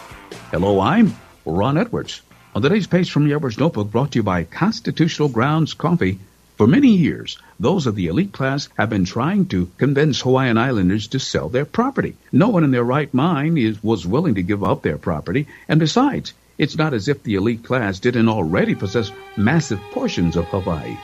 Hello, 0.51 0.81
I'm 0.81 1.15
Ron 1.45 1.77
Edwards. 1.77 2.23
On 2.55 2.63
today's 2.63 2.87
page 2.87 3.11
from 3.11 3.27
the 3.27 3.35
Edwards 3.35 3.59
Notebook, 3.59 3.91
brought 3.91 4.13
to 4.13 4.19
you 4.19 4.23
by 4.23 4.45
Constitutional 4.45 5.29
Grounds 5.29 5.75
Coffee. 5.75 6.19
For 6.57 6.67
many 6.67 6.89
years, 6.89 7.39
those 7.59 7.87
of 7.87 7.95
the 7.95 8.09
elite 8.09 8.33
class 8.33 8.69
have 8.77 8.91
been 8.91 9.07
trying 9.07 9.47
to 9.47 9.71
convince 9.79 10.21
Hawaiian 10.21 10.59
Islanders 10.59 11.07
to 11.09 11.19
sell 11.19 11.49
their 11.49 11.65
property. 11.65 12.15
No 12.31 12.51
one 12.51 12.63
in 12.63 12.71
their 12.71 12.85
right 12.85 13.13
mind 13.15 13.57
is, 13.57 13.83
was 13.83 14.07
willing 14.07 14.35
to 14.35 14.43
give 14.43 14.63
up 14.63 14.83
their 14.83 14.99
property, 14.99 15.47
and 15.67 15.81
besides, 15.81 16.35
it's 16.59 16.77
not 16.77 16.93
as 16.93 17.09
if 17.09 17.23
the 17.23 17.37
elite 17.37 17.65
class 17.65 17.99
didn't 17.99 18.29
already 18.29 18.75
possess 18.75 19.11
massive 19.37 19.81
portions 19.93 20.37
of 20.37 20.45
Hawaii. 20.47 20.97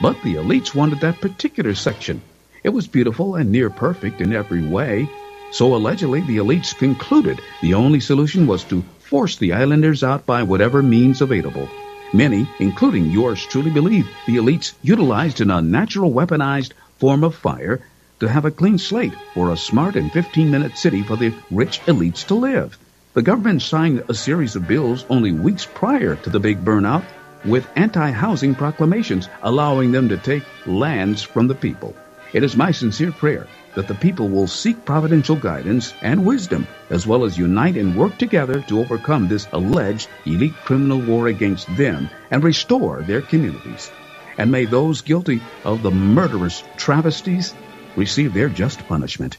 But 0.00 0.20
the 0.22 0.34
elites 0.34 0.74
wanted 0.74 1.00
that 1.00 1.20
particular 1.20 1.74
section. 1.74 2.20
It 2.64 2.70
was 2.70 2.88
beautiful 2.88 3.36
and 3.36 3.52
near 3.52 3.70
perfect 3.70 4.20
in 4.20 4.32
every 4.32 4.66
way, 4.66 5.08
so 5.52 5.76
allegedly, 5.76 6.20
the 6.22 6.38
elites 6.38 6.76
concluded 6.76 7.40
the 7.62 7.74
only 7.74 8.00
solution 8.00 8.48
was 8.48 8.64
to 8.64 8.82
force 8.98 9.36
the 9.36 9.52
islanders 9.52 10.02
out 10.02 10.26
by 10.26 10.42
whatever 10.42 10.82
means 10.82 11.20
available. 11.20 11.68
Many, 12.16 12.48
including 12.58 13.10
yours 13.10 13.44
truly, 13.44 13.68
believe 13.68 14.08
the 14.24 14.36
elites 14.36 14.72
utilized 14.82 15.42
an 15.42 15.50
unnatural 15.50 16.14
weaponized 16.14 16.72
form 16.96 17.22
of 17.22 17.34
fire 17.34 17.82
to 18.20 18.26
have 18.26 18.46
a 18.46 18.50
clean 18.50 18.78
slate 18.78 19.12
for 19.34 19.50
a 19.50 19.56
smart 19.58 19.96
and 19.96 20.10
15 20.10 20.50
minute 20.50 20.78
city 20.78 21.02
for 21.02 21.16
the 21.16 21.34
rich 21.50 21.82
elites 21.82 22.26
to 22.28 22.34
live. 22.34 22.78
The 23.12 23.20
government 23.20 23.60
signed 23.60 24.02
a 24.08 24.14
series 24.14 24.56
of 24.56 24.66
bills 24.66 25.04
only 25.10 25.32
weeks 25.32 25.66
prior 25.66 26.16
to 26.16 26.30
the 26.30 26.40
big 26.40 26.64
burnout 26.64 27.04
with 27.44 27.68
anti 27.76 28.10
housing 28.12 28.54
proclamations 28.54 29.28
allowing 29.42 29.92
them 29.92 30.08
to 30.08 30.16
take 30.16 30.44
lands 30.64 31.22
from 31.22 31.48
the 31.48 31.54
people. 31.54 31.94
It 32.32 32.42
is 32.42 32.56
my 32.56 32.70
sincere 32.70 33.12
prayer 33.12 33.46
that 33.74 33.88
the 33.88 33.94
people 33.94 34.28
will 34.28 34.46
seek 34.46 34.84
providential 34.84 35.36
guidance 35.36 35.94
and 36.02 36.24
wisdom, 36.24 36.66
as 36.90 37.06
well 37.06 37.24
as 37.24 37.38
unite 37.38 37.76
and 37.76 37.96
work 37.96 38.18
together 38.18 38.62
to 38.62 38.80
overcome 38.80 39.28
this 39.28 39.46
alleged 39.52 40.08
elite 40.24 40.54
criminal 40.64 41.00
war 41.00 41.28
against 41.28 41.74
them 41.76 42.08
and 42.30 42.42
restore 42.42 43.02
their 43.02 43.20
communities. 43.20 43.90
And 44.38 44.50
may 44.50 44.64
those 44.64 45.02
guilty 45.02 45.40
of 45.64 45.82
the 45.82 45.90
murderous 45.90 46.64
travesties 46.76 47.54
receive 47.96 48.34
their 48.34 48.48
just 48.48 48.86
punishment. 48.88 49.36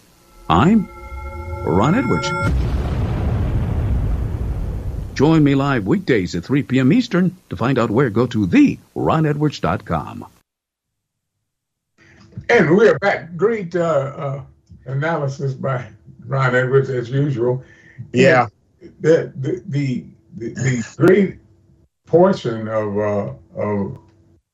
I'm 0.50 0.88
Ron 1.64 1.96
Edwards. 1.96 2.30
Join 5.14 5.44
me 5.44 5.56
live 5.56 5.88
weekdays 5.88 6.36
at 6.36 6.46
3 6.46 6.64
p.m. 6.64 6.94
Eastern. 6.94 7.36
To 7.50 7.58
find 7.58 7.80
out 7.80 7.90
where, 7.90 8.12
go 8.12 8.28
to 8.28 8.46
the 8.46 8.78
theronedwards.com. 8.96 10.28
And 12.50 12.76
we're 12.78 12.98
back. 13.00 13.36
Great 13.36 13.76
uh, 13.76 13.82
uh, 14.16 14.42
analysis 14.86 15.54
by 15.54 15.90
Ron 16.26 16.56
Edwards, 16.56 16.90
as 16.90 17.10
usual. 17.10 17.64
Yeah. 18.14 18.48
The 19.02 19.34
the 19.38 19.64
the, 19.68 20.06
the, 20.38 20.50
the 20.54 20.94
great 20.98 21.40
portion 22.06 22.68
of 22.68 22.98
uh, 22.98 23.34
of 23.56 24.00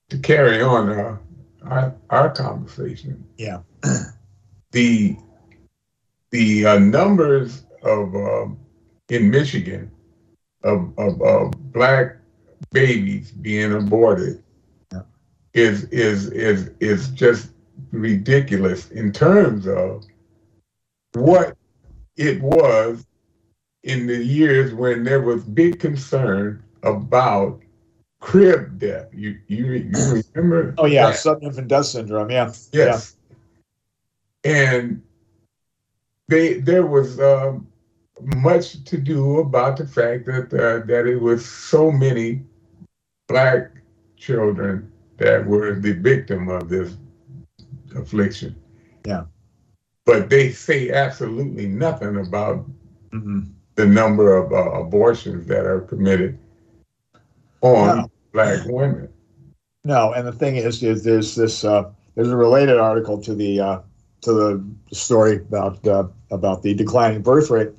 to 0.09 0.17
carry 0.19 0.61
on 0.61 0.89
uh, 0.89 1.17
our 1.65 1.95
our 2.09 2.29
conversation. 2.31 3.23
Yeah. 3.37 3.59
the 4.71 5.15
the 6.31 6.65
uh, 6.65 6.79
numbers 6.79 7.63
of 7.83 8.15
um, 8.15 8.57
in 9.09 9.29
Michigan 9.29 9.91
of, 10.63 10.97
of, 10.97 11.21
of 11.21 11.51
black 11.73 12.17
babies 12.71 13.31
being 13.31 13.73
aborted 13.73 14.41
Yeah. 14.91 15.01
is 15.53 15.83
is 15.85 16.27
is 16.31 16.71
is 16.79 17.09
just 17.09 17.52
ridiculous 17.93 18.89
in 18.91 19.11
terms 19.11 19.67
of 19.67 20.03
what 21.13 21.55
it 22.17 22.41
was 22.41 23.05
in 23.83 24.07
the 24.07 24.17
years 24.17 24.73
when 24.73 25.03
there 25.03 25.21
was 25.21 25.43
big 25.43 25.79
concern 25.79 26.63
about 26.81 27.61
crib 28.19 28.79
death. 28.79 29.07
You 29.13 29.37
you, 29.47 29.65
you 29.93 30.23
remember? 30.33 30.73
Oh, 30.77 30.85
yeah. 30.85 31.07
that? 31.07 31.17
Sudden 31.17 31.47
infant 31.47 31.67
death 31.67 31.85
syndrome. 31.85 32.31
Yeah. 32.31 32.51
Yes. 32.71 33.15
And 34.43 35.01
they 36.27 36.55
there 36.55 36.85
was 36.85 37.19
um, 37.19 37.67
much 38.37 38.83
to 38.85 38.97
do 38.97 39.39
about 39.39 39.77
the 39.77 39.87
fact 39.87 40.25
that 40.25 40.53
uh, 40.53 40.85
that 40.87 41.05
it 41.05 41.17
was 41.17 41.45
so 41.45 41.91
many 41.91 42.41
black 43.27 43.71
children 44.17 44.91
that 45.17 45.45
were 45.45 45.75
the 45.75 45.93
victim 45.93 46.49
of 46.49 46.69
this 46.69 46.97
affliction. 47.95 48.55
Yeah. 49.05 49.23
But 50.05 50.29
they 50.29 50.51
say 50.51 50.91
absolutely 50.91 51.67
nothing 51.67 52.17
about 52.17 52.65
Yeah. 53.13 53.19
hmm 53.19 53.39
the 53.75 53.87
number 53.87 54.37
of 54.37 54.53
uh, 54.53 54.69
abortions 54.79 55.47
that 55.47 55.65
are 55.65 55.81
committed 55.81 56.37
on 57.61 57.97
No. 57.97 58.11
black 58.31 58.63
women. 58.65 59.09
No, 59.83 60.13
and 60.13 60.27
the 60.27 60.31
thing 60.31 60.57
is, 60.57 60.83
is 60.83 61.03
there's 61.03 61.35
this 61.35 61.63
uh, 61.63 61.89
there's 62.15 62.29
a 62.29 62.37
related 62.37 62.77
article 62.77 63.19
to 63.21 63.33
the 63.33 63.59
uh, 63.59 63.79
to 64.21 64.31
the 64.33 64.63
story 64.95 65.37
about 65.37 65.85
uh, 65.87 66.07
about 66.31 66.61
the 66.61 66.73
declining 66.75 67.21
birth 67.23 67.49
rate, 67.49 67.71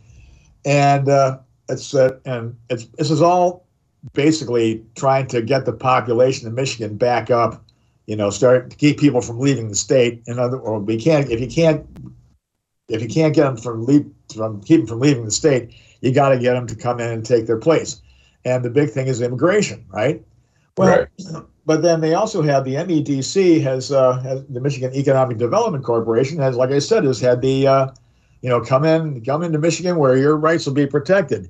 and 0.65 1.09
uh, 1.09 1.39
it's 1.69 1.95
uh, 1.95 2.19
and 2.27 2.57
it's 2.71 2.87
this 2.99 3.11
is 3.11 3.23
all 3.23 3.65
basically 4.13 4.85
trying 4.97 5.27
to 5.29 5.41
get 5.41 5.65
the 5.65 5.73
population 5.73 6.47
of 6.49 6.55
Michigan 6.55 6.97
back 6.97 7.31
up, 7.31 7.64
you 8.07 8.17
know, 8.17 8.31
start 8.31 8.71
to 8.71 8.77
keep 8.77 8.99
people 8.99 9.21
from 9.21 9.39
leaving 9.39 9.69
the 9.69 9.75
state. 9.75 10.23
In 10.27 10.39
other, 10.39 10.59
or 10.59 10.79
we 10.79 11.01
can't 11.01 11.31
if 11.31 11.41
you 11.41 11.49
can't 11.49 11.87
if 12.89 13.03
you 13.03 13.09
can't 13.09 13.35
get 13.35 13.45
them 13.45 13.57
from 13.57 13.85
leave 13.85 14.11
from 14.35 14.63
keep 14.63 14.81
them 14.81 14.87
from 14.87 15.01
leaving 15.01 15.25
the 15.25 15.31
state, 15.31 15.75
you 16.01 16.13
got 16.13 16.31
to 16.31 16.39
get 16.39 16.55
them 16.55 16.67
to 16.67 16.75
come 16.77 17.01
in 17.01 17.11
and 17.11 17.25
take 17.25 17.47
their 17.47 17.59
place. 17.59 18.03
And 18.45 18.65
the 18.65 18.71
big 18.71 18.91
thing 18.91 19.07
is 19.07 19.21
immigration, 19.21 19.85
right? 19.89 20.23
Well, 20.77 21.07
but 21.67 21.83
then 21.83 22.01
they 22.01 22.15
also 22.15 22.43
have 22.43 22.65
the 22.65 22.75
MEDC 22.75 23.63
has, 23.63 23.91
uh, 23.91 24.21
has 24.21 24.45
the 24.47 24.61
Michigan 24.61 24.95
Economic 24.95 25.39
Development 25.39 25.83
Corporation 25.83 26.39
has, 26.39 26.57
like 26.57 26.71
I 26.71 26.79
said, 26.79 27.05
has 27.05 27.21
had 27.21 27.41
the, 27.41 27.67
uh, 27.67 27.87
you 28.43 28.51
know, 28.51 28.61
come 28.61 28.85
in, 28.85 29.25
come 29.25 29.43
into 29.43 29.59
Michigan 29.59 29.97
where 29.97 30.17
your 30.17 30.37
rights 30.37 30.67
will 30.67 30.75
be 30.75 30.87
protected, 30.87 31.49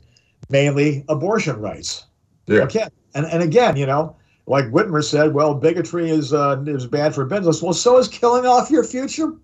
mainly 0.50 1.04
abortion 1.08 1.60
rights. 1.60 2.04
Yeah. 2.46 2.60
Okay, 2.60 2.86
and 3.14 3.26
and 3.26 3.42
again, 3.42 3.76
you 3.76 3.86
know, 3.86 4.16
like 4.46 4.66
Whitmer 4.66 5.02
said, 5.02 5.32
well, 5.32 5.54
bigotry 5.54 6.10
is 6.10 6.32
uh, 6.32 6.62
is 6.66 6.86
bad 6.86 7.14
for 7.14 7.24
business. 7.24 7.62
Well, 7.62 7.72
so 7.72 7.98
is 7.98 8.08
killing 8.08 8.46
off 8.46 8.70
your 8.70 8.84
future 8.84 9.34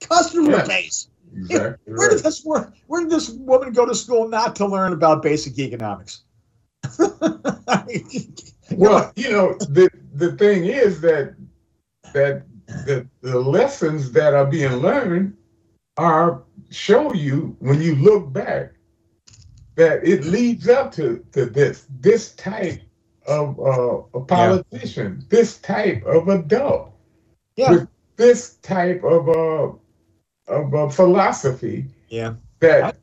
customer 0.00 0.66
base. 0.66 1.08
Exactly. 1.34 1.94
Where 1.94 2.08
did 2.10 2.20
this 2.20 2.44
wor- 2.44 2.72
Where 2.86 3.02
did 3.02 3.10
this 3.10 3.30
woman 3.30 3.72
go 3.72 3.84
to 3.86 3.94
school 3.94 4.28
not 4.28 4.56
to 4.56 4.66
learn 4.66 4.92
about 4.92 5.22
basic 5.22 5.58
economics? 5.58 6.22
Well, 8.72 9.12
you 9.16 9.30
know, 9.30 9.54
the 9.60 9.88
the 10.14 10.32
thing 10.32 10.64
is 10.64 11.00
that 11.02 11.34
that 12.12 12.42
the 12.66 13.06
the 13.20 13.38
lessons 13.38 14.12
that 14.12 14.34
are 14.34 14.46
being 14.46 14.72
learned 14.76 15.36
are 15.96 16.42
show 16.70 17.12
you 17.12 17.56
when 17.60 17.80
you 17.80 17.94
look 17.96 18.32
back 18.32 18.72
that 19.76 20.04
it 20.04 20.24
leads 20.24 20.68
up 20.68 20.90
to, 20.92 21.24
to 21.32 21.46
this 21.46 21.86
this 22.00 22.32
type 22.34 22.80
of 23.26 23.58
uh, 23.58 24.18
a 24.18 24.20
politician, 24.24 25.24
this 25.28 25.58
type 25.58 26.04
of 26.04 26.28
adult, 26.28 26.92
yeah, 27.56 27.70
with 27.70 27.88
this 28.16 28.56
type 28.56 29.02
of 29.04 29.28
uh, 29.28 29.72
of 30.48 30.74
uh, 30.74 30.88
philosophy 30.88 31.86
yeah, 32.08 32.34
that 32.60 32.96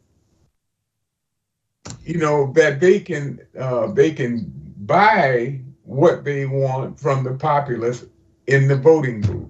you 2.03 2.17
know 2.17 2.51
that 2.53 2.79
they 2.79 2.99
can 2.99 3.39
uh, 3.59 3.87
they 3.91 4.11
can 4.11 4.51
buy 4.77 5.59
what 5.83 6.23
they 6.23 6.45
want 6.45 6.99
from 6.99 7.23
the 7.23 7.33
populace 7.33 8.05
in 8.47 8.67
the 8.67 8.75
voting 8.75 9.21
booth. 9.21 9.49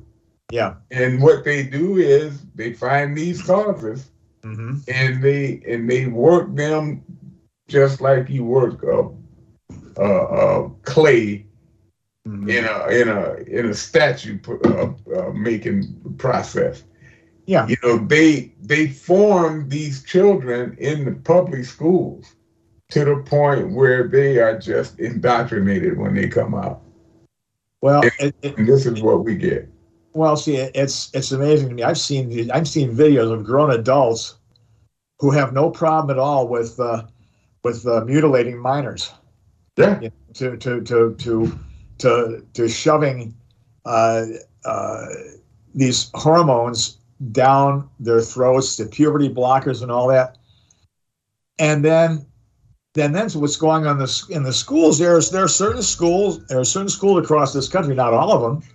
yeah. 0.52 0.76
And 0.92 1.22
what 1.22 1.44
they 1.44 1.64
do 1.64 1.98
is 1.98 2.42
they 2.56 2.74
find 2.74 3.18
these 3.18 3.42
causes 3.42 4.10
hmm 4.44 4.78
and 4.88 5.24
they 5.24 5.62
and 5.68 5.90
they 5.90 6.08
work 6.08 6.54
them 6.56 7.02
just 7.68 8.02
like 8.02 8.30
you 8.30 8.44
work 8.44 8.84
uh, 8.84 9.08
uh, 9.98 10.24
uh, 10.24 10.70
clay 10.84 11.46
Mm-hmm. 12.26 12.50
in 12.50 12.64
a 12.64 12.88
in 12.88 13.10
a 13.10 13.34
in 13.60 13.66
a 13.70 13.74
statue 13.74 14.40
uh, 14.64 14.94
uh, 15.14 15.32
making 15.32 15.94
process. 16.18 16.86
Yeah. 17.48 17.68
You 17.68 17.76
know, 17.84 17.98
they 17.98 18.54
they 18.62 18.88
form 18.88 19.68
these 19.68 20.04
children 20.04 20.78
in 20.80 21.04
the 21.04 21.12
public 21.12 21.66
schools 21.66 22.34
to 22.92 23.04
the 23.04 23.18
point 23.26 23.72
where 23.72 24.08
they 24.08 24.38
are 24.38 24.58
just 24.58 25.00
indoctrinated 25.02 25.98
when 25.98 26.16
they 26.16 26.30
come 26.30 26.56
out. 26.56 26.82
Well, 27.82 28.04
it, 28.04 28.34
it, 28.42 28.58
And 28.58 28.66
this 28.66 28.86
is 28.86 29.02
what 29.02 29.26
we 29.26 29.36
get. 29.36 29.68
Well, 30.14 30.38
see, 30.38 30.56
it's 30.56 31.14
it's 31.14 31.34
amazing 31.34 31.70
to 31.70 31.76
me. 31.76 31.84
I've 31.84 31.98
seen 32.00 32.50
I've 32.52 32.70
seen 32.70 32.96
videos 32.96 33.34
of 33.34 33.44
grown 33.44 33.72
adults 33.72 34.36
who 35.20 35.30
have 35.32 35.52
no 35.52 35.70
problem 35.70 36.10
at 36.16 36.20
all 36.20 36.48
with 36.48 36.80
uh, 36.80 37.04
with 37.66 37.86
uh, 37.86 38.06
mutilating 38.06 38.58
minors. 38.58 39.12
Yeah. 39.78 40.10
To 40.36 40.58
to 40.58 40.82
to 40.82 41.16
to 41.16 41.60
to 42.00 42.46
to 42.54 42.68
shoving 42.68 43.36
uh, 43.86 44.26
uh, 44.66 45.06
these 45.74 46.10
hormones 46.14 46.98
down 47.32 47.90
their 48.00 48.22
throats, 48.22 48.78
the 48.78 48.86
puberty 48.86 49.30
blockers 49.30 49.82
and 49.82 49.92
all 49.92 50.08
that. 50.08 50.38
And 51.60 51.84
then 51.84 52.26
then 52.94 53.12
that's 53.12 53.36
what's 53.36 53.56
going 53.56 53.88
on 53.88 53.98
this 53.98 54.30
in 54.30 54.44
the 54.44 54.54
schools. 54.54 55.00
There's 55.00 55.32
there 55.32 55.44
are 55.44 55.48
certain 55.48 55.82
schools, 55.82 56.46
there 56.48 56.60
are 56.60 56.66
certain 56.66 56.90
schools 56.90 57.24
across 57.24 57.54
this 57.54 57.70
country, 57.70 57.96
not 57.96 58.14
all 58.14 58.32
of 58.32 58.42
them, 58.42 58.70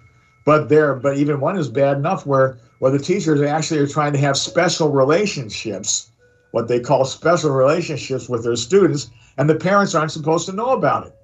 but 0.45 0.69
there, 0.69 0.95
but 0.95 1.17
even 1.17 1.41
one 1.41 1.57
is 1.57 1.69
bad 1.69 1.97
enough 1.97 2.27
where 2.27 2.59
where 2.81 2.91
the 2.91 2.99
teachers 2.99 3.41
actually 3.41 3.81
are 3.81 3.87
trying 3.87 4.13
to 4.13 4.19
have 4.19 4.37
special 4.37 4.91
relationships, 4.91 6.11
what 6.53 6.69
they 6.69 6.81
call 6.81 7.05
special 7.05 7.51
relationships 7.51 8.29
with 8.29 8.45
their 8.45 8.57
students, 8.57 9.11
and 9.39 9.49
the 9.49 9.55
parents 9.55 9.95
aren't 9.95 10.13
supposed 10.13 10.45
to 10.47 10.53
know 10.53 10.71
about 10.71 11.07
it. 11.07 11.15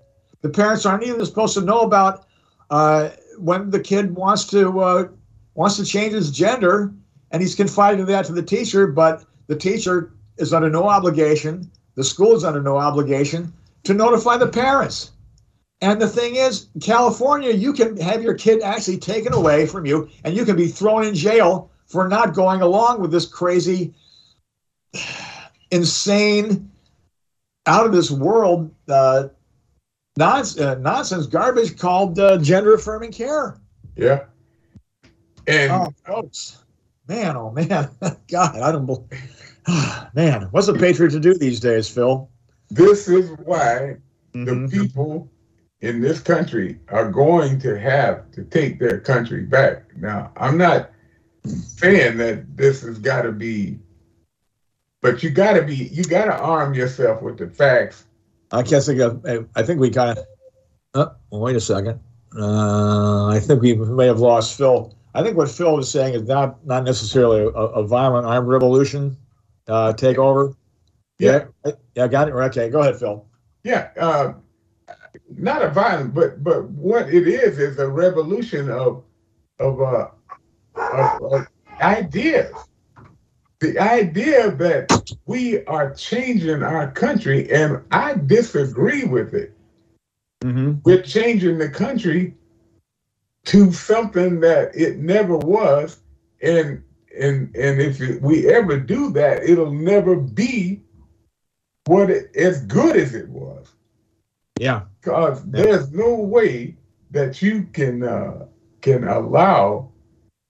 The 0.41 0.49
parents 0.49 0.87
aren't 0.87 1.03
even 1.03 1.25
supposed 1.27 1.55
to 1.55 1.61
know 1.61 1.81
about 1.81 2.27
uh, 2.71 3.11
when 3.39 3.71
the 3.71 3.81
kid 3.81 4.15
wants 4.15 4.47
to 4.47 4.81
uh, 4.81 5.09
wants 5.55 5.77
to 5.77 5.85
change 5.85 6.15
his 6.15 6.31
gender, 6.31 6.93
and 7.31 7.43
he's 7.43 7.55
confiding 7.55 8.07
that 8.07 8.25
to 8.27 8.33
the 8.33 8.43
teacher, 8.43 8.87
but 8.87 9.25
the 9.49 9.57
teacher 9.57 10.13
is 10.39 10.55
under 10.55 10.71
no 10.71 10.89
obligation. 10.89 11.71
The 11.97 12.05
school 12.05 12.35
is 12.35 12.45
under 12.45 12.63
no 12.63 12.77
obligation 12.77 13.53
to 13.85 13.95
notify 13.95 14.37
the 14.37 14.49
parents. 14.49 15.13
And 15.81 16.01
the 16.01 16.09
thing 16.09 16.37
is, 16.37 16.69
California, 16.81 17.51
you 17.51 17.73
can 17.73 17.97
have 17.99 18.23
your 18.23 18.35
kid 18.35 18.63
actually 18.63 18.99
taken 18.99 19.35
away 19.35 19.67
from 19.67 19.87
you, 19.87 20.09
and 20.25 20.35
you 20.35 20.45
can 20.45 20.57
be 20.57 20.69
thrown 20.69 21.05
in 21.05 21.15
jail 21.15 21.71
for 21.87 22.09
not 22.09 22.35
going 22.35 22.63
along 22.63 23.01
with 23.01 23.11
this 23.11 23.27
crazy, 23.27 23.95
insane, 25.71 26.71
out 27.67 27.87
of 27.87 27.93
this 27.93 28.11
world 28.11 28.75
uh, 28.89 29.29
nonsense, 30.17 30.61
uh, 30.61 30.75
nonsense 30.77 31.27
garbage 31.27 31.79
called 31.79 32.19
uh, 32.19 32.39
gender 32.39 32.75
affirming 32.75 33.13
care. 33.13 33.61
Yeah. 33.97 34.25
And 35.47 35.73
oh, 35.73 35.93
folks, 36.07 36.65
man, 37.09 37.37
oh 37.37 37.51
man, 37.51 37.91
God, 38.29 38.57
I 38.57 38.73
don't 38.73 38.87
believe. 38.87 39.09
man, 40.15 40.49
what's 40.51 40.69
a 40.69 40.75
patriot 40.75 41.11
to 41.11 41.21
do 41.21 41.35
these 41.35 41.61
days, 41.61 41.89
Phil? 41.89 42.31
This 42.71 43.09
is 43.09 43.31
why 43.45 43.97
mm-hmm. 44.35 44.67
the 44.67 44.69
people 44.69 45.31
in 45.81 46.01
this 46.01 46.21
country 46.21 46.81
are 46.89 47.11
going 47.11 47.59
to 47.61 47.79
have 47.79 48.31
to 48.33 48.45
take 48.45 48.79
their 48.79 49.01
country 49.01 49.43
back. 49.43 49.97
Now, 49.97 50.33
I'm 50.37 50.57
not 50.57 50.91
saying 51.45 52.17
that 52.19 52.57
this 52.57 52.83
has 52.83 52.99
got 52.99 53.23
to 53.23 53.33
be, 53.33 53.79
but 55.05 55.23
you 55.23 55.29
got 55.29 55.53
to 55.53 55.63
be, 55.63 55.75
you 55.75 56.03
got 56.03 56.25
to 56.25 56.35
arm 56.39 56.73
yourself 56.73 57.21
with 57.21 57.37
the 57.37 57.47
facts. 57.47 58.07
I 58.51 58.63
can't 58.63 58.83
think 58.83 59.01
of, 59.01 59.47
I 59.55 59.63
think 59.63 59.79
we 59.79 59.91
kind 59.91 60.19
of, 60.19 60.25
oh, 61.31 61.39
wait 61.39 61.55
a 61.55 61.61
second. 61.61 62.01
Uh, 62.35 63.27
I 63.27 63.39
think 63.39 63.61
we 63.61 63.75
may 63.75 64.07
have 64.07 64.21
lost 64.21 64.57
Phil. 64.57 64.97
I 65.13 65.23
think 65.23 65.37
what 65.37 65.51
Phil 65.51 65.77
was 65.77 65.91
saying 65.91 66.15
is 66.15 66.23
not 66.23 66.67
not 66.67 66.83
necessarily 66.85 67.43
a, 67.43 67.49
a 67.49 67.87
violent 67.87 68.27
armed 68.27 68.49
revolution 68.49 69.17
uh, 69.69 69.93
take 69.93 70.17
over. 70.19 70.57
Yeah. 71.19 71.45
yeah, 71.65 71.73
yeah, 71.95 72.09
got 72.09 72.29
it. 72.29 72.33
Okay, 72.33 72.71
go 72.71 72.81
ahead, 72.81 72.97
Phil. 72.97 73.25
Yeah, 73.63 73.91
uh, 74.01 74.33
not 75.37 75.63
a 75.63 75.69
violent, 75.69 76.15
but 76.15 76.43
but 76.43 76.65
what 76.71 77.13
it 77.13 77.29
is 77.29 77.59
is 77.59 77.79
a 77.79 77.87
revolution 77.87 78.71
of 78.71 79.05
of, 79.61 79.81
uh, 79.81 80.09
of, 80.75 81.23
of 81.23 81.47
ideas. 81.81 82.53
The 83.65 83.79
idea 83.79 84.51
that 84.51 85.11
we 85.25 85.65
are 85.65 85.95
changing 85.95 86.63
our 86.63 86.91
country, 86.91 87.51
and 87.51 87.83
I 87.91 88.13
disagree 88.13 89.05
with 89.05 89.33
it. 89.33 89.57
Mm-hmm. 90.43 90.81
We're 90.85 91.01
changing 91.01 91.57
the 91.57 91.71
country 91.71 92.35
to 93.47 93.73
something 93.73 94.41
that 94.41 94.77
it 94.77 94.99
never 94.99 95.39
was, 95.39 96.03
and 96.43 96.85
and 97.19 97.57
and 97.57 97.81
if 97.81 98.21
we 98.21 98.53
ever 98.53 98.79
do 98.79 99.11
that, 99.13 99.45
it'll 99.45 99.73
never 99.73 100.15
be 100.15 100.83
what 101.87 102.11
it, 102.11 102.37
as 102.37 102.67
good 102.67 102.97
as 102.97 103.15
it 103.15 103.31
was. 103.31 103.67
Yeah, 104.61 104.83
because 105.01 105.43
yeah. 105.47 105.63
there's 105.63 105.91
no 105.91 106.17
way 106.17 106.77
that 107.13 107.41
you 107.41 107.63
can 107.73 108.03
uh, 108.03 108.45
can 108.83 109.09
allow 109.09 109.91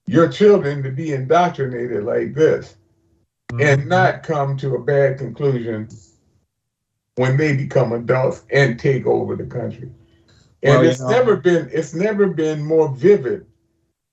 your 0.05 0.27
children 0.27 0.83
to 0.83 0.91
be 0.91 1.13
indoctrinated 1.13 2.03
like 2.03 2.33
this 2.33 2.75
mm-hmm. 3.51 3.61
and 3.61 3.87
not 3.87 4.23
come 4.23 4.57
to 4.57 4.75
a 4.75 4.83
bad 4.83 5.17
conclusion 5.17 5.87
when 7.15 7.37
they 7.37 7.55
become 7.55 7.93
adults 7.93 8.43
and 8.51 8.79
take 8.79 9.05
over 9.05 9.35
the 9.35 9.45
country. 9.45 9.91
And 10.63 10.81
well, 10.81 10.83
it's 10.83 10.99
know. 10.99 11.09
never 11.09 11.35
been 11.37 11.69
it's 11.71 11.93
never 11.93 12.27
been 12.27 12.63
more 12.63 12.89
vivid 12.95 13.45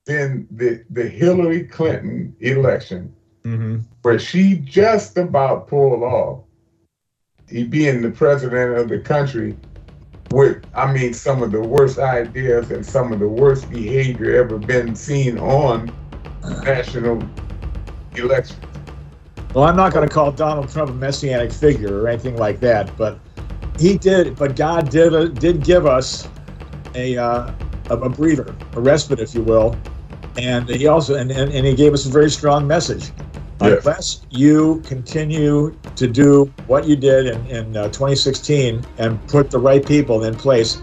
than 0.07 0.47
the 0.51 0.85
the 0.91 1.09
Hillary 1.09 1.65
Clinton 1.65 2.37
election, 2.41 3.15
mm-hmm. 3.45 3.79
where 4.03 4.19
she 4.19 4.57
just 4.57 5.17
about 5.17 5.69
pulled 5.69 6.03
off 6.03 6.45
he 7.53 7.65
being 7.65 8.01
the 8.01 8.11
president 8.11 8.79
of 8.79 8.89
the 8.89 8.99
country 8.99 9.57
with, 10.31 10.65
I 10.75 10.91
mean, 10.93 11.13
some 11.13 11.43
of 11.43 11.53
the 11.53 11.61
worst 11.61 11.99
ideas 11.99 12.71
and 12.71 12.85
some 12.85 13.13
of 13.13 13.21
the 13.21 13.29
worst 13.29 13.71
behavior 13.71 14.43
ever 14.43 14.59
been 14.59 14.97
seen 14.97 15.39
on 15.39 15.93
national 16.65 17.23
elections. 18.17 18.59
Well, 19.55 19.65
I'm 19.65 19.77
not 19.77 19.93
going 19.93 20.09
to 20.09 20.13
call 20.13 20.33
Donald 20.33 20.71
Trump 20.71 20.91
a 20.91 20.95
messianic 20.95 21.53
figure 21.53 22.03
or 22.03 22.09
anything 22.09 22.37
like 22.37 22.59
that, 22.61 22.97
but 22.97 23.19
he 23.79 23.99
did. 23.99 24.37
But 24.37 24.57
God 24.57 24.91
did 24.91 25.15
uh, 25.15 25.27
did 25.27 25.63
give 25.63 25.87
us 25.87 26.27
a 26.95 27.19
uh, 27.19 27.53
a 27.91 28.09
breather, 28.09 28.55
a 28.73 28.81
respite, 28.81 29.21
if 29.21 29.35
you 29.35 29.43
will, 29.43 29.77
and 30.39 30.69
he 30.69 30.87
also 30.87 31.17
and, 31.17 31.31
and, 31.31 31.53
and 31.53 31.67
he 31.67 31.75
gave 31.75 31.93
us 31.93 32.07
a 32.07 32.09
very 32.09 32.31
strong 32.31 32.67
message. 32.67 33.11
Yes. 33.61 33.85
Unless 33.87 34.27
you 34.31 34.83
continue 34.87 35.77
to 35.95 36.09
do 36.09 36.53
what 36.67 36.89
you 36.89 36.97
did 36.97 37.27
in, 37.27 37.47
in 37.47 37.77
uh, 37.77 37.85
2016 37.85 38.83
and 38.99 39.29
put 39.29 39.51
the 39.51 39.59
right 39.59 39.85
people 39.87 40.25
in 40.25 40.35
place, 40.35 40.81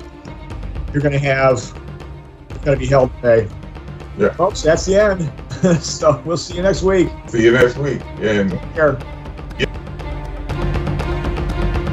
you're 0.94 1.02
going 1.02 1.12
to 1.12 1.20
have 1.20 1.74
you're 2.50 2.64
going 2.64 2.78
to 2.78 2.80
be 2.80 2.88
held 2.88 3.12
to 3.16 3.22
pay. 3.22 3.59
Yeah. 4.20 4.28
Oh, 4.32 4.34
Folks, 4.34 4.64
that's 4.64 4.86
the 4.86 5.02
end. 5.02 5.82
so 5.82 6.22
we'll 6.26 6.38
see 6.38 6.58
you 6.58 6.62
next 6.62 6.84
week. 6.84 7.10
See 7.28 7.44
you 7.44 7.52
next 7.52 7.78
week. 7.78 8.02
And 8.20 8.52
Take 8.52 8.74
care. 8.74 9.00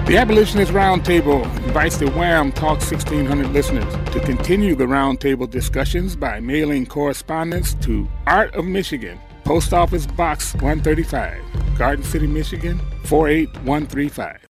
The 0.07 0.18
Abolitionist 0.18 0.70
Roundtable 0.70 1.45
invites 1.64 1.97
the 1.97 2.07
WAAM 2.07 2.55
Talk 2.55 2.79
1600 2.79 3.49
listeners 3.49 3.93
to 4.12 4.20
continue 4.20 4.77
the 4.77 4.85
roundtable 4.85 5.51
discussions 5.51 6.14
by 6.14 6.39
mailing 6.39 6.87
correspondence 6.87 7.74
to 7.74 8.09
Art 8.24 8.55
of 8.55 8.64
Michigan, 8.64 9.18
Post 9.43 9.72
Office 9.72 10.07
Box 10.07 10.55
135, 10.55 11.43
Garden 11.77 12.05
City, 12.05 12.29
Michigan 12.29 12.81
48135. 13.03 14.41